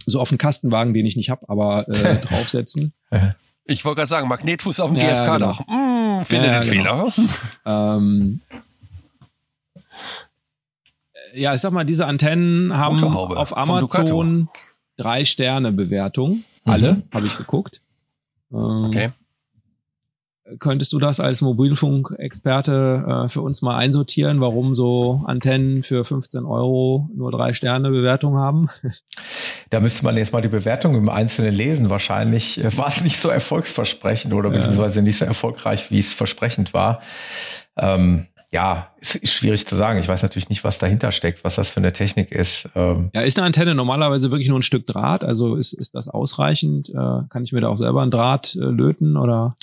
[0.06, 2.94] so auf einen Kastenwagen, den ich nicht habe, aber äh, draufsetzen.
[3.66, 5.66] Ich wollte gerade sagen, Magnetfuß auf dem ja, GFK-Dach.
[5.66, 6.20] Genau.
[6.20, 7.10] Mmh, finde ja, den genau.
[7.10, 7.30] Fehler.
[7.66, 8.42] Ähm,
[11.34, 14.50] ja, ich sag mal, diese Antennen haben auf Amazon
[14.98, 16.44] drei Sterne Bewertung.
[16.66, 17.04] Alle, mhm.
[17.14, 17.82] habe ich geguckt.
[18.52, 19.12] Ähm, okay.
[20.58, 26.46] Könntest du das als Mobilfunkexperte äh, für uns mal einsortieren, warum so Antennen für 15
[26.46, 28.70] Euro nur drei Sterne Bewertung haben?
[29.70, 31.92] Da müsste man jetzt mal die Bewertung im Einzelnen lesen.
[31.92, 36.74] Wahrscheinlich äh, war es nicht so erfolgsversprechend oder beziehungsweise nicht so erfolgreich, wie es versprechend
[36.74, 37.02] war.
[37.78, 40.00] Ähm, ja, es ist schwierig zu sagen.
[40.00, 42.70] Ich weiß natürlich nicht, was dahinter steckt, was das für eine Technik ist.
[42.76, 45.24] Ähm ja, ist eine Antenne normalerweise wirklich nur ein Stück Draht?
[45.24, 46.90] Also ist, ist das ausreichend?
[46.90, 46.94] Äh,
[47.30, 49.56] kann ich mir da auch selber ein Draht äh, löten oder?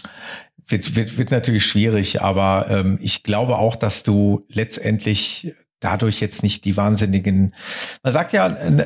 [0.68, 6.42] Wird, wird, wird natürlich schwierig, aber ähm, ich glaube auch, dass du letztendlich dadurch jetzt
[6.42, 7.54] nicht die wahnsinnigen,
[8.02, 8.80] man sagt ja, ein,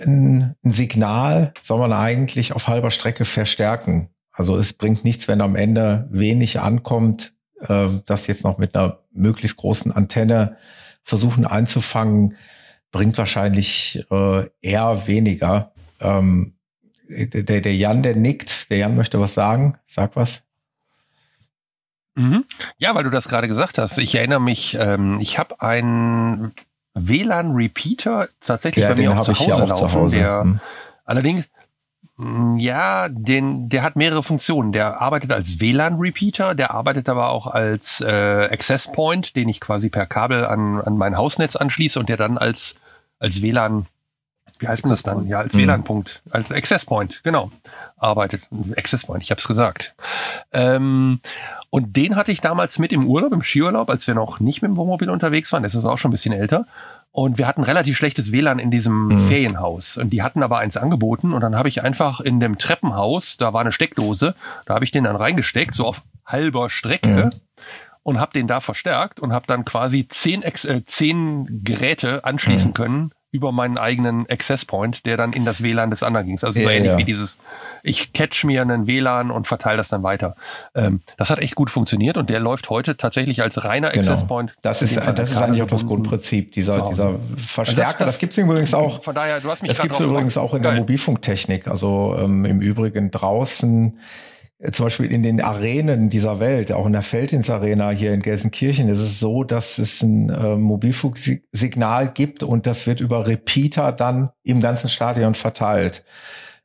[0.64, 4.10] ein Signal soll man eigentlich auf halber Strecke verstärken.
[4.32, 8.98] Also es bringt nichts, wenn am Ende wenig ankommt, äh, das jetzt noch mit einer
[9.12, 10.56] möglichst großen Antenne
[11.02, 12.36] versuchen einzufangen,
[12.92, 15.72] bringt wahrscheinlich äh, eher weniger.
[16.00, 16.54] Ähm,
[17.08, 18.70] der, der Jan, der nickt.
[18.70, 19.78] Der Jan möchte was sagen.
[19.86, 20.42] Sag was.
[22.14, 22.44] Mhm.
[22.78, 23.98] Ja, weil du das gerade gesagt hast.
[23.98, 26.52] Ich erinnere mich, ähm, ich habe einen
[26.94, 29.88] WLAN-Repeater tatsächlich ja, bei mir auch zu Hause laufen.
[29.88, 30.18] Zu Hause.
[30.18, 30.60] Der, hm.
[31.04, 31.48] Allerdings,
[32.58, 34.72] ja, den, der hat mehrere Funktionen.
[34.72, 39.88] Der arbeitet als WLAN-Repeater, der arbeitet aber auch als äh, Access Point, den ich quasi
[39.88, 42.76] per Kabel an, an mein Hausnetz anschließe und der dann als,
[43.18, 43.86] als WLAN,
[44.58, 45.26] wie heißt denn das dann?
[45.28, 45.60] Ja, als mhm.
[45.60, 47.50] WLAN-Punkt, als Access Point, genau,
[47.96, 48.46] arbeitet.
[48.76, 49.94] Access Point, ich habe es gesagt.
[50.52, 51.20] Ähm,
[51.70, 54.70] und den hatte ich damals mit im Urlaub, im Skiurlaub, als wir noch nicht mit
[54.70, 55.62] dem Wohnmobil unterwegs waren.
[55.62, 56.66] Das ist auch schon ein bisschen älter.
[57.12, 59.26] Und wir hatten relativ schlechtes WLAN in diesem mhm.
[59.26, 59.96] Ferienhaus.
[59.96, 61.32] Und die hatten aber eins angeboten.
[61.32, 64.34] Und dann habe ich einfach in dem Treppenhaus, da war eine Steckdose,
[64.66, 67.26] da habe ich den dann reingesteckt, so auf halber Strecke.
[67.26, 67.30] Mhm.
[68.02, 72.74] Und habe den da verstärkt und habe dann quasi zehn, äh, zehn Geräte anschließen mhm.
[72.74, 76.34] können über meinen eigenen Access Point, der dann in das WLAN des anderen ging.
[76.34, 76.98] Also so ja, ähnlich ja.
[76.98, 77.38] wie dieses,
[77.82, 80.34] ich catch mir einen WLAN und verteile das dann weiter.
[80.74, 84.12] Ähm, das hat echt gut funktioniert und der läuft heute tatsächlich als reiner genau.
[84.12, 84.54] Access Point.
[84.62, 87.82] Das ist, das ist eigentlich auch das Grundprinzip, dieser, dieser Verstärker.
[87.82, 89.02] Das, das, das gibt es übrigens auch.
[89.02, 90.72] Von daher, du hast mich Das gibt es übrigens auch in Geil.
[90.72, 91.68] der Mobilfunktechnik.
[91.68, 93.98] Also ähm, im Übrigen draußen
[94.72, 98.88] zum Beispiel in den Arenen dieser Welt, auch in der Feldins Arena hier in Gelsenkirchen,
[98.88, 104.30] ist es so, dass es ein äh, Mobilfunksignal gibt und das wird über Repeater dann
[104.42, 106.04] im ganzen Stadion verteilt.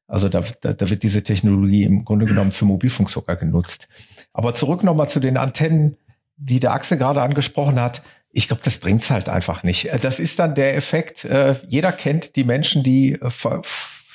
[0.08, 3.88] Also da, da, da wird diese Technologie im Grunde genommen für Mobilfunk sogar genutzt.
[4.34, 5.96] Aber zurück nochmal zu den Antennen,
[6.36, 8.02] die der Axel gerade angesprochen hat.
[8.30, 9.90] Ich glaube, das bringt's halt einfach nicht.
[10.02, 11.24] Das ist dann der Effekt.
[11.24, 13.30] Äh, jeder kennt die Menschen, die äh,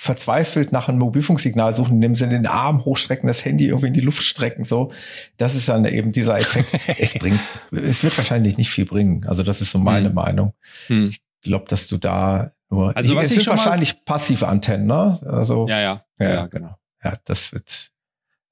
[0.01, 4.01] verzweifelt nach einem Mobilfunksignal suchen, indem sie den Arm hochstrecken, das Handy irgendwie in die
[4.01, 4.90] Luft strecken, so.
[5.36, 6.70] Das ist dann eben dieser Effekt.
[6.98, 7.39] es bringt,
[7.70, 9.27] es wird wahrscheinlich nicht viel bringen.
[9.27, 10.14] Also das ist so meine hm.
[10.14, 10.55] Meinung.
[10.86, 11.09] Hm.
[11.10, 15.18] Ich glaube, dass du da nur, also was es sind wahrscheinlich passive Antennen, ne?
[15.27, 16.77] Also, ja, ja, ja, ja genau.
[17.05, 17.90] Ja, das wird,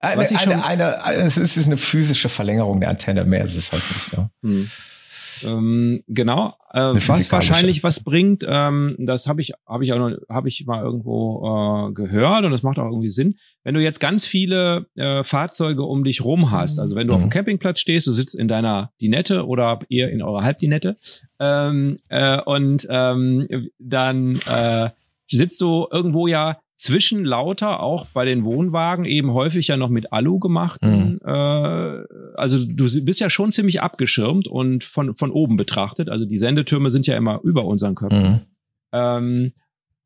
[0.00, 3.84] eine, eine, eine, eine, es ist eine physische Verlängerung der Antenne, mehr ist es halt
[3.94, 4.12] nicht.
[4.12, 4.30] Ja.
[4.42, 4.70] Hm.
[5.44, 6.54] Ähm, genau.
[6.72, 10.66] Äh, was wahrscheinlich was bringt, ähm, das habe ich, habe ich auch noch, habe ich
[10.66, 13.36] mal irgendwo äh, gehört und das macht auch irgendwie Sinn.
[13.64, 17.16] Wenn du jetzt ganz viele äh, Fahrzeuge um dich rum hast, also wenn du mhm.
[17.16, 20.96] auf dem Campingplatz stehst, du sitzt in deiner Dinette oder eher in eurer Halbdinette
[21.40, 24.90] ähm, äh, und ähm, dann äh,
[25.30, 30.12] sitzt du irgendwo ja zwischen lauter auch bei den Wohnwagen eben häufig ja noch mit
[30.12, 31.14] Alu gemachten.
[31.14, 31.20] Mhm.
[31.24, 32.04] Äh,
[32.36, 36.08] also du bist ja schon ziemlich abgeschirmt und von, von oben betrachtet.
[36.08, 38.22] Also die Sendetürme sind ja immer über unseren Köpfen.
[38.22, 38.40] Mhm.
[38.92, 39.52] Ähm,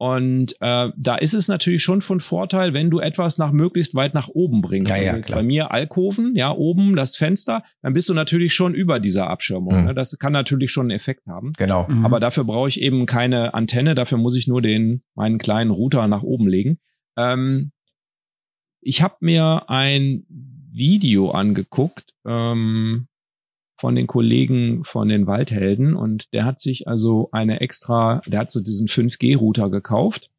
[0.03, 4.15] und äh, da ist es natürlich schon von Vorteil, wenn du etwas nach möglichst weit
[4.15, 4.91] nach oben bringst.
[4.97, 8.75] Ja, also ja, bei mir Alkoven, ja, oben das Fenster, dann bist du natürlich schon
[8.75, 9.79] über dieser Abschirmung.
[9.79, 9.87] Mhm.
[9.87, 9.95] Ne?
[9.95, 11.53] Das kann natürlich schon einen Effekt haben.
[11.57, 11.87] Genau.
[11.89, 12.05] Mhm.
[12.05, 16.09] Aber dafür brauche ich eben keine Antenne, dafür muss ich nur den meinen kleinen Router
[16.09, 16.81] nach oben legen.
[17.17, 17.71] Ähm,
[18.81, 23.07] ich habe mir ein Video angeguckt ähm,
[23.83, 28.51] von den Kollegen von den Waldhelden und der hat sich also eine extra, der hat
[28.53, 30.31] so diesen 5G-Router gekauft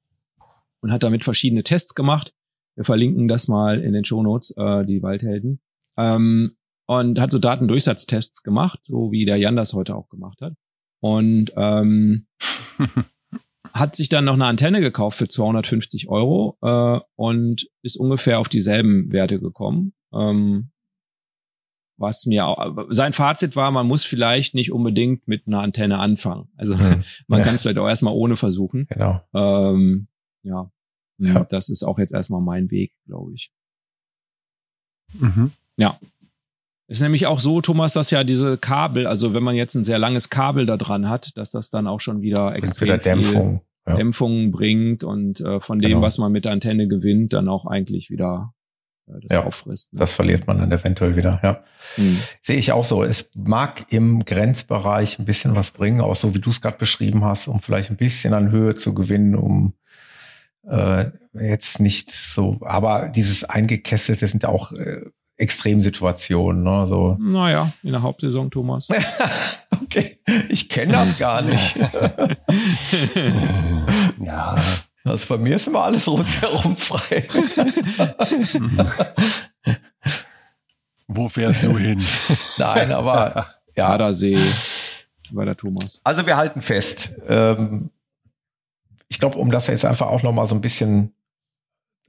[0.80, 2.34] und hat damit verschiedene Tests gemacht.
[2.76, 5.60] Wir verlinken das mal in den Shownotes, äh, die Waldhelden.
[5.98, 6.56] Ähm,
[6.86, 10.54] und hat so Datendurchsatztests gemacht, so wie der Jan das heute auch gemacht hat.
[11.02, 12.28] Und ähm,
[13.74, 18.48] hat sich dann noch eine Antenne gekauft für 250 Euro äh, und ist ungefähr auf
[18.48, 19.92] dieselben Werte gekommen.
[20.14, 20.70] Ähm,
[21.98, 26.50] was mir auch, sein Fazit war, man muss vielleicht nicht unbedingt mit einer Antenne anfangen.
[26.58, 27.04] Also hm.
[27.28, 27.46] man ja.
[27.46, 28.88] kann es vielleicht auch erstmal ohne versuchen.
[28.90, 29.22] Genau.
[29.34, 30.08] Ähm,
[30.44, 30.72] ja.
[31.18, 31.44] ja.
[31.46, 33.52] Das ist auch jetzt erstmal mein Weg, glaube ich.
[35.14, 35.52] Mhm.
[35.78, 35.98] Ja.
[36.88, 40.00] Ist nämlich auch so, Thomas, dass ja diese Kabel, also wenn man jetzt ein sehr
[40.00, 43.62] langes Kabel da dran hat, dass das dann auch schon wieder extrem wieder Dämpfung, viel
[43.88, 43.96] ja.
[43.96, 46.02] Dämpfung bringt und äh, von dem, genau.
[46.02, 48.54] was man mit der Antenne gewinnt, dann auch eigentlich wieder
[49.06, 49.94] das ja, auffrisst.
[49.94, 50.00] Ne?
[50.00, 51.64] Das verliert man dann eventuell wieder, ja.
[51.98, 52.20] Mhm.
[52.42, 53.04] Sehe ich auch so.
[53.04, 57.24] Es mag im Grenzbereich ein bisschen was bringen, auch so wie du es gerade beschrieben
[57.24, 59.74] hast, um vielleicht ein bisschen an Höhe zu gewinnen, um
[60.68, 65.02] äh, jetzt nicht so, aber dieses Eingekesselte sind ja auch äh,
[65.36, 66.64] Extremsituationen.
[66.64, 66.88] Ne?
[66.88, 67.18] So.
[67.20, 68.90] Naja, in der Hauptsaison, Thomas.
[69.84, 70.20] okay,
[70.50, 71.76] ich kenne das gar nicht.
[74.24, 74.56] ja.
[75.06, 77.28] Also bei mir ist immer alles rundherum frei.
[81.08, 82.02] Wo fährst du hin?
[82.58, 83.90] Nein, aber ja.
[83.90, 84.40] Adersee
[85.32, 86.00] bei der Thomas.
[86.04, 87.10] Also wir halten fest.
[87.28, 87.90] Ähm,
[89.10, 91.14] ich glaube, um das jetzt einfach auch noch mal so ein bisschen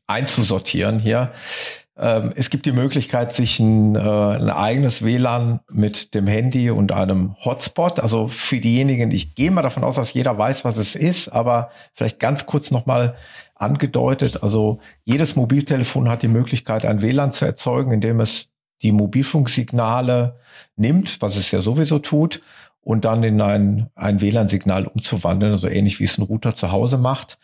[0.07, 1.33] einzusortieren hier.
[1.97, 6.91] Ähm, es gibt die Möglichkeit, sich ein, äh, ein, eigenes WLAN mit dem Handy und
[6.91, 8.01] einem Hotspot.
[8.01, 11.71] Also für diejenigen, ich gehe mal davon aus, dass jeder weiß, was es ist, aber
[11.93, 13.15] vielleicht ganz kurz nochmal
[13.55, 14.43] angedeutet.
[14.43, 18.51] Also jedes Mobiltelefon hat die Möglichkeit, ein WLAN zu erzeugen, indem es
[18.83, 20.37] die Mobilfunksignale
[20.77, 22.43] nimmt, was es ja sowieso tut,
[22.81, 26.99] und dann in ein, ein WLAN-Signal umzuwandeln, also ähnlich wie es ein Router zu Hause
[26.99, 27.39] macht.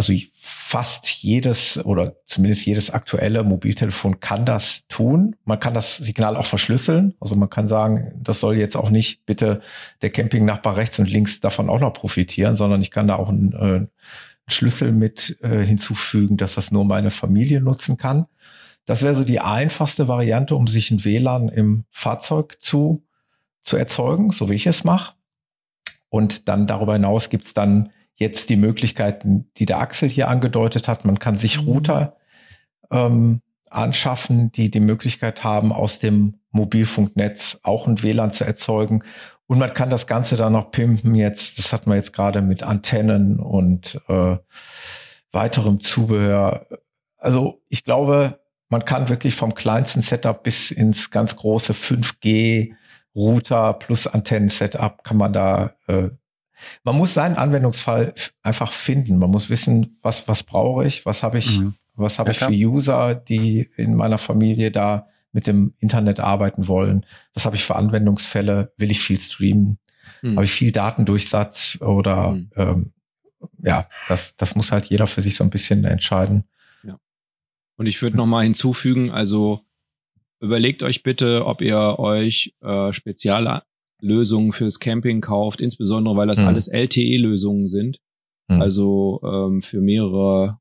[0.00, 5.36] Also fast jedes oder zumindest jedes aktuelle Mobiltelefon kann das tun.
[5.44, 7.12] Man kann das Signal auch verschlüsseln.
[7.20, 9.60] Also man kann sagen, das soll jetzt auch nicht bitte
[10.00, 13.52] der Campingnachbar rechts und links davon auch noch profitieren, sondern ich kann da auch einen,
[13.52, 13.88] äh, einen
[14.48, 18.24] Schlüssel mit äh, hinzufügen, dass das nur meine Familie nutzen kann.
[18.86, 23.04] Das wäre so die einfachste Variante, um sich ein WLAN im Fahrzeug zu,
[23.64, 25.12] zu erzeugen, so wie ich es mache.
[26.08, 27.90] Und dann darüber hinaus gibt's dann
[28.20, 31.04] jetzt die Möglichkeiten, die der Axel hier angedeutet hat.
[31.04, 31.68] Man kann sich mhm.
[31.68, 32.16] Router
[32.90, 33.40] ähm,
[33.70, 39.02] anschaffen, die die Möglichkeit haben, aus dem Mobilfunknetz auch ein WLAN zu erzeugen.
[39.46, 41.14] Und man kann das Ganze dann noch pimpen.
[41.14, 44.36] Jetzt, das hat man jetzt gerade mit Antennen und äh,
[45.32, 46.66] weiterem Zubehör.
[47.16, 52.74] Also ich glaube, man kann wirklich vom kleinsten Setup bis ins ganz große 5G
[53.14, 56.10] Router plus Antennen-Setup kann man da äh,
[56.84, 59.18] man muss seinen Anwendungsfall einfach finden.
[59.18, 61.74] Man muss wissen, was, was brauche ich, was habe ich, mhm.
[61.94, 66.68] was habe ja, ich für User, die in meiner Familie da mit dem Internet arbeiten
[66.68, 67.06] wollen.
[67.34, 68.72] Was habe ich für Anwendungsfälle?
[68.76, 69.78] Will ich viel streamen?
[70.22, 70.36] Mhm.
[70.36, 72.50] Habe ich viel Datendurchsatz oder mhm.
[72.56, 72.92] ähm,
[73.62, 76.44] ja, das, das muss halt jeder für sich so ein bisschen entscheiden.
[76.82, 76.98] Ja.
[77.76, 79.64] Und ich würde noch mal hinzufügen, also
[80.40, 83.62] überlegt euch bitte, ob ihr euch äh, spezial
[84.00, 86.48] Lösungen fürs Camping kauft, insbesondere weil das mhm.
[86.48, 87.98] alles LTE-Lösungen sind.
[88.48, 88.62] Mhm.
[88.62, 90.58] Also ähm, für mehrere,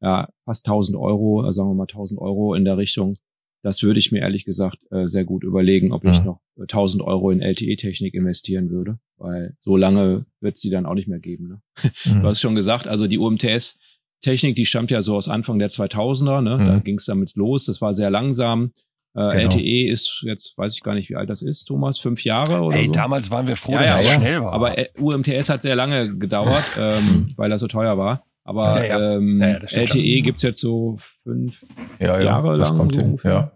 [0.00, 3.14] ja, fast 1000 Euro, also sagen wir mal 1000 Euro in der Richtung.
[3.62, 6.26] Das würde ich mir ehrlich gesagt äh, sehr gut überlegen, ob ich mhm.
[6.26, 10.94] noch 1000 Euro in LTE-Technik investieren würde, weil so lange wird es die dann auch
[10.94, 11.48] nicht mehr geben.
[11.48, 11.62] Ne?
[12.04, 12.22] Mhm.
[12.22, 13.78] Du hast schon gesagt, also die UMTS
[14.20, 16.56] Technik, die stammt ja so aus Anfang der 2000er, ne?
[16.58, 16.84] da mhm.
[16.84, 18.72] ging es damit los, das war sehr langsam.
[19.16, 19.42] Äh, genau.
[19.44, 22.76] LTE ist jetzt, weiß ich gar nicht, wie alt das ist, Thomas, fünf Jahre oder
[22.76, 22.92] Hey, so?
[22.92, 24.52] damals waren wir froh, ja, dass ja, es schnell war.
[24.52, 28.24] Aber äh, UMTS hat sehr lange gedauert, ähm, weil er so teuer war.
[28.44, 31.64] Aber ja, ähm, LTE gibt's jetzt so fünf
[31.98, 32.76] Jahre lang.
[32.76, 33.50] Kommt so hin, ja.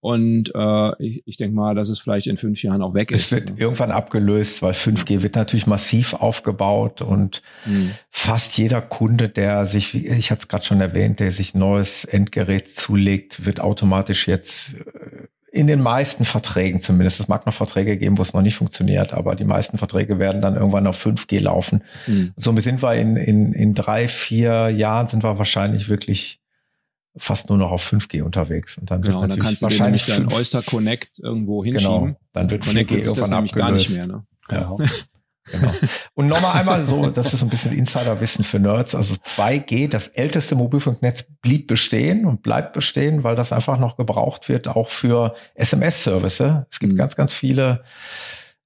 [0.00, 3.32] Und äh, ich, ich denke mal, dass es vielleicht in fünf Jahren auch weg ist.
[3.32, 7.90] Es wird irgendwann abgelöst, weil 5G wird natürlich massiv aufgebaut und mhm.
[8.10, 12.68] fast jeder Kunde, der sich, ich hatte es gerade schon erwähnt, der sich neues Endgerät
[12.68, 18.16] zulegt, wird automatisch jetzt äh, in den meisten Verträgen zumindest, es mag noch Verträge geben,
[18.18, 21.82] wo es noch nicht funktioniert, aber die meisten Verträge werden dann irgendwann auf 5G laufen.
[22.06, 22.32] Mhm.
[22.36, 26.39] somit sind wir in, in, in drei, vier Jahren sind wir wahrscheinlich wirklich
[27.16, 28.78] fast nur noch auf 5G unterwegs.
[28.78, 32.04] Und dann genau, wird natürlich dann kannst wahrscheinlich du dein Oyster Connect irgendwo genau, hinschieben.
[32.06, 33.54] Genau, dann wird 4G irgendwann abgelöst.
[33.54, 34.06] gar nicht mehr.
[34.06, 34.26] Ne?
[34.48, 34.76] Genau.
[35.50, 35.72] genau.
[36.14, 38.94] Und nochmal einmal so, das ist ein bisschen Insiderwissen für Nerds.
[38.94, 44.48] Also 2G, das älteste Mobilfunknetz, blieb bestehen und bleibt bestehen, weil das einfach noch gebraucht
[44.48, 46.40] wird, auch für SMS-Service.
[46.70, 46.96] Es gibt mhm.
[46.96, 47.82] ganz, ganz viele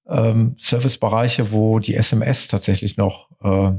[0.06, 3.72] ähm, Servicebereiche, wo die SMS tatsächlich noch äh,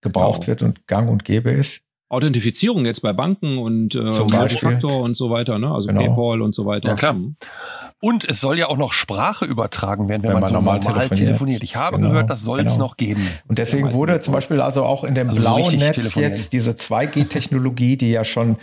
[0.00, 0.46] gebraucht genau.
[0.46, 1.85] wird und gang und gäbe ist.
[2.08, 4.12] Authentifizierung jetzt bei Banken und äh.
[4.12, 5.72] Faktor und so weiter, ne?
[5.72, 6.00] Also Genau.
[6.00, 6.90] PayPal und so weiter.
[6.90, 7.14] Ja, klar.
[7.14, 7.36] Mhm.
[8.00, 10.78] Und es soll ja auch noch Sprache übertragen werden, wenn, Wenn man, man so normal
[10.80, 11.26] normal, telefoniert.
[11.28, 11.62] telefoniert.
[11.64, 12.86] Ich habe Genau, gehört, das soll es genau.
[12.86, 13.26] noch geben.
[13.48, 16.52] Und deswegen wurde zum Beispiel also auch in dem Also so blauen richtig Netz jetzt
[16.52, 18.56] diese 2G-Technologie, die ja schon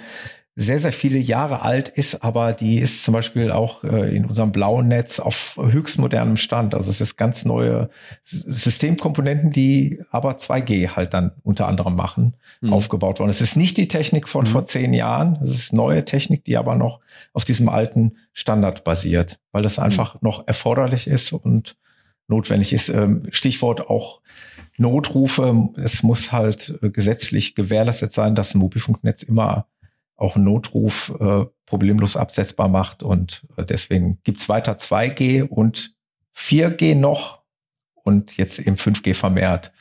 [0.56, 4.52] sehr, sehr viele Jahre alt ist, aber die ist zum Beispiel auch äh, in unserem
[4.52, 6.76] blauen Netz auf höchst modernem Stand.
[6.76, 7.90] Also es ist ganz neue
[8.22, 12.72] Systemkomponenten, die aber 2G halt dann unter anderem machen, Mhm.
[12.74, 13.30] aufgebaut worden.
[13.30, 14.50] Es ist nicht die Technik von Mhm.
[14.50, 17.00] vor zehn Jahren, es ist neue Technik, die aber noch
[17.34, 21.76] auf diesem alten Standard basiert, weil das einfach noch erforderlich ist und
[22.28, 22.90] notwendig ist.
[22.90, 24.22] Ähm, Stichwort auch
[24.78, 25.70] Notrufe.
[25.78, 29.68] Es muss halt äh, gesetzlich gewährleistet sein, dass ein Mobilfunknetz immer
[30.16, 33.04] auch einen Notruf äh, problemlos absetzbar macht.
[33.04, 35.94] Und äh, deswegen gibt's weiter 2G und
[36.36, 37.42] 4G noch
[38.04, 39.72] und jetzt eben 5G vermehrt.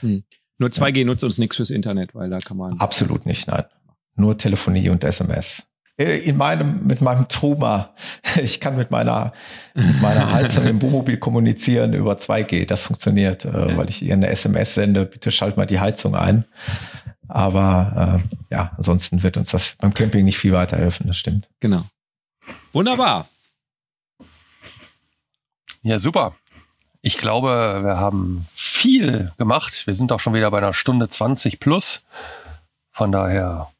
[0.00, 2.78] Nur 2G nutzt uns nichts fürs Internet, weil da kann man.
[2.78, 3.64] Absolut nicht, nein.
[4.14, 5.64] Nur Telefonie und SMS.
[5.96, 7.94] Äh, In meinem, mit meinem Truma.
[8.42, 9.32] Ich kann mit meiner,
[9.74, 12.64] mit meiner Heizung im Wohnmobil kommunizieren über 2G.
[12.64, 15.04] Das funktioniert, äh, weil ich ihr eine SMS sende.
[15.04, 16.46] Bitte schalt mal die Heizung ein.
[17.28, 18.20] Aber
[18.50, 21.06] äh, ja, ansonsten wird uns das beim Camping nicht viel weiterhelfen.
[21.06, 21.48] Das stimmt.
[21.60, 21.84] Genau.
[22.72, 23.26] Wunderbar.
[25.82, 26.34] Ja, super.
[27.00, 29.86] Ich glaube, wir haben viel gemacht.
[29.86, 32.04] Wir sind auch schon wieder bei einer Stunde 20 plus.
[32.92, 33.70] Von daher,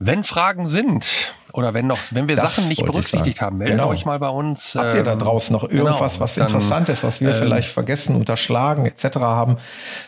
[0.00, 3.90] wenn Fragen sind oder wenn noch, wenn wir Das Sachen nicht berücksichtigt haben, meldet Genau.
[3.90, 4.74] euch mal bei uns.
[4.74, 7.36] Habt ihr da Ähm, draußen noch irgendwas, genau, was dann, interessant ist, was wir ähm,
[7.36, 9.16] vielleicht vergessen, unterschlagen etc.
[9.18, 9.58] haben?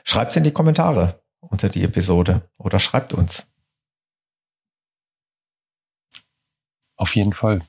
[0.05, 3.47] Schreibt's in die Kommentare unter die Episode oder schreibt uns.
[6.97, 7.63] Auf jeden Fall.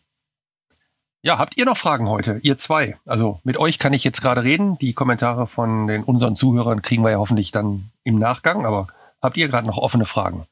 [1.23, 2.39] Ja, habt ihr noch Fragen heute?
[2.41, 2.97] Ihr zwei.
[3.05, 4.77] Also mit euch kann ich jetzt gerade reden.
[4.79, 8.65] Die Kommentare von den unseren Zuhörern kriegen wir ja hoffentlich dann im Nachgang.
[8.65, 8.87] Aber
[9.21, 10.47] habt ihr gerade noch offene Fragen?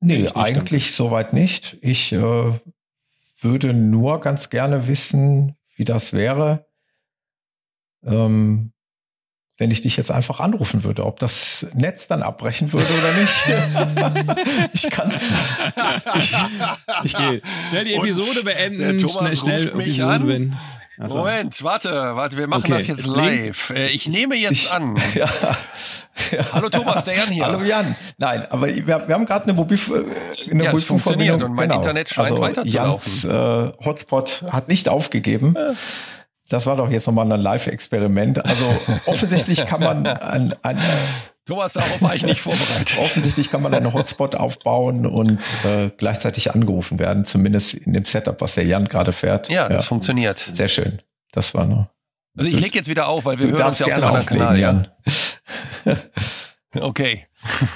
[0.00, 1.76] Nee, eigentlich soweit nicht.
[1.80, 2.52] Ich äh,
[3.40, 6.66] würde nur ganz gerne wissen, wie das wäre,
[8.04, 8.73] ähm,
[9.56, 13.12] wenn ich dich jetzt einfach anrufen würde, ob das Netz dann abbrechen würde oder
[14.26, 14.72] nicht.
[14.72, 15.12] ich kann.
[16.14, 16.22] Ich,
[17.04, 17.40] ich, Okay.
[17.70, 18.98] Schnell die Und Episode der beenden.
[18.98, 20.26] Thomas Schnell, schnell ruft mich Episode an.
[20.26, 20.58] beenden.
[20.96, 21.18] Achso.
[21.18, 23.70] Moment, warte, warte, wir machen Okay, das jetzt es klingt- live.
[23.70, 24.96] Äh, Ich nehme jetzt Ich- an.
[25.14, 25.28] ja,
[26.30, 26.44] ja.
[26.52, 27.44] Hallo Thomas, der Jan hier.
[27.46, 27.96] Hallo Jan.
[28.18, 31.70] Nein, aber wir, wir haben gerade eine, Mobil, äh, eine Ja, es funktioniert und mein
[31.70, 33.12] Internet scheint also weiterzulaufen.
[33.12, 35.56] Jans äh, Hotspot hat nicht aufgegeben.
[36.54, 38.44] Das war doch jetzt nochmal ein Live-Experiment.
[38.44, 38.64] Also
[39.06, 40.78] offensichtlich kann man ein, ein,
[41.46, 42.96] Thomas, darauf war ich nicht vorbereitet.
[42.96, 48.40] offensichtlich kann man einen Hotspot aufbauen und äh, gleichzeitig angerufen werden, zumindest in dem Setup,
[48.40, 49.48] was der Jan gerade fährt.
[49.48, 50.48] Ja, das funktioniert.
[50.52, 51.02] Sehr schön.
[51.32, 51.88] Das war noch.
[52.38, 54.38] Also ich lege jetzt wieder auf, weil wir hören uns ja auf dem anderen auflegen,
[54.38, 54.58] Kanal.
[54.60, 54.88] Jan.
[55.84, 55.96] Ja.
[56.82, 57.26] Okay.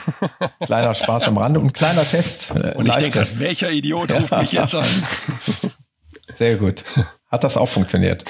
[0.64, 2.52] Kleiner Spaß am Rande und ein kleiner Test.
[2.52, 4.84] Und ich denke, welcher Idiot ruft mich jetzt an?
[6.32, 6.84] Sehr gut.
[7.28, 8.24] Hat das auch funktioniert.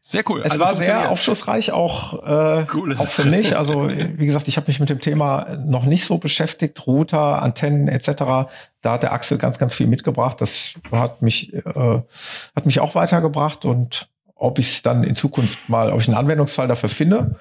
[0.00, 0.40] Sehr cool.
[0.42, 2.64] Es Also war sehr aufschlussreich, auch, äh,
[2.96, 3.56] auch für mich.
[3.56, 6.86] Also wie gesagt, ich habe mich mit dem Thema noch nicht so beschäftigt.
[6.86, 8.08] Router, Antennen etc.
[8.80, 10.40] Da hat der Axel ganz, ganz viel mitgebracht.
[10.40, 11.62] Das hat mich, äh,
[12.56, 13.66] hat mich auch weitergebracht.
[13.66, 17.36] Und ob ich es dann in Zukunft mal, ob ich einen Anwendungsfall dafür finde,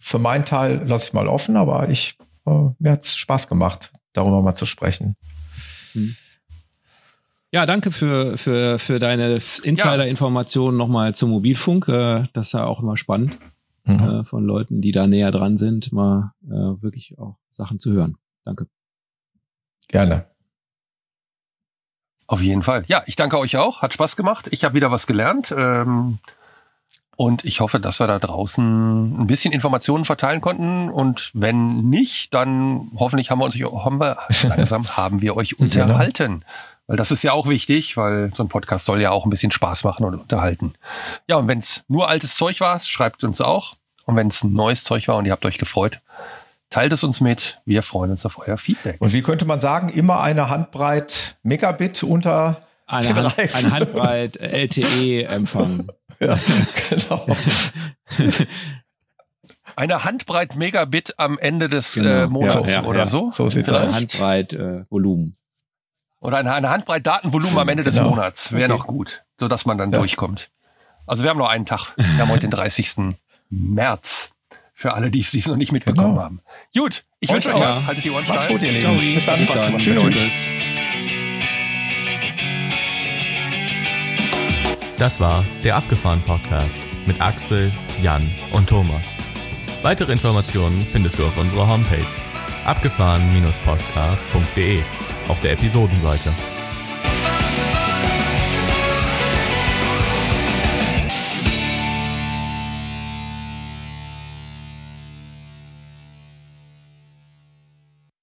[0.00, 1.56] für meinen Teil lasse ich mal offen.
[1.56, 2.50] Aber ich, äh,
[2.80, 5.14] mir hat es Spaß gemacht, darüber mal zu sprechen.
[7.52, 11.88] Ja, danke für, für, für deine Insider-Informationen nochmal zum Mobilfunk.
[11.88, 13.38] Äh, Das ist ja auch immer spannend,
[13.84, 14.00] Mhm.
[14.20, 16.50] äh, von Leuten, die da näher dran sind, mal äh,
[16.82, 18.16] wirklich auch Sachen zu hören.
[18.44, 18.66] Danke.
[19.88, 20.26] Gerne.
[22.26, 22.84] Auf jeden Fall.
[22.86, 23.82] Ja, ich danke euch auch.
[23.82, 24.48] Hat Spaß gemacht.
[24.52, 25.52] Ich habe wieder was gelernt.
[25.56, 26.18] Ähm,
[27.16, 30.88] und ich hoffe, dass wir da draußen ein bisschen Informationen verteilen konnten.
[30.90, 34.18] Und wenn nicht, dann hoffentlich haben wir uns haben wir,
[34.48, 36.44] langsam haben wir euch unterhalten.
[36.90, 39.52] Weil das ist ja auch wichtig, weil so ein Podcast soll ja auch ein bisschen
[39.52, 40.72] Spaß machen und unterhalten.
[41.28, 43.76] Ja, und wenn es nur altes Zeug war, schreibt uns auch.
[44.06, 46.00] Und wenn es neues Zeug war und ihr habt euch gefreut,
[46.68, 47.60] teilt es uns mit.
[47.64, 48.96] Wir freuen uns auf euer Feedback.
[48.98, 53.66] Und wie könnte man sagen, immer eine Handbreit Megabit unter Eine, Hand, Reifen.
[53.66, 55.86] ein Handbreit LTE-Empfang.
[56.18, 56.36] Ja,
[56.90, 57.24] genau.
[59.76, 62.10] Eine Handbreit Megabit am Ende des Genau.
[62.10, 63.06] äh, Monats Ja, ja, oder ja.
[63.06, 63.30] so.
[63.30, 63.94] So sieht's aus.
[63.94, 65.36] Handbreit äh, Volumen.
[66.20, 68.10] Oder eine, eine Handbreit Datenvolumen am Ende des Genau.
[68.10, 68.52] Monats.
[68.52, 68.78] Wäre Okay.
[68.78, 69.98] noch gut, sodass man dann Ja.
[69.98, 70.50] durchkommt.
[71.06, 71.92] Also wir haben noch einen Tag.
[71.96, 73.16] Wir haben heute den 30.
[73.50, 74.32] März.
[74.74, 76.22] Für alle, die es dies noch nicht mitbekommen Genau.
[76.22, 76.40] haben.
[76.74, 77.84] Gut, ich wünsche euch was.
[77.84, 78.52] Haltet die Ohren Macht's steif.
[78.52, 78.80] gut, ihr Lieben.
[78.82, 78.94] Ciao.
[78.96, 79.44] Bis dann.
[79.44, 79.82] Spaß gemacht.
[79.82, 80.02] Tschüss.
[80.02, 80.46] Tschüss.
[84.98, 87.70] Das war der Abgefahren Podcast mit Axel,
[88.02, 89.00] Jan und Thomas.
[89.82, 92.04] Weitere Informationen findest du auf unserer Homepage
[92.66, 94.80] abgefahren-podcast.de
[95.30, 96.59] auf der Episodenseite.